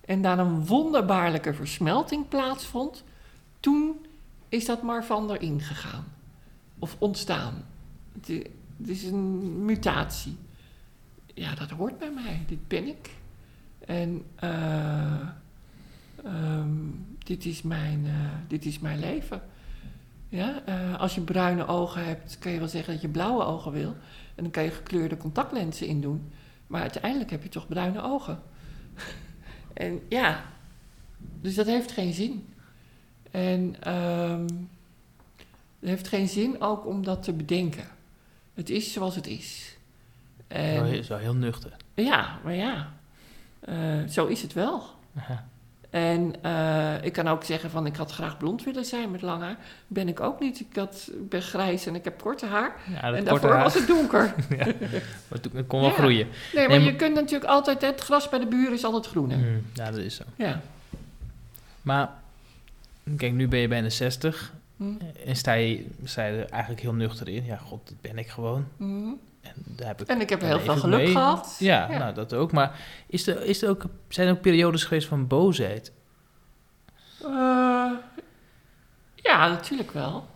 en 0.05 0.23
daar 0.23 0.39
een 0.39 0.67
wonderbaarlijke 0.67 1.55
versmelting 1.55 2.29
plaatsvond, 2.29 3.05
toen 3.61 4.07
is 4.49 4.65
dat 4.65 4.83
maar 4.83 5.05
van 5.05 5.31
erin 5.31 5.61
gegaan. 5.61 6.05
Of 6.79 6.97
ontstaan. 6.99 7.65
Het 8.21 8.49
is 8.89 9.05
een 9.05 9.65
mutatie. 9.65 10.37
Ja, 11.35 11.55
dat 11.55 11.71
hoort 11.71 11.99
bij 11.99 12.11
mij. 12.11 12.45
Dit 12.47 12.69
ben 12.69 12.87
ik. 12.89 13.11
En 13.87 14.25
eh, 14.35 15.29
ehm, 16.25 16.69
dit, 17.19 17.45
is 17.45 17.63
mijn, 17.63 18.07
eh, 18.07 18.13
dit 18.49 18.65
is 18.65 18.79
mijn 18.79 18.99
leven. 18.99 19.43
Ja, 20.29 20.63
eh, 20.65 21.01
als 21.01 21.15
je 21.15 21.21
bruine 21.21 21.67
ogen 21.67 22.05
hebt, 22.05 22.39
kan 22.39 22.53
je 22.53 22.59
wel 22.59 22.69
zeggen 22.69 22.93
dat 22.93 23.03
je 23.03 23.09
blauwe 23.09 23.45
ogen 23.45 23.73
wil. 23.73 23.97
En 24.35 24.43
dan 24.43 24.51
kan 24.51 24.63
je 24.63 24.71
gekleurde 24.71 25.17
contactlenzen 25.17 25.87
in 25.87 26.01
doen. 26.01 26.33
Maar 26.67 26.81
uiteindelijk 26.81 27.31
heb 27.31 27.43
je 27.43 27.49
toch 27.49 27.69
bruine 27.69 28.03
ogen. 28.03 28.43
en 29.75 30.01
ja, 30.09 30.45
dus 31.41 31.55
dat 31.55 31.67
heeft 31.67 31.93
geen 31.93 32.13
zin. 32.13 32.47
En 33.31 33.77
ehm, 33.81 34.47
het 35.79 35.89
heeft 35.89 36.09
geen 36.09 36.29
zin 36.29 36.61
ook 36.61 36.87
om 36.87 37.05
dat 37.05 37.23
te 37.23 37.33
bedenken. 37.33 37.87
Het 38.55 38.71
is 38.71 38.93
zoals 38.93 39.15
het 39.15 39.27
is. 39.27 39.77
En, 40.47 40.87
is 40.87 41.09
wel 41.09 41.19
heel 41.19 41.35
nuchter. 41.35 41.77
ja, 41.95 42.39
maar 42.45 42.55
ja, 42.55 42.93
eh, 43.61 44.05
zo 44.09 44.27
is 44.27 44.43
het 44.43 44.53
wel. 44.53 44.83
Aha. 45.17 45.49
En 45.95 46.35
eh, 46.43 46.93
ik 47.03 47.13
kan 47.13 47.29
ook 47.29 47.45
zeggen 47.45 47.71
van 47.71 47.87
ik 47.87 47.97
had 47.97 48.13
graag 48.13 48.39
blond 48.39 48.65
willen 48.65 48.85
zijn 48.85 49.11
met 49.11 49.23
lang 49.23 49.43
haar. 49.43 49.57
Ben 49.87 50.09
ik 50.09 50.21
ook 50.21 50.41
niet. 50.41 50.61
Ik, 50.61 50.77
had, 50.77 51.09
ik 51.13 51.29
ben 51.29 51.43
grijs 51.43 51.87
en 51.87 51.95
ik 51.95 52.05
heb 52.05 52.21
korte 52.21 52.47
haar. 52.47 52.77
Ja, 52.95 53.01
dat 53.11 53.19
en 53.19 53.25
daarvoor 53.25 53.51
haar, 53.51 53.63
was 53.63 53.75
het 53.75 53.87
donker. 53.87 54.35
maar 55.29 55.41
toen- 55.41 55.53
dat 55.55 55.67
kon 55.67 55.81
wel 55.81 55.89
Ja. 55.89 55.95
groeien. 55.95 56.29
Nee, 56.55 56.69
maar 56.69 56.77
maar- 56.81 56.87
je 56.91 56.97
kunt 56.97 57.15
natuurlijk 57.15 57.51
altijd... 57.51 57.81
Het 57.83 58.01
gras 58.01 58.29
bij 58.29 58.39
de 58.39 58.47
buren 58.47 58.73
is 58.73 58.85
altijd 58.85 59.07
groener. 59.07 59.37
Mm, 59.39 59.67
ja, 59.75 59.85
dat 59.91 59.97
is 60.01 60.15
zo. 60.17 60.23
Ja. 60.37 60.61
Maar, 61.83 62.11
kijk, 63.17 63.33
nu 63.33 63.49
ben 63.49 63.59
je 63.61 63.69
bijna 63.69 63.89
60 63.89 64.53
Hm. 64.77 64.85
en 65.27 65.37
sta 65.37 65.53
je, 65.53 65.87
sta 66.05 66.25
je 66.25 66.39
er 66.43 66.49
eigenlijk 66.51 66.83
heel 66.83 66.95
nuchter 66.95 67.29
in. 67.29 67.45
Ja, 67.45 67.57
god, 67.57 67.81
dat 67.89 68.01
ben 68.01 68.19
ik 68.19 68.29
gewoon. 68.29 68.67
Mhm. 68.77 69.09
En, 69.45 69.53
daar 69.67 69.87
heb 69.87 70.01
ik, 70.01 70.07
En 70.09 70.21
ik 70.21 70.29
heb 70.29 70.41
heel 70.41 70.61
veel 70.61 70.77
geluk 70.77 70.99
mee. 71.03 71.11
gehad. 71.13 71.57
Ja, 71.59 71.91
Ja. 71.91 71.99
nou 71.99 72.15
dat 72.15 72.35
ook. 72.35 72.53
Maar 72.53 72.81
is 73.07 73.27
er, 73.27 73.43
is 73.43 73.63
er 73.63 73.69
ook, 73.69 73.85
zijn 74.09 74.29
er 74.29 74.35
ook 74.35 74.41
periodes 74.41 74.85
geweest 74.85 75.09
van 75.09 75.27
boosheid? 75.27 75.93
Eh, 77.23 77.91
ja, 79.15 79.49
natuurlijk 79.49 79.91
wel. 79.93 80.27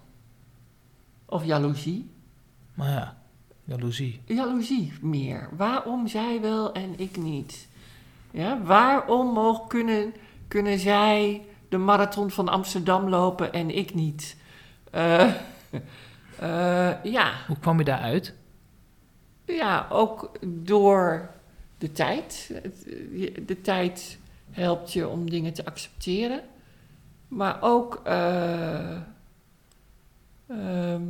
Of 1.26 1.44
jaloezie. 1.44 2.10
Maar 2.74 2.90
ja, 2.90 3.16
jaloezie. 3.64 4.20
Jaloezie 4.24 4.92
meer. 5.00 5.48
Waarom 5.56 6.06
zij 6.08 6.40
wel 6.40 6.72
en 6.72 6.94
ik 6.98 7.16
niet? 7.16 7.68
Ja, 8.30 8.62
waarom 8.62 9.26
mogen 9.32 9.68
kunnen, 9.68 10.14
kunnen 10.48 10.78
zij 10.78 11.42
de 11.68 11.76
marathon 11.78 12.30
van 12.30 12.48
Amsterdam 12.48 13.08
lopen 13.08 13.52
en 13.52 13.76
ik 13.76 13.94
niet? 13.94 14.36
Eh, 14.90 15.20
eh, 16.38 17.04
ja. 17.04 17.32
Hoe 17.46 17.58
kwam 17.60 17.78
je 17.78 17.84
daaruit? 17.84 18.34
Ja, 19.56 19.86
ook 19.90 20.30
door 20.46 21.30
de 21.78 21.92
tijd. 21.92 22.52
De 23.46 23.60
tijd 23.60 24.18
helpt 24.50 24.92
je 24.92 25.08
om 25.08 25.30
dingen 25.30 25.52
te 25.52 25.64
accepteren. 25.64 26.40
Maar 27.28 27.56
ook. 27.60 28.00
eh, 28.04 28.96
ehm, 30.46 31.02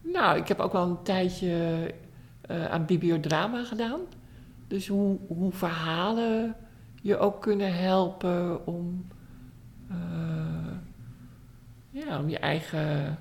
nou, 0.00 0.38
ik 0.38 0.48
heb 0.48 0.58
ook 0.58 0.72
wel 0.72 0.86
een 0.86 1.02
tijdje 1.02 1.94
eh, 2.40 2.66
aan 2.66 2.86
bibliodrama 2.86 3.64
gedaan. 3.64 4.00
Dus 4.68 4.88
hoe, 4.88 5.18
hoe 5.26 5.52
verhalen 5.52 6.56
je 7.02 7.18
ook 7.18 7.42
kunnen 7.42 7.74
helpen 7.74 8.66
om, 8.66 9.06
eh, 9.88 10.76
ja, 11.90 12.18
om 12.18 12.28
je 12.28 12.38
eigen, 12.38 13.18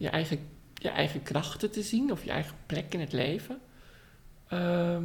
je, 0.00 0.08
eigen, 0.08 0.38
je 0.74 0.88
eigen 0.88 1.22
krachten 1.22 1.70
te 1.70 1.82
zien 1.82 2.12
of 2.12 2.24
je 2.24 2.30
eigen 2.30 2.56
plek 2.66 2.94
in 2.94 3.00
het 3.00 3.12
leven. 3.12 3.60
Ehm, 4.48 5.04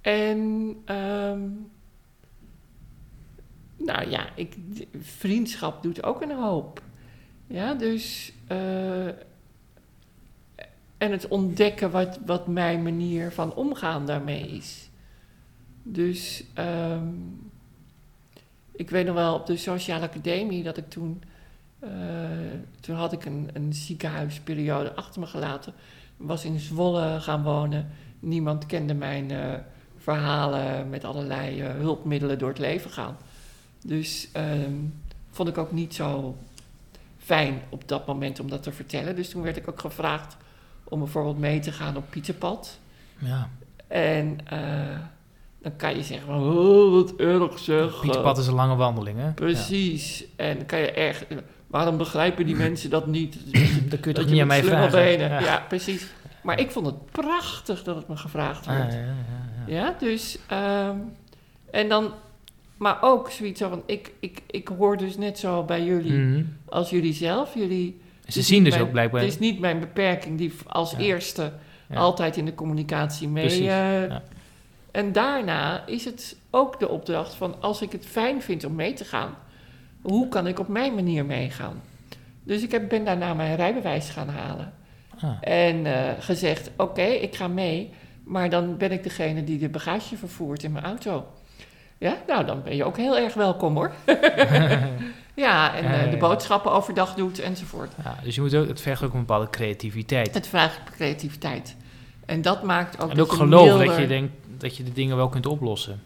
en 0.00 0.72
ehm, 0.84 1.48
nou 3.76 4.10
ja, 4.10 4.28
ik, 4.34 4.56
vriendschap 4.98 5.82
doet 5.82 6.02
ook 6.02 6.22
een 6.22 6.32
hoop. 6.32 6.82
Ja, 7.46 7.74
dus. 7.74 8.32
eh, 8.46 9.06
en 10.98 11.10
het 11.10 11.28
ontdekken 11.28 11.90
wat, 11.90 12.18
wat 12.26 12.46
mijn 12.46 12.82
manier 12.82 13.32
van 13.32 13.54
omgaan 13.54 14.06
daarmee 14.06 14.48
is. 14.48 14.90
Dus. 15.82 16.44
ehm, 16.54 17.14
ik 18.72 18.90
weet 18.90 19.06
nog 19.06 19.14
wel 19.14 19.34
op 19.34 19.46
de 19.46 19.56
sociale 19.56 20.08
academie 20.08 20.62
dat 20.62 20.76
ik 20.76 20.90
toen. 20.90 21.22
Eh, 21.82 21.90
toen 22.80 22.96
had 22.96 23.12
ik 23.12 23.24
een, 23.24 23.50
een 23.52 23.72
ziekenhuisperiode 23.72 24.94
achter 24.94 25.20
me 25.20 25.26
gelaten. 25.26 25.72
Was 26.16 26.44
in 26.44 26.58
Zwolle 26.58 27.20
gaan 27.20 27.42
wonen. 27.42 27.90
Niemand 28.20 28.66
kende 28.66 28.94
mijn 28.94 29.30
eh, 29.30 29.54
verhalen 29.98 30.90
met 30.90 31.04
allerlei 31.04 31.60
eh, 31.60 31.70
hulpmiddelen 31.70 32.38
door 32.38 32.48
het 32.48 32.58
leven 32.58 32.90
gaan. 32.90 33.16
Dus 33.84 34.28
ehm, 34.32 34.74
vond 35.30 35.48
ik 35.48 35.58
ook 35.58 35.72
niet 35.72 35.94
zo 35.94 36.36
fijn 37.18 37.60
op 37.68 37.88
dat 37.88 38.06
moment 38.06 38.40
om 38.40 38.50
dat 38.50 38.62
te 38.62 38.72
vertellen. 38.72 39.16
Dus 39.16 39.28
toen 39.28 39.42
werd 39.42 39.56
ik 39.56 39.68
ook 39.68 39.80
gevraagd 39.80 40.36
om 40.84 40.98
bijvoorbeeld 40.98 41.38
mee 41.38 41.60
te 41.60 41.72
gaan 41.72 41.96
op 41.96 42.10
Pieterpad. 42.10 42.78
Ja. 43.18 43.48
En 43.86 44.38
dan 45.62 45.76
kan 45.76 45.96
je 45.96 46.02
zeggen 46.02 46.26
van, 46.26 46.42
oh, 46.42 46.92
wat 46.92 47.16
erg 47.16 47.58
zeg. 47.58 48.00
Pieterpad 48.00 48.38
is 48.38 48.46
een 48.46 48.54
lange 48.54 48.76
wandeling, 48.76 49.18
hè? 49.18 49.32
Precies. 49.32 50.24
En 50.36 50.56
dan 50.56 50.66
kan 50.66 50.78
je 50.78 50.92
echt, 50.92 51.26
waarom 51.72 51.96
begrijpen 51.96 52.46
die 52.46 52.56
mensen 52.66 52.90
dat 52.90 53.06
niet? 53.06 53.36
Daar 53.90 53.98
kun 53.98 54.12
je 54.12 54.18
toch 54.20 54.30
niet 54.30 54.40
aan 54.40 54.46
mij 54.46 54.62
vragen. 54.64 55.18
Ja. 55.18 55.40
Ja. 55.40 55.64
precies. 55.68 56.06
Maar 56.42 56.60
ik 56.60 56.70
vond 56.70 56.86
het 56.86 57.10
prachtig 57.10 57.82
dat 57.82 57.96
het 57.96 58.08
me 58.08 58.16
gevraagd 58.16 58.66
Ah, 58.66 58.76
werd. 58.76 58.92
ja, 58.92 58.98
ja, 58.98 59.04
ja. 59.66 59.74
Ja, 59.74 59.94
dus. 59.98 60.38
ehm, 60.48 60.96
en 61.70 61.88
dan. 61.88 62.12
Maar 62.76 62.98
ook 63.00 63.30
zoiets 63.30 63.60
van. 63.60 63.82
Ik, 63.86 64.12
ik, 64.20 64.42
ik 64.50 64.68
hoor 64.68 64.96
dus 64.96 65.16
net 65.16 65.38
zo 65.38 65.62
bij 65.62 65.84
jullie 65.84 66.12
Mhm. 66.12 66.42
als 66.64 66.90
jullie 66.90 67.12
zelf. 67.12 67.54
Jullie. 67.54 68.00
Ze 68.26 68.42
zien 68.42 68.64
dus 68.64 68.72
mijn- 68.72 68.84
ook 68.84 68.90
blijkbaar... 68.92 69.20
Het 69.20 69.30
is 69.30 69.38
niet 69.38 69.58
mijn 69.60 69.80
beperking 69.80 70.38
die 70.38 70.52
als 70.66 70.94
eerste 70.96 71.52
altijd 71.94 72.36
in 72.36 72.44
de 72.44 72.54
communicatie 72.54 73.28
mee. 73.28 73.46
Precies, 73.46 73.66
eh. 73.66 74.02
En 74.90 75.12
daarna 75.12 75.86
is 75.86 76.04
het 76.04 76.36
ook 76.50 76.80
de 76.80 76.88
opdracht 76.88 77.34
van 77.34 77.54
als 77.60 77.82
ik 77.82 77.92
het 77.92 78.06
fijn 78.06 78.42
vind 78.42 78.64
om 78.64 78.74
mee 78.74 78.92
te 78.92 79.04
gaan, 79.04 79.34
hoe 80.02 80.28
kan 80.28 80.46
ik 80.46 80.58
op 80.58 80.68
mijn 80.68 80.94
manier 80.94 81.24
meegaan? 81.24 81.82
Dus 82.42 82.62
ik 82.62 82.70
heb, 82.70 82.88
ben 82.88 83.04
daarna 83.04 83.34
mijn 83.34 83.56
rijbewijs 83.56 84.10
gaan 84.10 84.28
halen. 84.28 84.72
Ah. 85.20 85.30
En 85.40 85.86
eh, 85.86 86.12
gezegd, 86.18 86.70
oké, 86.76 87.02
ik 87.02 87.34
ga 87.34 87.48
mee, 87.48 87.90
maar 88.24 88.50
dan 88.50 88.76
ben 88.76 88.92
ik 88.92 89.02
degene 89.02 89.44
die 89.44 89.58
de 89.58 89.68
bagage 89.68 90.16
vervoert 90.16 90.62
in 90.62 90.72
mijn 90.72 90.84
auto. 90.84 91.26
Ja, 91.98 92.16
nou, 92.26 92.44
dan 92.44 92.62
ben 92.62 92.76
je 92.76 92.84
ook 92.84 92.96
heel 92.96 93.18
erg 93.18 93.34
welkom 93.34 93.74
hoor. 93.74 93.92
ja, 95.34 95.74
en 95.74 95.84
eh, 95.84 96.10
de 96.10 96.16
boodschappen 96.16 96.72
overdag 96.72 97.14
doet 97.14 97.38
enzovoort. 97.38 97.92
Ja, 98.04 98.16
dus 98.22 98.34
je 98.34 98.40
moet 98.40 98.54
ook, 98.54 98.68
het 98.68 98.80
vergt 98.80 99.02
ook 99.02 99.12
een 99.12 99.18
bepaalde 99.18 99.50
creativiteit. 99.50 100.34
Het 100.34 100.46
vraagt 100.46 100.80
creativiteit. 100.84 101.76
En 102.26 102.42
dat 102.42 102.62
maakt 102.62 103.02
ook 103.02 103.10
En 103.10 103.16
dat 103.16 103.26
ook 103.26 103.32
je 103.32 103.42
geloof 103.42 103.84
dat 103.84 103.96
je 103.96 104.06
denkt 104.06 104.32
dat 104.58 104.76
je 104.76 104.84
de 104.84 104.92
dingen 104.92 105.16
wel 105.16 105.28
kunt 105.28 105.46
oplossen. 105.46 106.00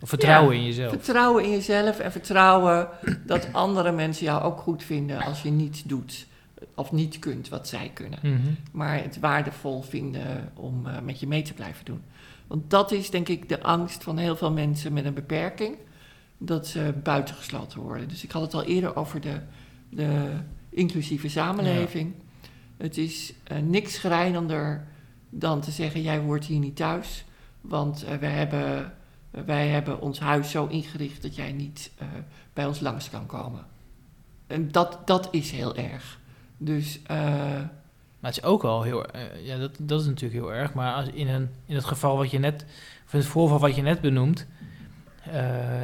Of 0.00 0.08
vertrouwen 0.08 0.56
in 0.56 0.64
jezelf. 0.64 0.90
Vertrouwen 0.90 1.44
in 1.44 1.50
jezelf 1.50 1.98
en 1.98 2.12
vertrouwen 2.12 2.88
dat 3.26 3.48
andere 3.52 3.92
mensen 3.92 4.24
jou 4.24 4.42
ook 4.42 4.60
goed 4.60 4.82
vinden 4.82 5.20
als 5.20 5.42
je 5.42 5.50
niet 5.50 5.88
doet 5.88 6.26
of 6.74 6.92
niet 6.92 7.18
kunt 7.18 7.48
wat 7.48 7.68
zij 7.68 7.90
kunnen. 7.94 8.18
Mhm. 8.22 8.52
Maar 8.72 9.02
het 9.02 9.18
waardevol 9.20 9.82
vinden 9.82 10.52
om 10.54 10.86
eh, 10.86 11.00
met 11.00 11.20
je 11.20 11.26
mee 11.26 11.42
te 11.42 11.54
blijven 11.54 11.84
doen. 11.84 12.02
Want 12.46 12.70
dat 12.70 12.92
is 12.92 13.10
denk 13.10 13.28
ik 13.28 13.48
de 13.48 13.62
angst 13.62 14.02
van 14.02 14.18
heel 14.18 14.36
veel 14.36 14.52
mensen 14.52 14.92
met 14.92 15.04
een 15.04 15.14
beperking, 15.14 15.76
dat 16.38 16.66
ze 16.66 16.94
buitengesloten 17.02 17.80
worden. 17.80 18.08
Dus 18.08 18.24
ik 18.24 18.30
had 18.30 18.42
het 18.42 18.54
al 18.54 18.64
eerder 18.64 18.96
over 18.96 19.20
de, 19.20 19.40
de 19.88 20.30
inclusieve 20.70 21.28
samenleving. 21.28 22.14
Het 22.76 22.98
is 22.98 23.34
eh, 23.44 23.58
niks 23.58 23.94
schrijnender 23.94 24.86
dan 25.30 25.60
te 25.60 25.70
zeggen, 25.70 26.02
jij 26.02 26.18
hoort 26.18 26.44
hier 26.44 26.58
niet 26.58 26.76
thuis, 26.76 27.24
want 27.60 28.04
eh, 28.04 28.16
wij, 28.16 28.30
hebben, 28.30 28.92
wij 29.30 29.68
hebben 29.68 30.00
ons 30.00 30.20
huis 30.20 30.50
zo 30.50 30.66
ingericht 30.66 31.22
dat 31.22 31.36
jij 31.36 31.52
niet 31.52 31.90
eh, 31.98 32.06
bij 32.52 32.66
ons 32.66 32.80
langs 32.80 33.10
kan 33.10 33.26
komen. 33.26 33.66
En 34.46 34.72
dat, 34.72 34.98
dat 35.04 35.28
is 35.30 35.50
heel 35.50 35.76
erg. 35.76 36.18
Dus 36.56 37.00
eh, 37.06 37.16
Maar 38.20 38.30
het 38.30 38.36
is 38.36 38.42
ook 38.42 38.64
al 38.64 38.82
heel... 38.82 39.06
eh, 39.06 39.46
ja, 39.46 39.58
dat, 39.58 39.76
dat 39.78 40.00
is 40.00 40.06
natuurlijk 40.06 40.40
heel 40.40 40.52
erg. 40.52 40.74
Maar 40.74 40.94
als 40.94 41.08
in, 41.08 41.28
een, 41.28 41.48
in 41.66 41.74
het 41.74 41.84
geval 41.84 42.16
wat 42.16 42.30
je 42.30 42.38
net... 42.38 42.64
Of 43.06 43.12
in 43.12 43.18
het 43.18 43.28
voorval 43.28 43.58
wat 43.58 43.76
je 43.76 43.82
net 43.82 44.00
benoemt... 44.00 44.46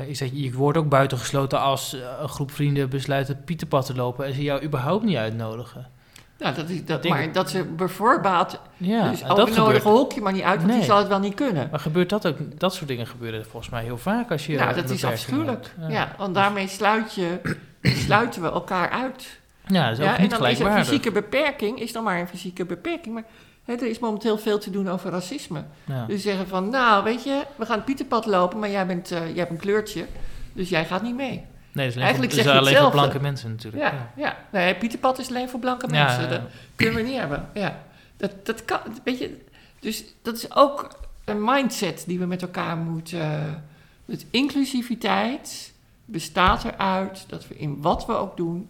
is 0.06 0.18
dat 0.18 0.30
je, 0.30 0.40
je 0.42 0.52
wordt 0.52 0.78
ook 0.78 0.88
buitengesloten 0.88 1.60
als 1.60 1.92
een 2.20 2.28
groep 2.28 2.50
vrienden 2.50 2.90
besluit 2.90 3.28
het 3.28 3.44
Pieterpad 3.44 3.86
te 3.86 3.94
lopen... 3.94 4.26
en 4.26 4.34
ze 4.34 4.42
jou 4.42 4.62
überhaupt 4.62 5.04
niet 5.04 5.16
uitnodigen. 5.16 5.90
Nou, 6.38 6.54
dat 6.54 6.68
is, 6.68 6.84
dat, 6.84 7.02
Denk 7.02 7.14
maar 7.14 7.22
ik. 7.22 7.34
dat 7.34 7.50
ze 7.50 7.64
bijvoorbeeld... 7.64 8.60
Ja, 8.76 9.10
dus 9.10 9.22
dat 9.22 9.50
gebeurt. 9.50 9.82
Hokje 9.82 10.20
maar 10.20 10.32
niet 10.32 10.42
uit, 10.42 10.56
want 10.56 10.66
Nee. 10.68 10.76
die 10.76 10.86
zal 10.86 10.98
het 10.98 11.08
wel 11.08 11.18
niet 11.18 11.34
kunnen. 11.34 11.68
Maar 11.70 11.80
gebeurt 11.80 12.08
dat 12.08 12.26
ook? 12.26 12.36
Dat 12.58 12.74
soort 12.74 12.88
dingen 12.88 13.06
gebeuren 13.06 13.44
volgens 13.46 13.72
mij 13.72 13.82
heel 13.82 13.98
vaak 13.98 14.30
als 14.30 14.46
je... 14.46 14.56
nou, 14.56 14.74
dat 14.74 14.90
is 14.90 15.04
afschuwelijk. 15.04 15.74
Ja. 15.88 16.14
want 16.18 16.34
daarmee 16.34 16.68
sluit 16.68 17.14
je, 17.14 17.40
sluiten 17.82 18.42
we 18.42 18.50
elkaar 18.50 18.90
uit. 18.90 19.38
Ja, 19.66 19.82
dat 19.88 19.92
is 19.92 19.98
ook 19.98 20.04
ja, 20.10 20.16
en 20.16 20.22
niet 20.22 20.30
dan 20.30 20.46
is 20.46 20.58
een 20.58 20.72
fysieke 20.84 21.12
beperking, 21.12 21.80
is 21.80 21.92
dan 21.92 22.04
maar 22.04 22.20
een 22.20 22.28
fysieke 22.28 22.64
beperking. 22.64 23.14
Maar 23.14 23.24
hè, 23.64 23.74
er 23.74 23.86
is 23.86 23.98
momenteel 23.98 24.38
veel 24.38 24.58
te 24.58 24.70
doen 24.70 24.88
over 24.90 25.10
racisme. 25.10 25.64
Ja. 25.84 26.04
Dus 26.06 26.22
zeggen 26.22 26.48
van, 26.48 26.68
nou, 26.68 27.04
weet 27.04 27.24
je, 27.24 27.42
we 27.56 27.66
gaan 27.66 27.76
het 27.76 27.84
Pieterpad 27.84 28.26
lopen, 28.26 28.58
maar 28.58 28.70
jij, 28.70 28.86
bent, 28.86 29.10
eh, 29.10 29.26
jij 29.26 29.36
hebt 29.38 29.50
een 29.50 29.56
kleurtje, 29.56 30.04
dus 30.52 30.68
jij 30.68 30.84
gaat 30.84 31.02
niet 31.02 31.14
mee. 31.16 31.44
Nee, 31.74 31.86
dat 31.86 31.94
is 31.96 32.02
alleen, 32.02 32.02
Eigenlijk 32.02 32.32
voor, 32.32 32.42
zeg 32.42 32.52
dat 32.52 32.62
is 32.62 32.70
je 32.70 32.78
alleen 32.78 32.82
voor 32.82 33.00
blanke 33.00 33.20
mensen 33.20 33.50
natuurlijk. 33.50 33.82
Ja, 33.82 34.12
ja. 34.16 34.36
Nee, 34.52 34.74
Pieterpad 34.74 35.18
is 35.18 35.28
alleen 35.28 35.48
voor 35.48 35.60
blanke 35.60 35.88
mensen. 35.88 36.22
ja. 36.22 36.28
Dat 36.28 36.40
kunnen 36.76 36.94
we 36.94 37.02
niet 37.02 37.18
hebben. 37.18 37.48
Ja. 37.54 37.78
Dat, 38.16 38.46
dat 38.46 38.64
kan, 38.64 38.78
weet 39.04 39.18
je, 39.18 39.44
dus 39.80 40.04
dat 40.22 40.36
is 40.36 40.54
ook 40.54 40.98
een 41.24 41.44
mindset 41.44 42.04
die 42.06 42.18
we 42.18 42.26
met 42.26 42.42
elkaar 42.42 42.76
moeten... 42.76 43.64
Dus 44.04 44.24
inclusiviteit 44.30 45.72
bestaat 46.04 46.64
eruit 46.64 47.24
dat 47.28 47.48
we 47.48 47.56
in 47.56 47.80
wat 47.80 48.06
we 48.06 48.12
ook 48.12 48.36
doen... 48.36 48.68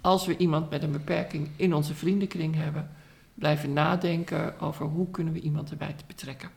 als 0.00 0.26
we 0.26 0.36
iemand 0.36 0.70
met 0.70 0.82
een 0.82 0.92
beperking 0.92 1.50
in 1.56 1.74
onze 1.74 1.94
vriendenkring 1.94 2.54
hebben... 2.54 2.90
blijven 3.34 3.72
nadenken 3.72 4.60
over 4.60 4.86
hoe 4.86 5.10
kunnen 5.10 5.32
we 5.32 5.40
iemand 5.40 5.70
erbij 5.70 5.94
te 5.96 6.04
betrekken. 6.06 6.50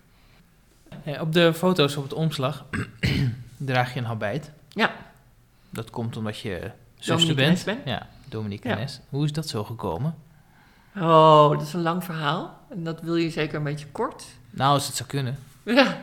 Op 1.19 1.33
de 1.33 1.53
foto's 1.53 1.95
op 1.95 2.03
het 2.03 2.13
omslag 2.13 2.65
draag 3.57 3.93
je 3.93 3.99
een 3.99 4.05
habit. 4.05 4.51
Ja. 4.69 4.91
Dat 5.73 5.89
komt 5.89 6.17
omdat 6.17 6.39
je 6.39 6.71
zuster 6.99 7.35
bent. 7.35 7.65
Ben. 7.65 7.77
Ja, 7.85 8.07
Dominique 8.29 8.69
Ja. 8.69 8.75
Nes. 8.75 8.99
Hoe 9.09 9.25
is 9.25 9.31
dat 9.31 9.47
zo 9.47 9.63
gekomen? 9.63 10.15
Oh, 10.95 11.49
dat 11.49 11.61
is 11.61 11.73
een 11.73 11.81
lang 11.81 12.03
verhaal. 12.03 12.59
En 12.69 12.83
dat 12.83 13.01
wil 13.01 13.15
je 13.15 13.29
zeker 13.29 13.55
een 13.55 13.63
beetje 13.63 13.87
kort. 13.91 14.25
Nou, 14.49 14.73
als 14.73 14.87
het 14.87 14.95
zou 14.95 15.09
kunnen. 15.09 15.37
Ja. 15.63 16.01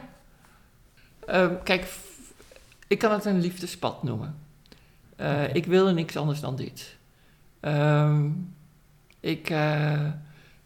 Ehm, 1.26 1.54
kijk, 1.64 1.94
ik 2.86 2.98
kan 2.98 3.12
het 3.12 3.24
een 3.24 3.40
liefdespad 3.40 4.02
noemen. 4.02 4.38
Eh, 5.16 5.28
Oké. 5.30 5.50
Ik 5.52 5.66
wilde 5.66 5.92
niks 5.92 6.16
anders 6.16 6.40
dan 6.40 6.56
dit. 6.56 6.96
Ehm, 7.60 8.30
ik 9.20 9.50
eh, 9.50 10.06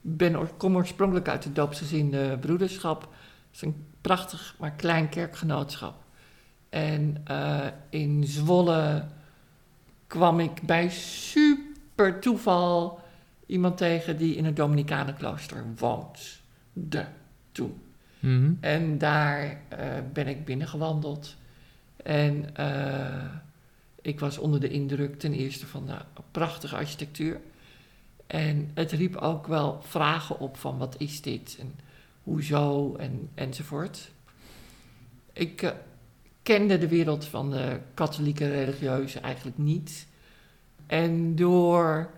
ben, 0.01 0.57
kom 0.57 0.77
oorspronkelijk 0.77 1.29
uit 1.29 1.45
het 1.45 1.55
doopsgezinde 1.55 2.39
broederschap. 2.39 3.01
Het 3.01 3.11
is 3.55 3.63
een 3.63 3.87
prachtig, 4.01 4.55
maar 4.59 4.71
klein 4.73 5.09
kerkgenootschap. 5.09 6.04
En 6.75 7.17
eh, 7.25 7.67
in 7.89 8.25
Zwolle 8.25 9.07
kwam 10.07 10.41
ik 10.41 10.63
bij 10.63 10.91
super 10.91 12.21
toeval 12.21 13.01
iemand 13.47 13.77
tegen 13.77 14.17
die 14.17 14.37
in 14.37 14.45
het 14.45 14.57
Dominicanenklooster 14.57 15.65
woont. 15.77 16.41
De, 16.73 17.05
toen. 17.53 17.83
Mhm. 18.19 18.53
En 18.61 18.99
daar 18.99 19.61
eh, 19.69 19.87
ben 20.13 20.27
ik 20.27 20.45
binnengewandeld. 20.45 21.37
En 21.97 22.57
eh, 22.57 23.25
ik 24.03 24.21
was 24.21 24.39
onder 24.39 24.61
de 24.61 24.69
indruk 24.69 25.19
ten 25.19 25.33
eerste 25.33 25.67
van 25.67 25.87
de 25.87 25.97
prachtige 26.31 26.77
architectuur. 26.77 27.41
En 28.27 28.71
het 28.75 28.93
riep 28.93 29.17
ook 29.17 29.47
wel 29.47 29.81
vragen 29.83 30.39
op 30.39 30.57
van 30.57 30.79
wat 30.79 30.95
is 30.99 31.23
dit 31.23 31.57
en 31.61 31.75
hoezo 32.23 32.95
en, 32.97 33.29
enzovoort. 33.35 34.11
Ik 35.33 35.75
kende 36.45 36.79
de 36.79 36.89
wereld 36.89 37.25
van 37.25 37.51
de 37.51 37.81
katholieke 37.95 38.49
religieuze 38.49 39.21
eigenlijk 39.21 39.59
niet. 39.59 40.07
En 40.87 41.37
door 41.37 42.11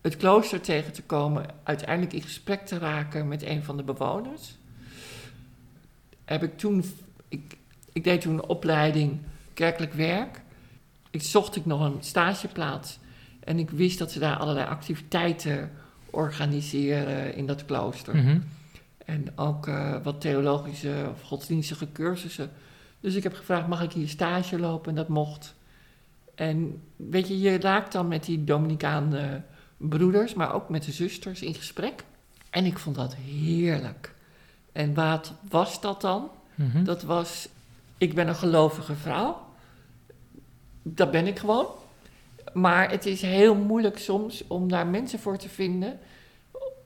het 0.00 0.16
klooster 0.16 0.60
tegen 0.60 0.92
te 0.92 1.02
komen, 1.02 1.46
uiteindelijk 1.62 2.12
in 2.12 2.22
gesprek 2.22 2.66
te 2.66 2.78
raken 2.78 3.28
met 3.28 3.42
een 3.42 3.62
van 3.62 3.76
de 3.76 3.82
bewoners, 3.82 4.56
heb 6.24 6.42
ik 6.42 6.58
toen, 6.58 6.84
ik, 7.28 7.56
ik 7.92 8.04
deed 8.04 8.20
toen 8.20 8.34
een 8.34 8.48
opleiding 8.48 9.20
kerkelijk 9.54 9.92
werk. 9.92 10.40
Ik 11.10 11.22
zocht 11.22 11.56
ik 11.56 11.66
nog 11.66 11.80
een 11.80 12.02
stageplaats 12.02 12.98
en 13.40 13.58
ik 13.58 13.70
wist 13.70 13.98
dat 13.98 14.12
ze 14.12 14.18
daar 14.18 14.36
allerlei 14.36 14.66
activiteiten 14.66 15.70
organiseren 16.10 17.34
in 17.34 17.46
dat 17.46 17.64
klooster. 17.64 18.16
Mhm. 18.16 18.38
En 19.04 19.38
ook 19.38 19.66
eh, 19.66 19.96
wat 20.02 20.20
theologische 20.20 21.10
of 21.10 21.22
godsdienstige 21.22 21.92
cursussen. 21.92 22.50
Dus 23.06 23.14
ik 23.14 23.22
heb 23.22 23.34
gevraagd, 23.34 23.68
mag 23.68 23.82
ik 23.82 23.92
hier 23.92 24.08
stage 24.08 24.58
lopen? 24.58 24.88
En 24.88 24.94
dat 24.96 25.08
mocht. 25.08 25.54
En 26.34 26.82
weet 26.96 27.28
je, 27.28 27.40
je 27.40 27.60
raakt 27.60 27.92
dan 27.92 28.08
met 28.08 28.24
die 28.24 28.44
Dominicaanse 28.44 29.42
broeders, 29.76 30.34
maar 30.34 30.54
ook 30.54 30.68
met 30.68 30.84
de 30.84 30.92
zusters 30.92 31.42
in 31.42 31.54
gesprek. 31.54 32.04
En 32.50 32.64
ik 32.64 32.78
vond 32.78 32.96
dat 32.96 33.14
heerlijk. 33.14 34.14
En 34.72 34.94
wat 34.94 35.32
was 35.48 35.80
dat 35.80 36.00
dan? 36.00 36.28
Mhm. 36.54 36.84
Dat 36.84 37.02
was, 37.02 37.48
ik 37.98 38.14
ben 38.14 38.28
een 38.28 38.34
gelovige 38.34 38.94
vrouw. 38.94 39.46
Dat 40.82 41.10
ben 41.10 41.26
ik 41.26 41.38
gewoon. 41.38 41.66
Maar 42.52 42.90
het 42.90 43.06
is 43.06 43.22
heel 43.22 43.54
moeilijk 43.54 43.98
soms 43.98 44.44
om 44.46 44.68
daar 44.68 44.86
mensen 44.86 45.18
voor 45.18 45.36
te 45.36 45.48
vinden. 45.48 45.98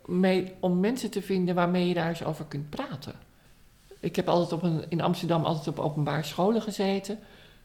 Mee, 0.05 0.53
om 0.59 0.81
mensen 0.81 1.11
te 1.11 1.23
vinden 1.23 1.55
waarmee 1.55 1.89
je 1.89 1.95
daar 1.95 2.09
eens 2.09 2.25
over 2.25 2.45
kunt 2.45 2.71
praten. 2.71 3.15
Ik 4.01 4.17
heb 4.17 4.29
altijd 4.29 4.53
op 4.53 4.63
een, 4.63 4.85
in 4.89 5.01
Amsterdam 5.01 5.45
altijd 5.45 5.69
op 5.69 5.79
openbare 5.79 6.23
scholen 6.23 6.63
gezeten. 6.63 7.19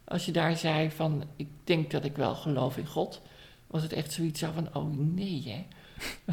Als 0.05 0.25
je 0.25 0.31
daar 0.31 0.57
zei 0.57 0.91
van, 0.91 1.23
ik 1.35 1.47
denk 1.63 1.91
dat 1.91 2.05
ik 2.05 2.15
wel 2.15 2.35
geloof 2.35 2.77
in 2.77 2.87
God, 2.87 3.21
was 3.67 3.83
het 3.83 3.93
echt 3.93 4.13
zoiets 4.13 4.39
van, 4.39 4.69
oh 4.73 4.97
nee 4.97 5.43
hè. 5.45 5.65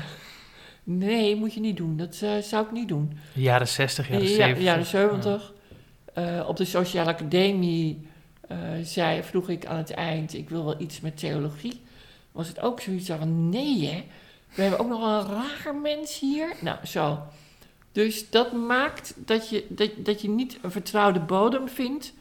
nee, 1.06 1.36
moet 1.36 1.54
je 1.54 1.60
niet 1.60 1.76
doen. 1.76 1.96
Dat 1.96 2.20
uh, 2.22 2.38
zou 2.38 2.64
ik 2.64 2.72
niet 2.72 2.88
doen. 2.88 3.18
Jaren 3.32 3.68
60, 3.68 4.08
jaren 4.08 4.22
Ja, 4.22 4.34
70. 4.34 4.64
jaren 4.64 4.86
70. 4.86 5.52
Eh, 6.14 6.44
op 6.48 6.56
de 6.56 6.64
Sociale 6.64 7.10
Academie 7.10 8.06
eh, 8.48 8.58
zei, 8.82 9.22
vroeg 9.22 9.48
ik 9.48 9.66
aan 9.66 9.76
het 9.76 9.90
eind, 9.90 10.34
ik 10.34 10.48
wil 10.48 10.64
wel 10.64 10.80
iets 10.80 11.00
met 11.00 11.18
theologie. 11.18 11.80
Was 12.32 12.48
het 12.48 12.60
ook 12.60 12.80
zoiets 12.80 13.08
van, 13.08 13.48
nee 13.48 13.86
hè, 13.86 14.04
we 14.54 14.62
hebben 14.62 14.80
ook 14.80 14.88
nog 14.88 15.00
een 15.02 15.34
raar 15.34 15.74
mens 15.74 16.18
hier. 16.18 16.54
Nou, 16.60 16.86
zo. 16.86 17.22
Dus 17.92 18.30
dat 18.30 18.52
maakt 18.52 19.14
dat 19.16 19.48
je, 19.48 19.66
dat, 19.68 19.90
dat 19.96 20.22
je 20.22 20.28
niet 20.28 20.58
een 20.62 20.70
vertrouwde 20.70 21.20
bodem 21.20 21.68
vindt 21.68 22.12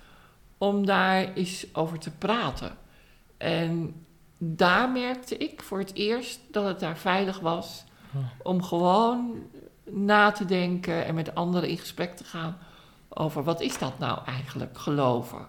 om 0.58 0.86
daar 0.86 1.34
eens 1.34 1.66
over 1.74 2.00
te 2.00 2.12
praten. 2.12 2.78
En 3.38 3.94
daar 4.38 4.90
merkte 4.90 5.38
ik 5.38 5.62
voor 5.62 5.80
het 5.80 5.94
eerst 5.94 6.40
dat 6.52 6.66
het 6.66 6.80
daar 6.80 6.98
veilig 6.98 7.40
was 7.40 7.84
Oh. 8.16 8.24
om 8.44 8.64
gewoon 8.64 9.44
na 9.84 10.32
te 10.32 10.46
denken 10.46 11.06
en 11.06 11.16
met 11.16 11.36
anderen 11.36 11.70
in 11.70 11.78
gesprek 11.78 12.16
te 12.16 12.24
gaan 12.24 12.58
over 13.10 13.44
wat 13.44 13.62
is 13.62 13.78
dat 13.78 14.00
nou 14.00 14.20
eigenlijk, 14.26 14.78
geloven. 14.78 15.46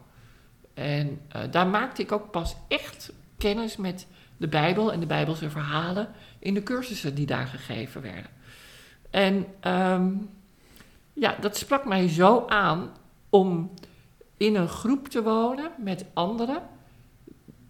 En 0.75 1.21
eh, 1.29 1.43
daar 1.51 1.67
maakte 1.67 2.03
ik 2.03 2.13
ook 2.13 2.31
pas 2.31 2.57
echt 2.69 3.13
kennis 3.39 3.77
met 3.77 4.07
de 4.37 4.49
Bijbel 4.49 4.93
en 4.93 5.01
de 5.01 5.07
Bijbelse 5.07 5.51
verhalen 5.51 6.09
in 6.39 6.55
de 6.55 6.63
cursussen 6.63 7.15
die 7.15 7.27
daar 7.27 7.47
gegeven 7.47 8.03
werden. 8.03 8.31
En 9.13 9.47
ehm, 9.61 10.11
ja, 11.13 11.37
dat 11.41 11.57
sprak 11.57 11.85
mij 11.85 12.09
zo 12.09 12.45
aan 12.47 12.91
om 13.31 13.71
in 14.37 14.55
een 14.55 14.69
groep 14.69 15.09
te 15.09 15.23
wonen 15.23 15.71
met 15.79 16.05
anderen 16.13 16.63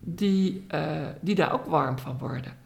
die, 0.00 0.64
eh, 0.68 1.06
die 1.20 1.34
daar 1.34 1.52
ook 1.52 1.64
warm 1.64 1.98
van 1.98 2.18
worden. 2.18 2.56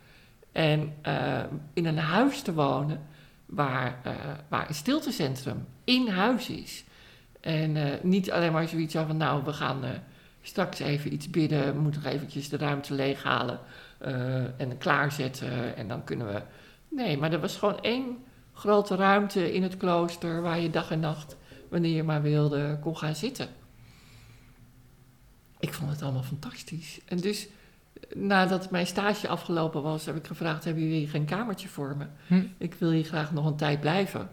En 0.52 0.94
eh, 1.02 1.42
in 1.72 1.86
een 1.86 1.98
huis 1.98 2.42
te 2.42 2.54
wonen 2.54 3.00
waar, 3.46 3.98
eh, 4.02 4.12
waar 4.48 4.68
een 4.68 4.74
stiltecentrum 4.74 5.66
in 5.84 6.08
huis 6.08 6.48
is. 6.48 6.84
En 7.40 7.98
niet 8.02 8.30
alleen 8.30 8.52
maar 8.52 8.68
zoiets 8.68 8.94
van, 8.94 9.16
nou, 9.16 9.44
we 9.44 9.52
gaan 9.52 9.82
straks 10.42 10.78
even 10.78 11.12
iets 11.12 11.30
bidden, 11.30 11.74
we 11.74 11.80
moeten 11.80 12.02
nog 12.02 12.12
eventjes 12.12 12.48
de 12.48 12.56
ruimte 12.56 12.94
leeghalen 12.94 13.58
en 14.56 14.78
klaarzetten 14.78 15.76
en 15.76 15.88
dan 15.88 16.04
kunnen 16.04 16.26
we... 16.26 16.42
Nee, 16.88 17.18
maar 17.18 17.32
er 17.32 17.40
was 17.40 17.56
gewoon 17.56 17.80
één 17.80 18.24
grote 18.56 18.94
ruimte 18.94 19.52
in 19.52 19.62
het 19.62 19.76
klooster 19.76 20.42
waar 20.42 20.60
je 20.60 20.70
dag 20.70 20.90
en 20.90 21.00
nacht, 21.00 21.36
wanneer 21.68 21.94
je 21.94 22.02
maar 22.02 22.22
wilde, 22.22 22.78
kon 22.80 22.96
gaan 22.96 23.14
zitten. 23.16 23.48
Ik 25.58 25.74
vond 25.74 25.90
het 25.90 26.02
allemaal 26.02 26.22
fantastisch. 26.22 27.00
En 27.04 27.16
dus 27.16 27.48
nadat 28.14 28.70
mijn 28.70 28.86
stage 28.86 29.28
afgelopen 29.28 29.82
was, 29.82 30.06
heb 30.06 30.16
ik 30.16 30.26
gevraagd: 30.26 30.64
hebben 30.64 30.82
jullie 30.82 31.08
geen 31.08 31.24
kamertje 31.24 31.68
voor 31.68 31.96
me? 31.96 32.06
Hm. 32.26 32.46
Ik 32.58 32.74
wil 32.74 32.90
hier 32.90 33.04
graag 33.04 33.32
nog 33.32 33.46
een 33.46 33.56
tijd 33.56 33.80
blijven. 33.80 34.30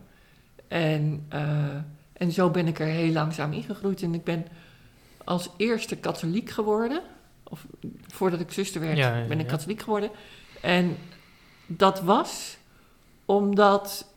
En, 0.67 1.25
eh, 1.29 1.75
en 2.13 2.31
zo 2.31 2.49
ben 2.49 2.67
ik 2.67 2.79
er 2.79 2.87
heel 2.87 3.11
langzaam 3.11 3.53
ingegroeid. 3.53 4.01
En 4.01 4.13
ik 4.13 4.23
ben 4.23 4.45
als 5.23 5.49
eerste 5.57 5.95
katholiek 5.95 6.49
geworden. 6.49 7.01
Of 7.43 7.65
voordat 8.07 8.39
ik 8.39 8.51
zuster 8.51 8.81
werd, 8.81 8.97
Ja, 8.97 9.17
ja, 9.17 9.27
ben 9.27 9.39
ik 9.39 9.45
ja. 9.45 9.51
katholiek 9.51 9.81
geworden. 9.81 10.09
En 10.61 10.97
dat 11.65 12.01
was 12.01 12.57
omdat 13.25 14.12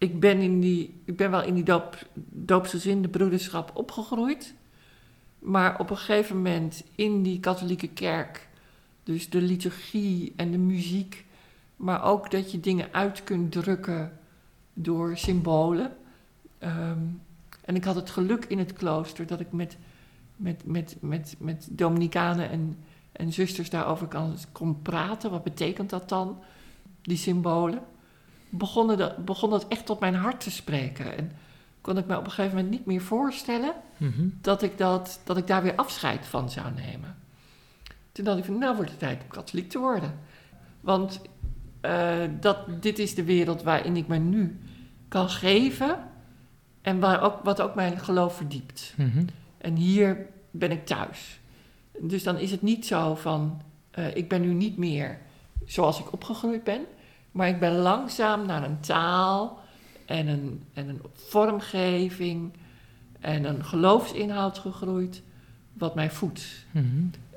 ik 0.00 0.20
ben, 0.20 0.38
in 0.38 0.60
die, 0.60 1.00
ik 1.04 1.16
ben 1.16 1.30
wel 1.30 1.42
in 1.42 1.54
die 1.54 1.64
doop, 1.64 2.06
doopsgezinde 2.30 3.08
broederschap 3.08 3.70
opgegroeid. 3.74 4.54
Maar 5.38 5.78
op 5.78 5.90
een 5.90 5.96
gegeven 5.96 6.36
moment 6.36 6.84
in 6.94 7.22
die 7.22 7.40
katholieke 7.40 7.88
kerk, 7.88 8.48
dus 9.02 9.30
de 9.30 9.40
liturgie 9.40 10.32
en 10.36 10.50
de 10.50 10.58
muziek, 10.58 11.24
maar 11.76 12.04
ook 12.04 12.30
dat 12.30 12.52
je 12.52 12.60
dingen 12.60 12.88
uit 12.92 13.24
kunt 13.24 13.52
drukken 13.52 14.18
door 14.72 15.16
symbolen. 15.16 15.96
Ehm, 16.58 17.04
en 17.64 17.74
ik 17.74 17.84
had 17.84 17.94
het 17.94 18.10
geluk 18.10 18.44
in 18.44 18.58
het 18.58 18.72
klooster 18.72 19.26
dat 19.26 19.40
ik 19.40 19.52
met, 19.52 19.76
met, 20.36 20.66
met, 20.66 20.96
met, 21.00 21.34
met 21.38 21.68
Dominicanen 21.70 22.50
en, 22.50 22.76
en 23.12 23.32
zusters 23.32 23.70
daarover 23.70 24.06
kan, 24.06 24.36
kon 24.52 24.82
praten. 24.82 25.30
Wat 25.30 25.44
betekent 25.44 25.90
dat 25.90 26.08
dan, 26.08 26.38
die 27.02 27.16
symbolen? 27.16 27.82
Begon, 28.50 28.96
dat, 28.96 29.24
begon 29.24 29.62
echt 29.68 29.86
tot 29.86 30.00
mijn 30.00 30.14
hart 30.14 30.40
te 30.40 30.50
spreken. 30.50 31.16
En 31.16 31.32
kon 31.80 31.98
ik 31.98 32.06
me 32.06 32.18
op 32.18 32.24
een 32.24 32.30
gegeven 32.30 32.54
moment 32.56 32.72
niet 32.74 32.86
meer 32.86 33.00
voorstellen 33.02 33.72
Mhm. 33.96 34.28
dat 34.40 34.62
ik, 34.62 34.78
dat, 34.78 35.20
dat 35.24 35.36
ik 35.36 35.46
daar 35.46 35.62
weer 35.62 35.74
afscheid 35.74 36.26
van 36.26 36.50
zou 36.50 36.66
nemen. 36.74 37.16
Toen 38.12 38.24
dacht 38.24 38.38
ik 38.38 38.44
van, 38.44 38.58
nou 38.58 38.76
wordt 38.76 38.90
het 38.90 38.98
tijd 38.98 39.22
om 39.22 39.28
katholiek 39.28 39.70
te 39.70 39.78
worden. 39.78 40.18
Want 40.80 41.20
eh, 41.80 42.18
dat, 42.40 42.82
dit 42.82 42.98
is 42.98 43.14
de 43.14 43.24
wereld 43.24 43.62
waarin 43.62 43.96
ik 43.96 44.06
me 44.06 44.16
nu 44.18 44.58
kan 45.08 45.28
geven 45.28 45.98
en 46.82 47.00
waar 47.00 47.22
ook, 47.22 47.42
wat 47.42 47.60
ook 47.60 47.74
mijn 47.74 47.98
geloof 47.98 48.36
verdiept. 48.36 48.94
Mhm. 48.96 49.24
En 49.58 49.76
hier 49.76 50.26
ben 50.50 50.70
ik 50.70 50.86
thuis. 50.86 51.40
Dus 52.00 52.22
dan 52.22 52.38
is 52.38 52.50
het 52.50 52.62
niet 52.62 52.86
zo 52.86 53.14
van, 53.14 53.62
eh, 53.90 54.16
ik 54.16 54.28
ben 54.28 54.40
nu 54.40 54.52
niet 54.52 54.76
meer 54.76 55.18
zoals 55.66 56.00
ik 56.00 56.12
opgegroeid 56.12 56.64
ben, 56.64 56.80
maar 57.30 57.48
ik 57.48 57.60
ben 57.60 57.76
langzaam 57.76 58.46
naar 58.46 58.64
een 58.64 58.80
taal 58.80 59.60
en 60.06 60.26
een, 60.26 60.64
en 60.74 60.88
een 60.88 61.00
vormgeving 61.12 62.52
en 63.20 63.44
een 63.44 63.64
geloofsinhoud 63.64 64.58
gegroeid 64.58 65.22
wat 65.72 65.94
mij 65.94 66.10
voedt. 66.10 66.66
Mhm. 66.70 66.86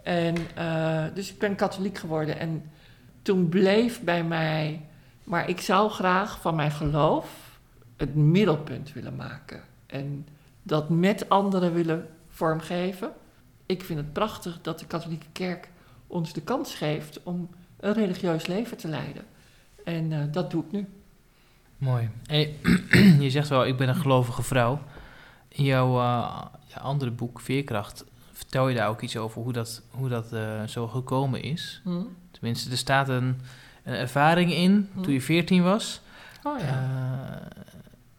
En 0.03 0.35
eh, 0.55 1.03
dus 1.13 1.31
ik 1.31 1.39
ben 1.39 1.55
katholiek 1.55 1.97
geworden 1.97 2.39
en 2.39 2.71
toen 3.21 3.49
bleef 3.49 4.01
bij 4.01 4.23
mij, 4.23 4.81
maar 5.23 5.49
ik 5.49 5.61
zou 5.61 5.89
graag 5.89 6.41
van 6.41 6.55
mijn 6.55 6.71
geloof 6.71 7.59
het 7.97 8.15
middelpunt 8.15 8.93
willen 8.93 9.15
maken. 9.15 9.61
En 9.85 10.27
dat 10.63 10.89
met 10.89 11.29
anderen 11.29 11.73
willen 11.73 12.07
vormgeven. 12.29 13.11
Ik 13.65 13.83
vind 13.83 13.99
het 13.99 14.13
prachtig 14.13 14.61
dat 14.61 14.79
de 14.79 14.85
katholieke 14.85 15.25
kerk 15.31 15.69
ons 16.07 16.33
de 16.33 16.41
kans 16.41 16.75
geeft 16.75 17.23
om 17.23 17.49
een 17.79 17.93
religieus 17.93 18.47
leven 18.47 18.77
te 18.77 18.87
leiden. 18.87 19.23
En 19.85 20.11
eh, 20.13 20.19
dat 20.31 20.51
doe 20.51 20.63
ik 20.65 20.71
nu. 20.71 20.87
Mooi. 21.77 22.09
Hey, 22.25 22.55
je 23.19 23.29
zegt 23.29 23.49
wel, 23.49 23.65
ik 23.65 23.77
ben 23.77 23.89
een 23.89 23.95
gelovige 23.95 24.43
vrouw. 24.43 24.81
In 25.47 25.63
jouw 25.63 25.87
eh, 25.99 26.41
ja, 26.67 26.81
andere 26.81 27.11
boek, 27.11 27.39
Veerkracht, 27.39 28.05
vertel 28.31 28.67
je 28.67 28.75
daar 28.75 28.89
ook 28.89 29.01
iets 29.01 29.17
over 29.17 29.41
hoe 29.41 29.53
dat, 29.53 29.81
hoe 29.91 30.09
dat 30.09 30.33
eh, 30.33 30.63
zo 30.63 30.87
gekomen 30.87 31.41
is. 31.43 31.81
Tenminste, 32.31 32.71
er 32.71 32.77
staat 32.77 33.09
een, 33.09 33.41
een 33.83 33.93
ervaring 33.95 34.53
in 34.53 34.89
Hm. 34.93 35.01
toen 35.01 35.13
je 35.13 35.21
14 35.21 35.63
was. 35.63 36.01
Oh 36.43 36.59
ja. 36.59 36.65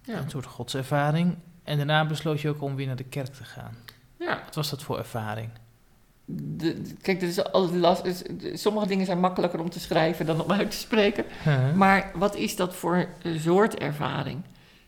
Ja. 0.02 0.18
Een 0.18 0.30
soort 0.30 0.46
godservaring. 0.46 1.36
En 1.62 1.76
daarna 1.76 2.06
besloot 2.06 2.40
je 2.40 2.48
ook 2.48 2.62
om 2.62 2.74
weer 2.76 2.86
naar 2.86 2.96
de 2.96 3.04
kerk 3.04 3.34
te 3.34 3.44
gaan. 3.44 3.74
ja. 4.18 4.40
Wat 4.44 4.54
was 4.54 4.70
dat 4.70 4.82
voor 4.82 4.98
ervaring? 4.98 5.48
De- 6.26 6.82
kijk, 7.02 7.20
dit 7.20 7.28
is 7.28 7.52
altijd 7.52 7.80
last. 7.80 8.04
is- 8.04 8.22
de- 8.22 8.56
Sommige 8.56 8.86
dingen 8.86 9.06
zijn 9.06 9.20
makkelijker 9.20 9.60
om 9.60 9.70
te 9.70 9.80
schrijven 9.80 10.26
dan 10.26 10.42
om 10.42 10.52
uit 10.52 10.70
te 10.70 10.76
spreken. 10.76 11.24
Maar 11.74 12.10
wat 12.14 12.36
is 12.36 12.56
dat 12.56 12.74
voor 12.74 13.06
een 13.22 13.40
soort 13.40 13.74
ervaring? 13.78 14.40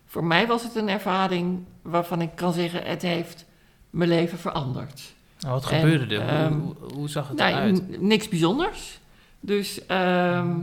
Voor 0.07 0.25
mij 0.25 0.47
was 0.47 0.63
het 0.63 0.75
een 0.75 0.89
ervaring 0.89 1.65
waarvan 1.83 2.21
ik 2.21 2.31
kan 2.35 2.53
zeggen: 2.53 2.83
het 2.85 3.03
heeft 3.03 3.45
mijn 3.91 4.09
leven 4.09 4.39
veranderd. 4.39 5.15
Nou, 5.41 5.55
wat 5.55 5.71
En, 5.71 5.81
gebeurde 5.81 6.15
er? 6.15 6.21
Hoe- 6.21 6.31
ehm, 6.31 6.53
hoe, 6.53 6.75
hoe 6.95 7.09
zag 7.09 7.29
het 7.29 7.37
Nou, 7.37 7.51
eruit? 7.53 8.01
niks 8.01 8.29
bijzonders. 8.29 9.01
Dus, 9.41 9.87
ehm, 9.87 10.55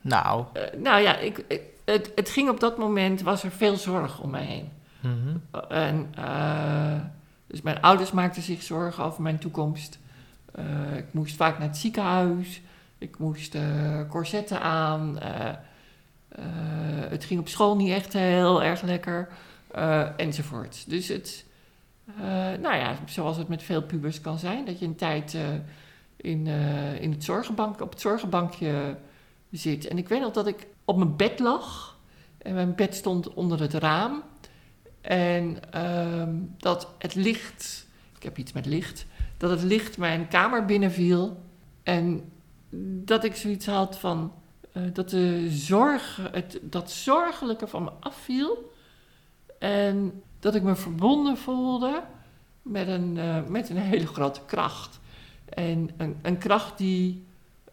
Nou, 0.00 0.44
eh, 0.52 0.62
nou 0.78 1.02
ja, 1.02 1.16
ik, 1.16 1.44
ik- 1.48 1.62
het, 1.84 2.12
het 2.14 2.28
ging 2.30 2.48
op 2.48 2.60
dat 2.60 2.78
moment, 2.78 3.22
was 3.22 3.42
er 3.42 3.50
veel 3.50 3.76
zorg 3.76 4.20
om 4.20 4.30
mij 4.30 4.44
heen. 4.44 4.68
mhm. 5.00 5.36
En, 5.72 6.08
eh, 6.14 7.00
dus 7.46 7.62
mijn 7.62 7.80
ouders 7.80 8.10
maakten 8.10 8.42
zich 8.42 8.62
zorgen 8.62 9.04
over 9.04 9.22
mijn 9.22 9.38
toekomst. 9.38 9.98
Eh, 10.52 10.96
ik 10.96 11.06
moest 11.10 11.36
vaak 11.36 11.58
naar 11.58 11.68
het 11.68 11.76
ziekenhuis. 11.76 12.60
Ik 12.98 13.18
moest 13.18 13.54
eh, 13.54 14.00
corsetten 14.08 14.60
aan. 14.60 15.18
eh, 15.18 15.54
het 17.08 17.24
ging 17.24 17.40
op 17.40 17.48
school 17.48 17.76
niet 17.76 17.90
echt 17.90 18.12
heel 18.12 18.62
erg 18.62 18.82
lekker. 18.82 19.28
enzovoort. 20.16 20.84
Dus 20.90 21.08
het, 21.08 21.44
nou 22.60 22.76
ja, 22.76 22.94
zoals 23.04 23.36
het 23.36 23.48
met 23.48 23.62
veel 23.62 23.82
pubers 23.82 24.20
kan 24.20 24.38
zijn, 24.38 24.64
dat 24.64 24.78
je 24.78 24.86
een 24.86 24.96
tijd 24.96 25.36
in, 26.16 26.46
in 27.00 27.10
het 27.10 27.24
zorgenbank, 27.24 27.80
op 27.80 27.90
het 27.90 28.00
zorgenbankje 28.00 28.96
zit. 29.50 29.86
En 29.86 29.98
ik 29.98 30.08
weet 30.08 30.20
nog 30.20 30.32
dat 30.32 30.46
ik 30.46 30.66
op 30.84 30.96
mijn 30.96 31.16
bed 31.16 31.38
lag. 31.38 31.96
En 32.38 32.54
mijn 32.54 32.74
bed 32.74 32.94
stond 32.94 33.34
onder 33.34 33.60
het 33.60 33.74
raam. 33.74 34.22
En 35.06 35.72
ehm, 35.72 36.34
dat 36.56 36.88
het 36.98 37.14
licht, 37.14 37.86
ik 38.16 38.22
heb 38.22 38.38
iets 38.38 38.52
met 38.52 38.66
licht, 38.66 39.06
dat 39.36 39.50
het 39.50 39.62
licht 39.62 39.98
mijn 39.98 40.28
kamer 40.28 40.64
binnenviel. 40.64 41.42
En 41.82 42.32
dat 43.04 43.24
ik 43.24 43.36
zoiets 43.36 43.66
had 43.66 43.98
van, 43.98 44.32
eh, 44.72 44.82
dat 44.92 45.10
de 45.10 45.50
zorg, 45.50 46.20
het, 46.32 46.58
dat 46.62 46.90
zorgelijke 46.90 47.66
van 47.66 47.84
me 47.84 47.90
afviel. 48.00 48.72
En 49.58 50.22
dat 50.40 50.54
ik 50.54 50.62
me 50.62 50.76
verbonden 50.76 51.36
voelde 51.36 52.02
met 52.62 52.88
een, 52.88 53.18
eh, 53.18 53.44
met 53.48 53.68
een 53.68 53.76
hele 53.76 54.06
grote 54.06 54.40
kracht. 54.46 55.00
En 55.44 55.90
een, 55.96 56.18
een 56.22 56.38
kracht 56.38 56.78
die 56.78 57.24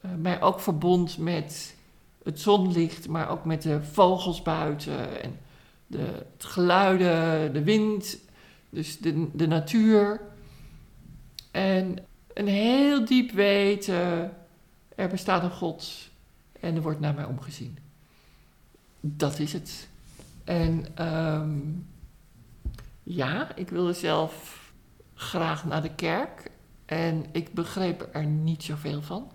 eh, 0.01 0.11
mij 0.17 0.41
ook 0.41 0.59
verbond 0.59 1.17
met 1.17 1.75
het 2.23 2.39
zonlicht, 2.39 3.07
maar 3.07 3.29
ook 3.29 3.45
met 3.45 3.61
de 3.61 3.83
vogels 3.83 4.41
buiten 4.41 5.21
en 5.23 5.37
de 5.93 6.25
het 6.33 6.45
geluiden, 6.45 7.53
de 7.53 7.63
wind, 7.63 8.17
dus 8.69 8.99
de, 8.99 9.29
de 9.33 9.47
natuur. 9.47 10.21
En 11.51 11.97
een 12.33 12.47
heel 12.47 13.05
diep 13.05 13.31
weten, 13.31 14.33
er 14.95 15.09
bestaat 15.09 15.43
een 15.43 15.51
God 15.51 16.09
en 16.59 16.75
er 16.75 16.81
wordt 16.81 16.99
naar 16.99 17.13
mij 17.13 17.25
omgezien. 17.25 17.77
Dat 18.99 19.39
is 19.39 19.53
het. 19.53 19.87
En 20.43 20.85
ehm, 20.95 21.59
ja, 23.03 23.55
ik 23.55 23.69
wilde 23.69 23.93
zelf 23.93 24.61
graag 25.13 25.65
naar 25.65 25.81
de 25.81 25.95
kerk 25.95 26.51
en 26.85 27.25
ik 27.31 27.53
begreep 27.53 28.09
er 28.11 28.25
niet 28.25 28.63
zoveel 28.63 29.01
van. 29.01 29.31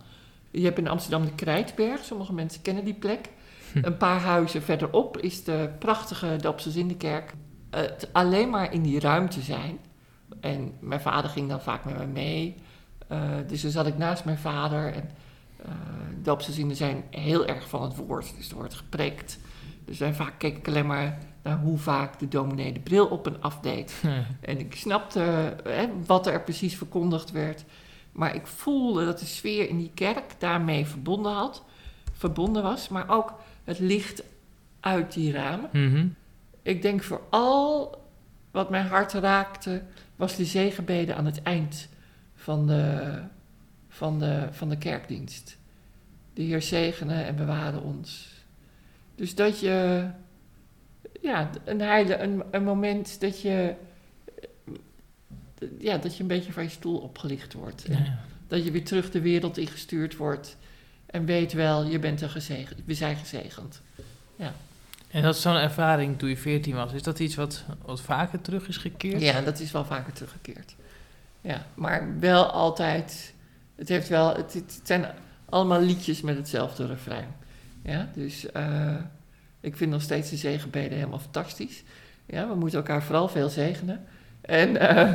Je 0.51 0.65
hebt 0.65 0.79
in 0.79 0.89
Amsterdam 0.89 1.25
de 1.25 1.35
Krijtberg, 1.35 2.05
sommige 2.05 2.33
mensen 2.33 2.63
kennen 2.63 2.85
die 2.85 2.95
plek. 2.95 3.29
Hm. 3.73 3.79
Een 3.83 3.97
paar 3.97 4.21
huizen 4.21 4.63
verderop 4.63 5.19
is 5.19 5.45
de 5.45 5.71
prachtige 5.79 6.37
Doopselzindenkerk. 6.37 7.33
Het 7.71 8.09
alleen 8.13 8.51
maar 8.51 8.73
in 8.73 8.83
die 8.83 9.01
ruimte 9.01 9.41
zijn. 9.41 9.79
En 10.41 10.73
mijn 10.81 11.01
vader 11.01 11.31
ging 11.31 11.49
dan 11.49 11.61
vaak 11.61 11.85
met 11.85 11.99
me 11.99 12.07
mee. 12.07 12.57
Eh, 13.09 13.21
dus 13.47 13.63
dan 13.63 13.71
zat 13.71 13.87
ik 13.87 13.99
naast 13.99 14.25
mijn 14.25 14.39
vader. 14.39 14.93
En 14.93 15.11
uh, 16.25 16.75
zijn 16.75 17.05
heel 17.11 17.47
erg 17.47 17.69
van 17.69 17.83
het 17.83 17.97
woord. 17.97 18.37
Dus 18.37 18.51
er 18.51 18.57
wordt 18.57 18.75
gepreekt. 18.75 19.39
Dus 19.85 20.01
en 20.01 20.15
vaak 20.15 20.39
keek 20.39 20.57
ik 20.57 20.69
alleen 20.69 20.87
maar 20.87 21.19
naar 21.43 21.59
hoe 21.59 21.79
vaak 21.79 22.19
de 22.19 22.29
dominee 22.29 22.73
de 22.73 22.81
bril 22.81 23.07
op 23.07 23.27
en 23.27 23.43
afdeed. 23.43 24.03
En 24.41 24.59
ik 24.59 24.75
snapte 24.75 25.21
hè, 25.65 25.89
wat 26.07 26.27
er 26.27 26.43
precies 26.43 26.77
verkondigd 26.77 27.31
werd. 27.31 27.65
Maar 28.13 28.35
ik 28.35 28.47
voelde 28.47 29.05
dat 29.05 29.19
de 29.19 29.27
sfeer 29.27 29.69
in 29.69 29.79
die 29.79 29.91
kerk 29.95 30.35
daarmee 30.39 30.87
verbonden 30.87 31.33
had. 31.33 31.63
Verbonden 32.13 32.63
was. 32.63 32.89
Maar 32.89 33.09
ook 33.09 33.35
het 33.69 33.79
licht 33.79 34.23
uit 34.81 35.13
die 35.13 35.33
ramen. 35.33 35.71
Mhm. 35.73 36.07
Ik 36.63 36.83
denk 36.83 37.03
vooral 37.03 38.03
wat 38.51 38.71
mijn 38.71 38.87
hart 38.87 39.13
raakte, 39.13 39.83
was 40.17 40.37
de 40.37 40.45
zegenbeden 40.45 41.17
aan 41.17 41.27
het 41.27 41.43
eind 41.43 41.89
van 42.35 42.67
de, 42.67 43.13
van 43.89 44.19
de, 44.19 44.49
van 44.51 44.69
de 44.69 44.79
kerkdienst. 44.79 45.59
De 46.35 46.43
Heer 46.43 46.63
zegene 46.63 47.23
en 47.23 47.37
bewaren 47.37 47.83
ons. 47.83 48.29
Dus 49.15 49.35
dat 49.35 49.61
je, 49.61 50.07
ja, 51.21 51.51
een 51.65 51.81
heile, 51.81 52.17
een, 52.17 52.43
een 52.51 52.65
moment 52.65 53.21
dat 53.21 53.41
je, 53.41 53.75
ja, 55.79 55.99
dat 55.99 56.17
je 56.17 56.23
een 56.23 56.29
beetje 56.29 56.53
van 56.53 56.63
je 56.63 56.69
stoel 56.69 56.99
opgelicht 56.99 57.53
wordt. 57.53 57.85
Ja. 57.89 58.19
Dat 58.47 58.65
je 58.65 58.71
weer 58.71 58.85
terug 58.85 59.11
de 59.11 59.21
wereld 59.21 59.57
ingestuurd 59.57 60.17
wordt. 60.17 60.57
En 61.11 61.25
weet 61.25 61.53
wel, 61.53 61.85
je 61.85 61.99
bent 61.99 62.21
er 62.21 62.31
gezegend. 62.31 62.81
We 62.85 62.95
zijn 62.95 63.17
gezegend. 63.17 63.81
En 65.11 65.23
dat 65.23 65.35
is 65.35 65.43
zo'n 65.43 65.57
ervaring 65.57 66.19
toen 66.19 66.29
je 66.29 66.37
14 66.37 66.75
was. 66.75 66.93
Is 66.93 67.03
dat 67.03 67.19
iets 67.19 67.35
wat, 67.35 67.65
wat 67.85 68.01
vaker 68.01 68.41
terug 68.41 68.69
is 68.69 68.77
gekeerd? 68.77 69.21
Ja, 69.21 69.41
dat 69.41 69.61
is 69.61 69.71
wel 69.71 69.85
vaker 69.85 70.13
teruggekeerd. 70.13 70.75
Ja, 71.41 71.67
maar 71.75 72.19
wel 72.19 72.47
altijd. 72.47 73.35
Het 73.75 73.89
heeft 73.89 74.09
wel. 74.09 74.37
Het, 74.37 74.55
het 74.55 74.81
zijn 74.83 75.07
allemaal 75.49 75.81
liedjes 75.81 76.21
met 76.21 76.37
hetzelfde 76.37 76.87
refrein. 76.87 77.37
Ja, 77.83 78.09
dus 78.15 78.53
eh, 78.53 78.97
ik 79.61 79.77
vind 79.77 79.91
nog 79.91 80.03
steeds 80.03 80.31
de 80.31 80.37
zegenbeden 80.37 80.99
helemaal 80.99 81.19
fantastisch. 81.19 81.83
Ja, 82.27 82.49
we 82.49 82.55
moeten 82.55 82.79
elkaar 82.79 83.03
vooral 83.03 83.29
veel 83.29 83.49
zegenen. 83.49 84.05
En, 84.41 84.77
eh, 84.77 85.13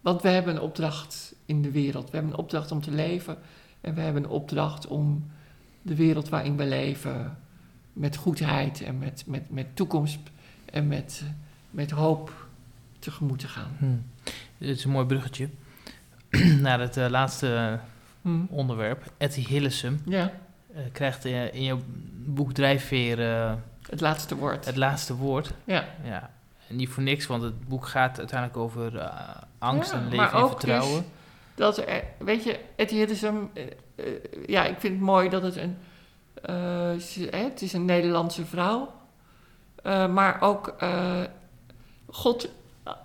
want 0.00 0.22
we 0.22 0.28
hebben 0.28 0.54
een 0.54 0.62
opdracht 0.62 1.34
in 1.44 1.62
de 1.62 1.70
wereld. 1.70 2.10
We 2.10 2.16
hebben 2.16 2.32
een 2.32 2.38
opdracht 2.38 2.70
om 2.70 2.80
te 2.80 2.90
leven. 2.90 3.38
En 3.80 3.94
we 3.94 4.00
hebben 4.00 4.22
een 4.24 4.28
opdracht 4.30 4.86
om 4.86 5.30
de 5.82 5.94
wereld 5.94 6.28
waarin 6.28 6.56
we 6.56 6.66
leven 6.66 7.38
met 7.92 8.16
goedheid 8.16 8.82
en 8.82 8.98
met, 8.98 9.22
met, 9.26 9.50
met 9.50 9.76
toekomst 9.76 10.18
en 10.64 10.86
met, 10.88 11.22
met 11.70 11.90
hoop 11.90 12.46
tegemoet 12.98 13.38
te 13.38 13.48
gaan. 13.48 13.70
Hm. 13.78 14.30
Dit 14.58 14.76
is 14.76 14.84
een 14.84 14.90
mooi 14.90 15.06
bruggetje 15.06 15.48
naar 16.60 16.80
het 16.80 16.96
eh, 16.96 17.08
laatste 17.08 17.78
Hm. 18.22 18.44
onderwerp. 18.48 19.12
Etty 19.16 19.40
Hillesum 19.46 20.00
Ja, 20.06 20.32
eh, 20.74 20.80
krijgt 20.92 21.24
eh, 21.24 21.54
in 21.54 21.64
jouw 21.64 21.80
boek 22.26 22.52
Drijfveer 22.52 23.18
het 23.90 24.00
laatste 24.00 24.36
woord. 24.36 24.64
het 24.64 24.76
laatste 24.76 25.14
woord. 25.16 25.52
Ja, 25.64 25.84
Ja. 26.04 26.30
En 26.68 26.76
niet 26.76 26.88
voor 26.88 27.02
niks, 27.02 27.26
want 27.26 27.42
het 27.42 27.68
boek 27.68 27.86
gaat 27.86 28.18
uiteindelijk 28.18 28.58
over 28.58 29.10
angst 29.58 29.92
Ja, 29.92 29.98
en 29.98 30.08
leven 30.08 30.38
en 30.38 30.48
vertrouwen. 30.48 31.04
Dat 31.58 31.78
er, 31.78 32.04
weet 32.18 32.44
je, 32.44 32.58
het 32.76 32.90
Hillesum, 32.90 33.50
eh, 33.54 33.64
eh, 33.94 34.04
ja, 34.46 34.64
ik 34.64 34.76
vind 34.78 34.94
het 34.94 35.02
mooi 35.02 35.28
dat 35.28 35.42
het 35.42 35.56
een, 35.56 35.76
eh, 36.42 36.92
ze- 36.94 37.28
het 37.36 37.62
is 37.62 37.72
een 37.72 37.84
Nederlandse 37.84 38.44
vrouw, 38.46 38.92
eh, 39.82 40.12
maar 40.12 40.40
ook 40.40 40.74
God, 42.06 42.48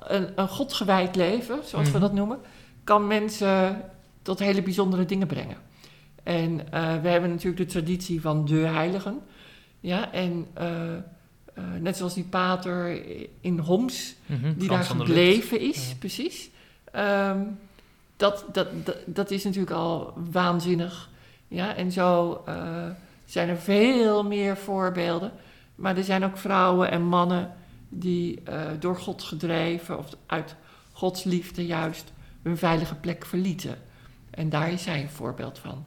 een, 0.07 0.31
een 0.35 0.47
godgewijd 0.47 1.15
leven, 1.15 1.59
zoals 1.63 1.85
we 1.87 1.91
Mhm. 1.91 2.01
dat 2.01 2.13
noemen, 2.13 2.39
kan 2.83 3.07
mensen 3.07 3.81
tot 4.21 4.39
hele 4.39 4.61
bijzondere 4.61 5.05
dingen 5.05 5.27
brengen. 5.27 5.57
En 6.23 6.55
we 7.01 7.09
hebben 7.09 7.29
natuurlijk 7.29 7.57
de 7.57 7.65
traditie 7.65 8.21
van 8.21 8.45
de 8.45 8.55
heiligen, 8.55 9.19
ja, 9.79 10.11
en 10.11 10.47
net 11.79 11.97
zoals 11.97 12.13
die 12.13 12.23
pater 12.23 13.01
in 13.41 13.59
Homs, 13.59 14.15
Mhm, 14.25 14.53
die 14.57 14.67
Frans 14.67 14.87
daar 14.87 14.97
gebleven 14.97 15.59
is, 15.59 15.95
precies. 15.99 16.49
Ehm, 16.91 17.39
dat, 18.23 18.45
dat, 18.51 18.85
dat, 18.85 18.95
dat 19.05 19.31
is 19.31 19.43
natuurlijk 19.43 19.75
al 19.75 20.13
waanzinnig. 20.31 21.09
Ja, 21.47 21.75
en 21.75 21.91
zo 21.91 22.41
eh, 22.45 22.55
zijn 23.25 23.49
er 23.49 23.57
veel 23.57 24.23
meer 24.23 24.57
voorbeelden. 24.57 25.31
Maar 25.75 25.97
er 25.97 26.03
zijn 26.03 26.23
ook 26.23 26.37
vrouwen 26.37 26.91
en 26.91 27.01
mannen 27.01 27.51
die 27.89 28.41
eh, 28.43 28.61
door 28.79 28.97
God 28.97 29.23
gedreven 29.23 29.97
of 29.97 30.07
uit 30.25 30.55
Gods 30.91 31.23
liefde 31.23 31.65
juist 31.65 32.11
hun 32.43 32.57
veilige 32.57 32.95
plek 32.95 33.25
verlieten. 33.25 33.77
En 34.29 34.49
daar 34.49 34.71
is 34.71 34.83
zij 34.83 35.01
een 35.01 35.09
voorbeeld 35.09 35.59
van. 35.59 35.85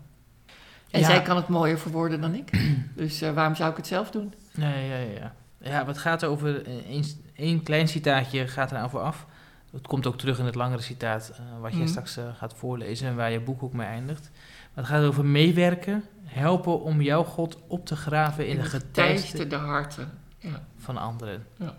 En 0.91 1.01
Ja. 1.01 1.07
zij 1.07 1.22
kan 1.22 1.37
het 1.37 1.49
mooier 1.49 1.78
verwoorden 1.78 2.20
dan 2.20 2.34
ik. 2.34 2.51
Dus 2.95 3.20
eh, 3.20 3.32
waarom 3.32 3.55
zou 3.55 3.70
ik 3.70 3.76
het 3.76 3.87
zelf 3.87 4.11
doen? 4.11 4.34
Nee, 4.55 4.89
ja, 4.89 4.97
ja, 4.97 5.11
ja. 5.20 5.34
Ja, 5.61 5.84
wat 5.84 5.99
gaat 5.99 6.24
over... 6.24 6.68
Eén 6.89 7.05
één 7.34 7.62
klein 7.62 7.89
citaatje 7.89 8.49
gaat 8.49 8.70
eraan 8.70 8.91
vooraf. 8.91 9.26
Dat 9.70 9.86
komt 9.86 10.06
ook 10.06 10.18
terug 10.18 10.38
in 10.38 10.44
het 10.44 10.54
langere 10.54 10.82
citaat... 10.82 11.28
eh, 11.30 11.60
wat 11.60 11.72
je 11.72 11.78
Mhm. 11.78 11.86
straks 11.88 12.16
eh, 12.16 12.24
gaat 12.38 12.54
voorlezen... 12.54 13.08
en 13.08 13.16
waar 13.16 13.30
je 13.30 13.40
boek 13.40 13.62
ook 13.62 13.72
mee 13.72 13.86
eindigt. 13.86 14.30
Maar 14.74 14.84
het 14.84 14.92
gaat 14.92 15.04
over 15.04 15.24
meewerken... 15.24 16.04
helpen 16.24 16.82
om 16.82 17.02
jouw 17.02 17.24
God 17.24 17.58
op 17.66 17.86
te 17.86 17.96
graven 17.96 18.48
in 18.48 18.56
de 18.56 18.62
geteisten 18.62 18.88
geteisterde 19.28 19.56
harten. 19.56 20.10
Ja. 20.38 20.62
van 20.78 20.96
anderen. 20.96 21.46
Ja. 21.58 21.76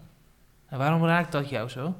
En 0.67 0.77
waarom 0.77 1.05
raakt 1.05 1.31
dat 1.31 1.49
jou 1.49 1.69
zo? 1.69 1.95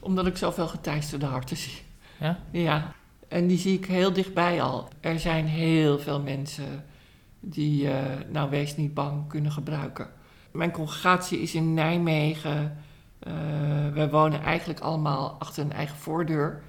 Omdat 0.00 0.26
ik 0.26 0.36
zoveel 0.36 0.66
geteisterde 0.68 1.26
harten 1.26 1.56
zie. 1.56 1.82
Ja? 2.18 2.38
Ja, 2.50 2.92
en 3.28 3.46
die 3.46 3.58
zie 3.58 3.78
ik 3.78 3.84
heel 3.86 4.12
dichtbij 4.12 4.62
al. 4.62 4.88
Er 5.00 5.20
zijn 5.20 5.46
heel 5.46 5.98
veel 5.98 6.20
mensen 6.20 6.84
die, 7.40 7.90
eh, 7.90 8.20
nou 8.30 8.50
wees 8.50 8.76
niet 8.76 8.94
bang, 8.94 9.28
kunnen 9.28 9.52
gebruiken. 9.52 10.08
Mijn 10.50 10.70
congregatie 10.70 11.38
is 11.40 11.54
in 11.54 11.74
Nijmegen. 11.74 12.76
Eh, 13.24 13.32
we 13.92 14.08
wonen 14.10 14.42
eigenlijk 14.42 14.80
allemaal 14.80 15.36
achter 15.38 15.64
een 15.64 15.72
eigen 15.72 15.96
voordeur. 15.96 16.62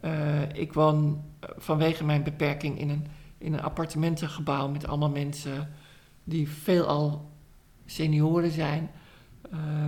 Eh, 0.00 0.48
ik 0.52 0.72
woon 0.72 1.22
eh, 1.40 1.48
vanwege 1.56 2.04
mijn 2.04 2.22
beperking 2.22 2.78
in 2.78 2.90
een, 2.90 3.06
in 3.38 3.52
een 3.52 3.62
appartementengebouw 3.62 4.68
met 4.68 4.86
allemaal 4.86 5.10
mensen 5.10 5.68
die 6.24 6.48
veelal 6.48 7.30
senioren 7.86 8.50
zijn, 8.50 8.90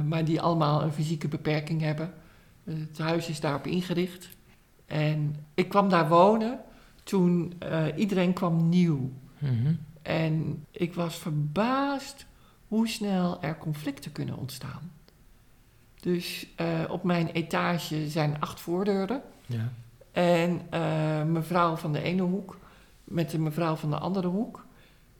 maar 0.06 0.24
die 0.24 0.40
allemaal 0.40 0.82
een 0.82 0.92
fysieke 0.92 1.28
beperking 1.28 1.80
hebben. 1.80 2.12
Het 2.64 2.98
huis 2.98 3.28
is 3.28 3.40
daarop 3.40 3.66
ingericht. 3.66 4.28
En 4.86 5.36
ik 5.54 5.68
kwam 5.68 5.88
daar 5.88 6.08
wonen 6.08 6.60
toen 7.04 7.52
iedereen 7.96 8.32
kwam 8.32 8.68
nieuw. 8.68 9.12
Mhm. 9.38 9.74
En 10.02 10.64
ik 10.70 10.94
was 10.94 11.16
verbaasd 11.16 12.26
hoe 12.68 12.88
snel 12.88 13.42
er 13.42 13.58
conflicten 13.58 14.12
kunnen 14.12 14.36
ontstaan. 14.36 14.90
Dus 16.04 16.46
eh, 16.56 16.84
op 16.88 17.02
mijn 17.02 17.28
etage 17.28 18.08
zijn 18.08 18.40
acht 18.40 18.60
voordeuren. 18.60 19.22
Ja. 19.46 19.72
En 20.12 20.66
eh, 20.70 21.22
mevrouw 21.22 21.76
van 21.76 21.92
de 21.92 22.02
ene 22.02 22.22
hoek 22.22 22.58
met 23.04 23.30
de 23.30 23.38
mevrouw 23.38 23.74
van 23.74 23.90
de 23.90 23.98
andere 23.98 24.28
hoek 24.28 24.66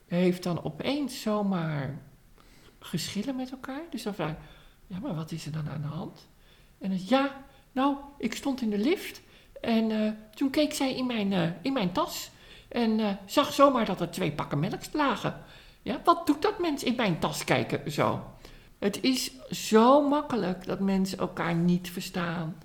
heeft 0.07 0.43
dan 0.43 0.65
opeens 0.65 1.21
zomaar 1.21 1.99
geschillen 2.79 3.37
met 3.37 3.51
elkaar. 3.51 3.83
Dus 3.91 4.03
dan 4.03 4.15
vraag 4.15 4.31
ik, 4.31 4.37
ja, 4.87 4.99
maar 4.99 5.15
wat 5.15 5.31
is 5.31 5.47
er 5.47 5.53
dan 5.53 5.69
aan 5.69 5.81
de 5.81 5.87
hand? 5.87 6.29
En 6.79 6.89
dan, 6.89 7.01
ja, 7.07 7.45
nou, 7.73 7.97
ik 8.19 8.35
stond 8.35 8.61
in 8.61 8.71
de 8.71 8.79
lift 8.79 9.23
en 9.61 9.91
eh, 9.91 10.13
toen 10.35 10.51
keek 10.51 10.75
zij 10.75 10.95
in 10.95 11.07
mijn, 11.07 11.57
in 11.63 11.73
mijn 11.73 11.93
tas 11.93 12.31
en 12.69 13.19
zag 13.27 13.53
zomaar 13.53 13.85
dat 13.85 14.01
er 14.01 14.11
twee 14.11 14.33
pakken 14.33 14.59
melk 14.59 14.93
lagen. 14.93 15.43
Ja, 15.83 16.01
wat 16.05 16.27
doet 16.27 16.43
dat 16.43 16.59
mens 16.59 16.83
in 16.83 16.95
mijn 16.97 17.19
tas 17.19 17.45
kijken 17.45 17.93
zo? 17.93 18.23
Het 18.85 19.03
is 19.03 19.31
zo 19.51 20.09
makkelijk 20.09 20.67
dat 20.67 20.81
mensen 20.81 21.19
elkaar 21.19 21.55
niet 21.55 21.91
verstaan. 21.91 22.57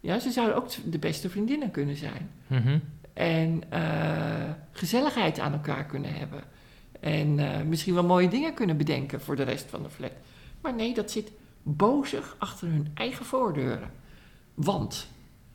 Ja, 0.00 0.18
ze 0.18 0.30
zouden 0.30 0.56
ook 0.56 0.68
de 0.84 0.98
beste 0.98 1.30
vriendinnen 1.30 1.70
kunnen 1.70 1.96
zijn. 1.96 2.30
Mhm. 2.46 2.78
En 3.12 3.62
eh, 3.68 4.50
gezelligheid 4.72 5.38
aan 5.38 5.52
elkaar 5.52 5.84
kunnen 5.84 6.14
hebben. 6.14 6.42
En 7.00 7.38
eh, 7.38 7.62
misschien 7.62 7.94
wel 7.94 8.04
mooie 8.04 8.28
dingen 8.28 8.54
kunnen 8.54 8.76
bedenken 8.76 9.20
voor 9.20 9.36
de 9.36 9.42
rest 9.42 9.66
van 9.70 9.82
de 9.82 9.90
flat. 9.90 10.12
Maar 10.60 10.74
nee, 10.74 10.94
dat 10.94 11.10
zit 11.10 11.32
bozig 11.62 12.36
achter 12.38 12.68
hun 12.68 12.90
eigen 12.94 13.24
voordeuren. 13.24 13.90
Want. 14.54 15.08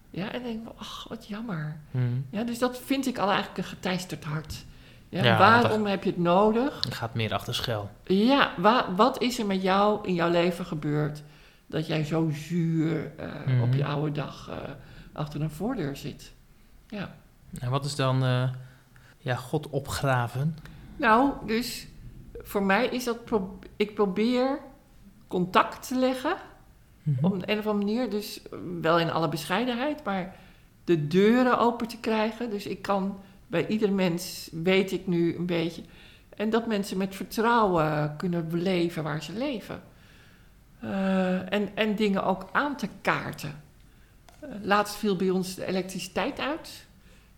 Ja, 0.09 0.31
en 0.31 0.41
dan 0.41 0.51
denk 0.51 0.67
ik, 0.67 0.73
ach, 0.75 1.05
wat 1.09 1.27
jammer. 1.27 1.79
Mhm. 1.91 2.03
Ja, 2.29 2.43
dus 2.43 2.59
dat 2.59 2.79
vind 2.79 3.07
ik 3.07 3.17
al 3.17 3.27
eigenlijk 3.27 3.57
een 3.57 3.63
geteisterd 3.63 4.23
hart. 4.23 4.65
Ja, 5.09 5.23
Ja, 5.23 5.37
waarom 5.37 5.85
heb 5.85 6.03
je 6.03 6.09
het 6.09 6.19
nodig? 6.19 6.83
Het 6.83 6.93
gaat 6.93 7.13
meer 7.13 7.33
achter 7.33 7.55
schel. 7.55 7.89
Ja, 8.03 8.51
wa- 8.57 8.93
wat 8.95 9.21
is 9.21 9.39
er 9.39 9.45
met 9.45 9.61
jou 9.61 10.07
in 10.07 10.13
jouw 10.13 10.29
leven 10.29 10.65
gebeurd 10.65 11.23
dat 11.67 11.87
jij 11.87 12.03
zo 12.03 12.29
zuur 12.33 13.11
eh, 13.17 13.27
Mhm. 13.45 13.61
op 13.61 13.73
je 13.73 13.85
oude 13.85 14.11
dag 14.11 14.49
eh, 14.49 14.57
achter 15.13 15.41
een 15.41 15.49
voordeur 15.51 15.95
zit? 15.95 16.33
Ja. 16.87 17.15
En 17.59 17.69
wat 17.69 17.85
is 17.85 17.95
dan 17.95 18.23
eh, 18.23 18.49
ja, 19.17 19.35
God 19.35 19.69
opgraven? 19.69 20.57
Nou, 20.95 21.31
dus 21.45 21.87
voor 22.41 22.63
mij 22.63 22.85
is 22.87 23.03
dat, 23.03 23.25
pro- 23.25 23.59
ik 23.75 23.95
probeer 23.95 24.59
contact 25.27 25.87
te 25.87 25.95
leggen 25.95 26.35
Mhm. 27.03 27.25
op 27.25 27.31
een, 27.33 27.51
een 27.51 27.59
of 27.59 27.67
andere 27.67 27.85
manier. 27.85 28.09
Dus 28.09 28.41
wel 28.81 28.99
in 28.99 29.11
alle 29.11 29.29
bescheidenheid, 29.29 30.03
maar 30.03 30.35
de 30.83 31.07
deuren 31.07 31.59
open 31.59 31.87
te 31.87 31.97
krijgen. 31.99 32.49
Dus 32.49 32.65
ik 32.65 32.81
kan 32.81 33.17
bij 33.49 33.67
ieder 33.67 33.91
mens, 33.91 34.49
weet 34.51 34.91
ik 34.91 35.07
nu 35.07 35.35
een 35.35 35.45
beetje. 35.45 35.81
En 36.35 36.49
dat 36.49 36.67
mensen 36.67 36.97
met 36.97 37.15
vertrouwen 37.15 38.15
kunnen 38.17 38.47
beleven 38.47 39.03
waar 39.03 39.23
ze 39.23 39.33
leven. 39.33 39.81
Eh, 40.79 41.53
en, 41.53 41.75
en 41.75 41.95
dingen 41.95 42.23
ook 42.23 42.49
aan 42.51 42.77
te 42.77 42.87
kaarten. 43.01 43.61
Eh, 44.39 44.49
laatst 44.61 44.95
viel 44.95 45.15
bij 45.15 45.29
ons 45.29 45.55
de 45.55 45.65
elektriciteit 45.65 46.39
uit. 46.39 46.85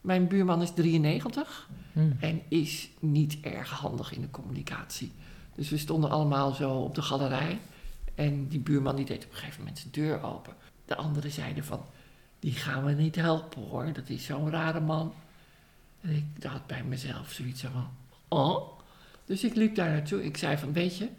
Mijn 0.02 0.28
buurman 0.28 0.62
is 0.62 0.72
93 0.72 1.70
Mhm. 1.94 2.12
en 2.20 2.42
is 2.48 2.90
niet 3.00 3.38
erg 3.42 3.70
handig 3.70 4.14
in 4.14 4.22
de 4.22 4.30
communicatie. 4.30 5.12
Dus 5.56 5.70
we 5.70 5.78
stonden 5.78 6.10
allemaal 6.10 6.52
zo 6.52 6.72
op 6.72 6.96
de 6.96 7.02
galerij. 7.02 7.60
En 8.16 8.48
die 8.48 8.60
buurman 8.60 8.96
die 8.96 9.06
deed 9.06 9.26
op 9.26 9.32
een 9.32 9.38
gegeven 9.38 9.60
moment 9.60 9.80
zijn 9.80 9.92
deur 9.92 10.24
open. 10.24 10.54
De 10.86 10.96
anderen 10.96 11.32
zeiden 11.32 11.64
van, 11.66 11.86
die 12.40 12.52
gaan 12.54 12.86
we 12.86 12.92
niet 12.92 13.16
helpen 13.16 13.62
hoor. 13.62 13.94
Dat 13.94 14.10
is 14.10 14.26
zo'n 14.26 14.50
rare 14.50 14.80
man. 14.80 15.14
En 16.02 16.10
ik 16.16 16.44
had 16.44 16.68
bij 16.68 16.84
mezelf 16.84 17.32
zoiets 17.32 17.62
van, 17.62 17.90
oh. 18.28 18.80
Dus 19.26 19.44
ik 19.44 19.56
liep 19.56 19.76
daar 19.76 19.90
naartoe. 19.90 20.24
Ik 20.24 20.38
zei 20.38 20.58
van, 20.58 20.74
weet 20.74 20.98
je, 20.98 21.10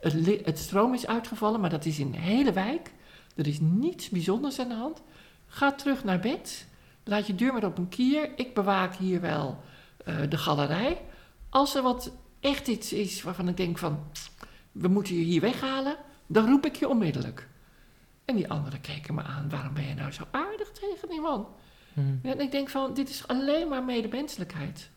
het, 0.00 0.44
het 0.44 0.58
stroom 0.58 0.94
is 0.94 1.06
uitgevallen, 1.06 1.60
maar 1.60 1.70
dat 1.70 1.84
is 1.84 1.98
in 1.98 2.10
de 2.10 2.18
hele 2.18 2.52
wijk. 2.52 2.92
Er 3.36 3.46
is 3.46 3.60
niets 3.60 4.08
bijzonders 4.08 4.58
aan 4.58 4.68
de 4.68 4.74
hand. 4.74 5.02
Ga 5.46 5.72
terug 5.72 6.04
naar 6.04 6.20
bed. 6.20 6.66
Laat 7.04 7.26
je 7.26 7.34
deur 7.34 7.52
maar 7.52 7.64
op 7.64 7.78
een 7.78 7.88
kier. 7.88 8.30
Ik 8.36 8.54
bewaak 8.54 8.94
hier 8.94 9.20
wel 9.20 9.62
eh, 10.04 10.16
de 10.28 10.38
galerij. 10.38 11.00
Als 11.48 11.74
er 11.74 11.82
wat 11.82 12.12
echt 12.40 12.68
iets 12.68 12.92
is 12.92 13.22
waarvan 13.22 13.48
ik 13.48 13.56
denk 13.56 13.78
van, 13.78 14.04
we 14.72 14.88
moeten 14.88 15.14
je 15.14 15.22
hier 15.22 15.40
weghalen, 15.40 15.96
dan 16.26 16.46
roep 16.46 16.66
ik 16.66 16.76
je 16.76 16.88
onmiddellijk. 16.88 17.48
En 18.24 18.36
die 18.36 18.50
anderen 18.50 18.80
keken 18.80 19.14
me 19.14 19.22
aan, 19.22 19.50
waarom 19.50 19.74
ben 19.74 19.86
je 19.86 19.94
nou 19.94 20.12
zo 20.12 20.24
aardig 20.30 20.70
tegen 20.70 21.08
die 21.08 21.20
man? 21.20 21.46
En 22.22 22.40
ik 22.40 22.50
denk 22.50 22.68
van, 22.68 22.94
dit 22.94 23.08
is 23.08 23.26
alleen 23.26 23.68
maar 23.68 23.82
medemenselijkheid. 23.82 24.90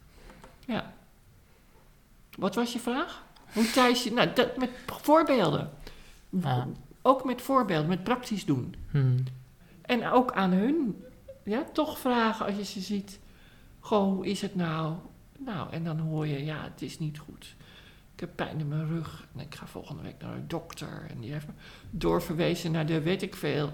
Ja. 0.66 0.94
Wat 2.38 2.56
was 2.56 2.74
je 2.74 2.80
vraag? 2.80 3.24
Hoe 3.54 3.72
Thijs 3.72 4.04
je... 4.04 4.12
Nou, 4.12 4.34
dat, 4.34 4.58
met 4.58 4.70
voorbeelden. 4.86 5.70
Ah. 6.42 6.66
Ook 7.02 7.24
met 7.24 7.42
voorbeelden, 7.42 7.88
met 7.88 8.04
praktisch 8.04 8.46
doen. 8.46 8.76
Mhm. 8.92 9.18
En 9.82 10.08
ook 10.08 10.32
aan 10.32 10.52
hun, 10.52 11.04
ja, 11.44 11.64
toch 11.74 12.00
vragen 12.00 12.46
als 12.46 12.56
je 12.56 12.64
ze 12.64 12.80
ziet. 12.80 13.20
Goh, 13.80 14.14
hoe 14.14 14.26
is 14.26 14.42
het 14.42 14.56
nou? 14.56 14.96
Nou, 15.38 15.72
en 15.72 15.84
dan 15.84 16.00
hoor 16.00 16.28
je, 16.28 16.46
ja, 16.46 16.64
het 16.64 16.82
is 16.82 17.00
niet 17.00 17.18
goed. 17.18 17.56
Ik 18.14 18.20
heb 18.20 18.36
pijn 18.36 18.60
in 18.60 18.68
mijn 18.68 18.88
rug 18.88 19.28
en 19.36 19.40
ik 19.40 19.56
ga 19.56 19.68
volgende 19.68 20.04
week 20.04 20.22
naar 20.22 20.36
de 20.36 20.48
dokter. 20.48 21.06
En 21.10 21.20
die 21.20 21.32
heeft 21.32 21.48
me 21.48 21.54
doorverwezen 21.90 22.72
naar 22.72 22.86
de 22.86 23.02
weet 23.02 23.22
ik 23.22 23.36
veel. 23.36 23.72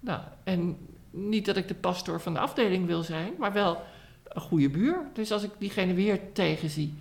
Nou, 0.00 0.20
en 0.44 0.76
niet 1.12 1.44
dat 1.46 1.56
ik 1.56 1.68
de 1.68 1.74
pastoor 1.74 2.20
van 2.20 2.32
de 2.32 2.38
afdeling 2.38 2.86
wil 2.86 3.02
zijn, 3.02 3.32
maar 3.38 3.52
wel 3.52 3.82
een 4.28 4.40
goede 4.40 4.68
buur. 4.68 4.96
Dus 5.12 5.32
als 5.32 5.42
ik 5.42 5.50
diegene 5.58 5.94
weer 5.94 6.20
tegenzie, 6.32 6.94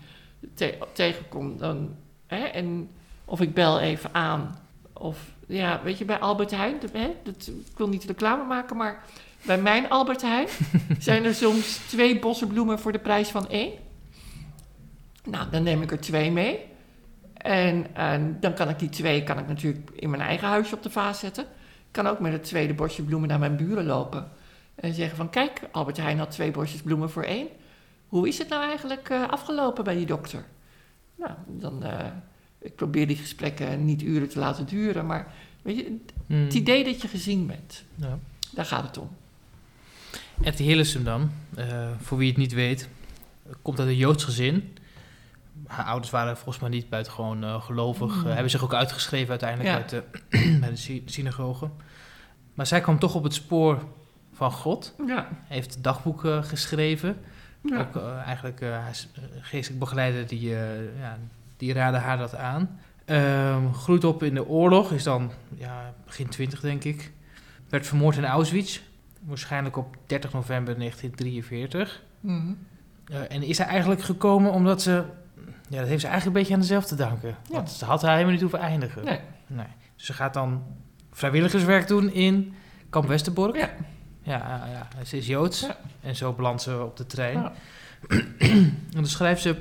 te- 0.54 0.78
tegenkom, 0.94 1.58
dan... 1.58 1.96
Hè, 2.28 2.44
en 2.44 2.90
of 3.26 3.42
ik 3.42 3.54
bel 3.54 3.80
even 3.80 4.14
aan. 4.14 4.60
Of, 4.94 5.18
ja, 5.48 5.82
weet 5.84 5.98
je, 5.98 6.06
bij 6.06 6.20
Albert 6.20 6.52
Heijn, 6.52 6.78
hè, 6.94 7.16
dat, 7.24 7.48
ik 7.48 7.78
wil 7.78 7.88
niet 7.90 8.04
reclame 8.04 8.44
maken, 8.44 8.78
maar 8.78 9.04
bij 9.46 9.62
mijn 9.62 9.90
Albert 9.90 10.22
Heijn 10.22 10.48
zijn 11.00 11.26
er 11.26 11.36
soms 11.36 11.78
twee 11.88 12.20
bossen 12.20 12.48
bloemen 12.48 12.80
voor 12.80 12.92
de 12.92 13.00
prijs 13.00 13.30
van 13.30 13.50
één. 13.50 13.72
Nou, 15.24 15.50
dan 15.50 15.64
neem 15.64 15.82
ik 15.82 15.92
er 15.92 16.00
twee 16.00 16.32
mee. 16.32 16.60
En, 17.34 17.96
en 17.96 18.38
dan 18.40 18.54
kan 18.54 18.70
ik 18.70 18.80
die 18.80 18.90
twee 18.90 19.24
kan 19.24 19.40
ik 19.40 19.48
natuurlijk 19.48 19.90
in 19.96 20.10
mijn 20.10 20.22
eigen 20.22 20.48
huisje 20.48 20.76
op 20.76 20.84
de 20.84 20.90
vaas 20.90 21.20
zetten. 21.20 21.46
Ik 21.92 21.98
kan 22.04 22.08
ook 22.08 22.20
met 22.20 22.32
het 22.32 22.44
tweede 22.44 22.74
bosje 22.74 23.04
bloemen 23.04 23.30
naar 23.30 23.40
mijn 23.40 23.56
buren 23.56 23.86
lopen. 23.86 24.30
En 24.76 24.94
zeggen 24.94 25.18
van, 25.18 25.30
kijk, 25.30 25.62
Albert 25.72 25.98
Heijn 25.98 26.18
had 26.18 26.32
twee 26.32 26.52
bosjes 26.52 26.82
bloemen 26.82 27.10
voor 27.10 27.24
één. 27.24 27.48
Hoe 28.08 28.28
is 28.28 28.38
het 28.38 28.50
nou 28.50 28.64
eigenlijk 28.64 29.10
eh, 29.10 29.30
afgelopen 29.30 29.84
bij 29.84 29.96
die 29.96 30.06
dokter? 30.06 30.46
Nou, 31.16 31.32
dan... 31.48 31.84
eh, 31.84 32.06
ik 32.60 32.76
probeer 32.76 33.08
die 33.08 33.16
gesprekken 33.18 33.86
niet 33.86 34.02
uren 34.02 34.30
te 34.30 34.40
laten 34.40 34.66
duren, 34.66 35.06
maar 35.06 35.34
weet 35.62 35.76
je, 35.78 35.98
Mhm. 36.28 36.40
het 36.44 36.54
idee 36.54 36.84
dat 36.84 37.02
je 37.02 37.08
gezien 37.08 37.48
bent, 37.48 37.84
Ja. 37.96 38.20
daar 38.54 38.66
gaat 38.66 38.84
het 38.84 38.98
om. 38.98 39.10
Etty 40.42 40.64
Hillesum 40.64 41.04
dan, 41.04 41.32
eh, 41.56 41.90
voor 42.00 42.18
wie 42.18 42.28
het 42.28 42.38
niet 42.38 42.54
weet, 42.54 42.90
komt 43.62 43.80
uit 43.80 43.88
een 43.88 43.96
Joods 43.96 44.24
gezin. 44.24 44.78
Haar 45.72 45.86
ouders 45.86 46.12
waren 46.12 46.36
volgens 46.38 46.60
mij 46.60 46.70
niet 46.70 46.90
buitengewoon 46.90 47.44
eh 47.44 47.62
gelovig. 47.62 48.16
Mm. 48.16 48.26
eh, 48.28 48.34
hebben 48.34 48.50
zich 48.52 48.64
ook 48.64 48.74
uitgeschreven 48.74 49.30
uiteindelijk 49.30 49.70
Ja. 49.70 49.76
uit 49.76 49.90
de, 49.90 50.04
bij 50.62 50.70
de 50.70 50.76
sy- 50.76 51.02
synagoge. 51.06 51.70
Maar 52.54 52.66
zij 52.68 52.82
kwam 52.82 53.00
toch 53.00 53.16
op 53.16 53.24
het 53.24 53.34
spoor 53.34 53.84
van 54.34 54.52
God. 54.52 54.96
Ja, 55.08 55.28
Heeft 55.48 55.84
dagboeken 55.84 56.44
geschreven. 56.44 57.18
ja. 57.62 57.80
Ook 57.80 57.96
eh, 57.96 58.18
eigenlijk 58.18 58.62
uh, 58.62 58.78
geestelijk 59.42 59.80
begeleider 59.80 60.28
die, 60.28 60.56
eh, 60.56 61.00
ja, 61.00 61.18
die 61.58 61.74
raadde 61.74 61.98
haar 61.98 62.18
dat 62.18 62.36
aan. 62.36 62.80
Ehm, 63.06 63.72
groeit 63.74 64.04
op 64.04 64.24
in 64.24 64.34
de 64.34 64.48
oorlog, 64.48 64.92
is 64.92 65.04
dan 65.04 65.32
ja, 65.58 65.94
begin 66.06 66.28
twintig 66.28 66.60
denk 66.60 66.84
ik. 66.84 67.12
Werd 67.70 67.88
vermoord 67.88 68.18
in 68.18 68.26
Auschwitz, 68.26 68.80
waarschijnlijk 69.26 69.78
op 69.78 69.96
30 70.06 70.34
november 70.34 70.78
1943. 70.78 72.04
Mhm. 72.20 72.54
Eh, 73.06 73.20
en 73.30 73.44
is 73.44 73.60
er 73.60 73.66
eigenlijk 73.66 74.02
gekomen 74.02 74.52
omdat 74.52 74.82
ze... 74.82 75.04
Ja, 75.72 75.80
dat 75.80 75.88
heeft 75.88 76.02
ze 76.02 76.08
eigenlijk 76.08 76.26
een 76.26 76.42
beetje 76.42 76.54
aan 76.54 76.60
dezelfde 76.60 76.90
te 76.90 77.04
danken. 77.04 77.30
Ja. 77.30 77.36
Want 77.56 77.70
ze 77.70 77.86
had 77.86 78.02
haar 78.02 78.12
helemaal 78.12 78.32
niet 78.32 78.42
hoeven 78.42 78.60
eindigen. 78.60 79.04
Nee. 79.04 79.20
Nee. 79.48 79.66
Dus 79.96 80.06
ze 80.06 80.14
gaat 80.14 80.34
dan 80.34 80.64
vrijwilligerswerk 81.12 81.88
doen 81.88 82.12
in 82.14 82.54
Kamp 82.90 83.08
Westerbork. 83.08 83.56
Ja. 83.56 83.70
Ja, 84.24 84.38
ja, 84.38 84.88
ja. 84.98 85.06
ze 85.06 85.18
is 85.18 85.28
Joods. 85.28 85.62
Ja. 85.62 85.78
En 86.02 86.16
zo 86.16 86.34
belandt 86.34 86.62
ze 86.62 86.84
op 86.84 86.98
de 86.98 87.06
trein. 87.06 87.38
Ja. 87.42 87.52
En 88.40 88.78
dan 88.92 89.08
schrijft 89.08 89.42
ze... 89.42 89.56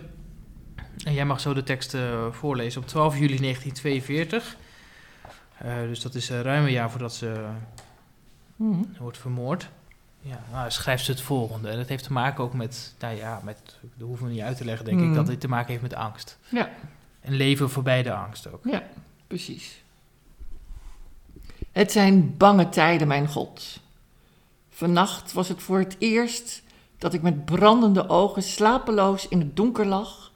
En 1.04 1.12
jij 1.12 1.24
mag 1.24 1.40
zo 1.40 1.54
de 1.54 1.62
tekst 1.62 1.94
eh, 1.94 2.26
voorlezen. 2.30 2.80
Op 2.80 2.86
12 2.86 3.12
juli 3.14 3.36
1942. 3.38 4.56
Eh, 5.58 5.74
dus 5.80 6.00
dat 6.00 6.14
is 6.14 6.30
eh, 6.30 6.40
ruim 6.40 6.64
een 6.64 6.70
jaar 6.72 6.90
voordat 6.90 7.14
ze 7.14 7.44
Mhm. 8.56 8.82
wordt 8.98 9.18
vermoord. 9.18 9.68
Ja, 10.22 10.40
nou, 10.52 10.70
schrijft 10.70 11.04
ze 11.04 11.10
het 11.10 11.20
volgende. 11.20 11.68
En 11.68 11.76
dat 11.76 11.88
heeft 11.88 12.04
te 12.04 12.12
maken 12.12 12.44
ook 12.44 12.54
met, 12.54 12.94
nou 12.98 13.16
ja, 13.16 13.40
met, 13.44 13.58
dat 13.96 14.06
hoeven 14.08 14.26
we 14.26 14.32
niet 14.32 14.42
uit 14.42 14.56
te 14.56 14.64
leggen, 14.64 14.84
denk 14.84 14.98
ik, 15.00 15.04
Mhm. 15.06 15.14
dat 15.14 15.26
dit 15.26 15.40
te 15.40 15.48
maken 15.48 15.68
heeft 15.70 15.82
met 15.82 15.94
angst. 15.94 16.38
Ja. 16.48 16.70
En 17.20 17.32
leven 17.34 17.70
voorbij 17.70 18.02
de 18.02 18.12
angst 18.12 18.52
ook. 18.52 18.64
Ja, 18.64 18.82
precies. 19.26 19.82
Het 21.72 21.92
zijn 21.92 22.36
bange 22.36 22.68
tijden, 22.68 23.08
mijn 23.08 23.28
God. 23.28 23.80
Vannacht 24.68 25.32
was 25.32 25.48
het 25.48 25.62
voor 25.62 25.78
het 25.78 25.96
eerst 25.98 26.62
dat 26.98 27.14
ik 27.14 27.22
met 27.22 27.44
brandende 27.44 28.08
ogen 28.08 28.42
slapeloos 28.42 29.28
in 29.28 29.38
het 29.38 29.56
donker 29.56 29.86
lag 29.86 30.32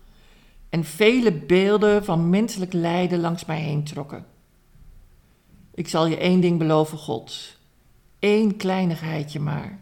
en 0.69 0.85
vele 0.85 1.33
beelden 1.33 2.05
van 2.05 2.31
menselijk 2.31 2.73
lijden 2.73 3.21
langs 3.21 3.45
mij 3.45 3.61
heen 3.61 3.85
trokken. 3.85 4.27
Ik 5.75 5.89
zal 5.89 6.07
je 6.07 6.17
één 6.17 6.41
ding 6.41 6.59
beloven, 6.59 6.99
God. 6.99 7.54
Eén 8.25 8.57
kleinigheidje 8.57 9.41
maar. 9.41 9.81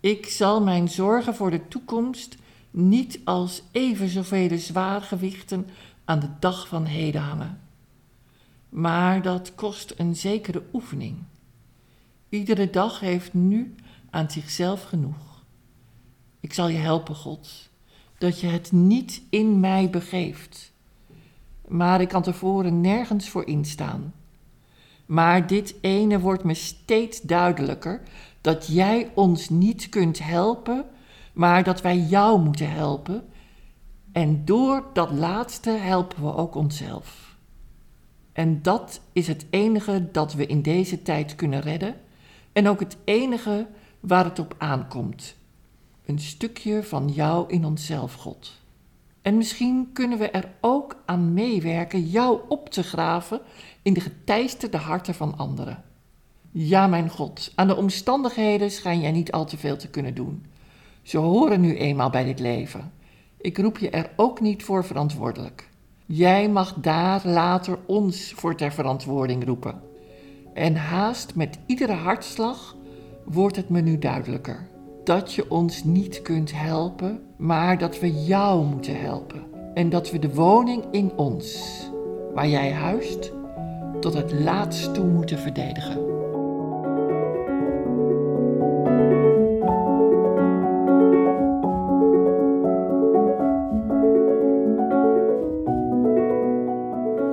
Ik 0.00 0.26
zal 0.26 0.62
mijn 0.62 0.88
zorgen 0.88 1.34
voor 1.34 1.50
de 1.50 1.68
toekomst 1.68 2.36
niet 2.70 3.20
als 3.24 3.62
even 3.70 4.08
zoveel 4.08 4.58
zwaargewichten 4.58 5.66
aan 6.04 6.20
de 6.20 6.28
dag 6.40 6.68
van 6.68 6.84
heden 6.84 7.20
hangen. 7.20 7.60
Maar 8.68 9.22
dat 9.22 9.54
kost 9.54 9.94
een 9.96 10.16
zekere 10.16 10.62
oefening. 10.72 11.16
Iedere 12.28 12.70
dag 12.70 13.00
heeft 13.00 13.34
nu 13.34 13.74
aan 14.10 14.30
zichzelf 14.30 14.82
genoeg. 14.82 15.44
Ik 16.40 16.52
zal 16.52 16.68
je 16.68 16.78
helpen, 16.78 17.14
God, 17.14 17.70
dat 18.18 18.40
je 18.40 18.46
het 18.46 18.72
niet 18.72 19.22
in 19.30 19.60
mij 19.60 19.90
begeeft. 19.90 20.72
maar 21.68 22.00
ik 22.00 22.08
kan 22.08 22.22
tevoren 22.22 22.80
nergens 22.80 23.28
voor 23.28 23.46
instaan. 23.46 24.12
Maar 25.06 25.46
dit 25.46 25.74
ene 25.80 26.20
wordt 26.20 26.44
me 26.44 26.54
steeds 26.54 27.20
duidelijker: 27.20 28.02
dat 28.40 28.66
jij 28.66 29.10
ons 29.14 29.48
niet 29.48 29.88
kunt 29.88 30.18
helpen, 30.18 30.84
maar 31.32 31.64
dat 31.64 31.82
wij 31.82 31.98
jou 31.98 32.42
moeten 32.42 32.70
helpen. 32.70 33.24
En 34.12 34.44
door 34.44 34.84
dat 34.92 35.10
laatste 35.10 35.70
helpen 35.70 36.22
we 36.22 36.34
ook 36.34 36.54
onszelf. 36.54 37.36
En 38.32 38.62
dat 38.62 39.00
is 39.12 39.26
het 39.26 39.46
enige 39.50 40.08
dat 40.12 40.34
we 40.34 40.46
in 40.46 40.62
deze 40.62 41.02
tijd 41.02 41.34
kunnen 41.34 41.60
redden 41.60 41.94
en 42.52 42.68
ook 42.68 42.80
het 42.80 42.96
enige 43.04 43.66
waar 44.00 44.24
het 44.24 44.38
op 44.38 44.54
aankomt. 44.58 45.36
Een 46.04 46.18
stukje 46.18 46.82
van 46.82 47.08
jou 47.08 47.50
in 47.52 47.64
onszelf, 47.64 48.14
God. 48.14 48.52
En 49.22 49.36
misschien 49.36 49.90
kunnen 49.92 50.18
we 50.18 50.30
er 50.30 50.52
ook 50.60 51.02
aan 51.06 51.34
meewerken 51.34 52.00
jou 52.00 52.40
op 52.48 52.68
te 52.68 52.82
graven 52.82 53.40
in 53.86 53.92
de 53.92 54.00
geteisterde 54.00 54.76
harten 54.76 55.14
van 55.14 55.38
anderen. 55.38 55.82
Ja, 56.50 56.86
mijn 56.86 57.10
God, 57.10 57.52
aan 57.54 57.66
de 57.66 57.76
omstandigheden 57.76 58.70
schijn 58.70 59.00
jij 59.00 59.12
niet 59.12 59.32
al 59.32 59.44
te 59.44 59.56
veel 59.56 59.76
te 59.76 59.88
kunnen 59.88 60.14
doen. 60.14 60.46
Ze 61.02 61.18
horen 61.18 61.60
nu 61.60 61.76
eenmaal 61.76 62.10
bij 62.10 62.24
dit 62.24 62.38
leven. 62.38 62.92
Ik 63.36 63.58
roep 63.58 63.78
je 63.78 63.90
er 63.90 64.10
ook 64.16 64.40
niet 64.40 64.64
voor 64.64 64.84
verantwoordelijk. 64.84 65.68
Jij 66.06 66.48
mag 66.48 66.74
daar 66.74 67.20
later 67.24 67.78
ons 67.86 68.32
voor 68.36 68.56
ter 68.56 68.72
verantwoording 68.72 69.44
roepen. 69.44 69.80
En 70.54 70.76
haast 70.76 71.34
met 71.34 71.58
iedere 71.66 71.92
hartslag 71.92 72.76
wordt 73.24 73.56
het 73.56 73.68
me 73.68 73.80
nu 73.80 73.98
duidelijker 73.98 74.68
dat 75.04 75.32
je 75.32 75.50
ons 75.50 75.84
niet 75.84 76.22
kunt 76.22 76.52
helpen, 76.54 77.20
maar 77.36 77.78
dat 77.78 77.98
we 77.98 78.24
jou 78.24 78.64
moeten 78.64 79.00
helpen. 79.00 79.42
En 79.74 79.88
dat 79.88 80.10
we 80.10 80.18
de 80.18 80.34
woning 80.34 80.84
in 80.90 81.12
ons, 81.16 81.80
waar 82.34 82.48
jij 82.48 82.72
huist, 82.72 83.32
tot 84.00 84.14
het 84.14 84.32
laatst 84.32 84.94
toe 84.94 85.06
moeten 85.06 85.38
verdedigen. 85.38 86.06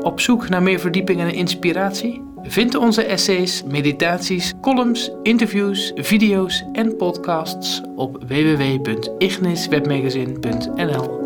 Op 0.03 0.19
zoek 0.19 0.49
naar 0.49 0.63
meer 0.63 0.79
verdieping 0.79 1.19
en 1.19 1.33
inspiratie? 1.33 2.21
Vind 2.41 2.75
onze 2.75 3.03
essays, 3.03 3.63
meditaties, 3.63 4.53
columns, 4.61 5.11
interviews, 5.23 5.91
video's 5.95 6.63
en 6.73 6.95
podcasts 6.95 7.81
op 7.95 8.23
www.igniswebmagazine.nl. 8.27 11.22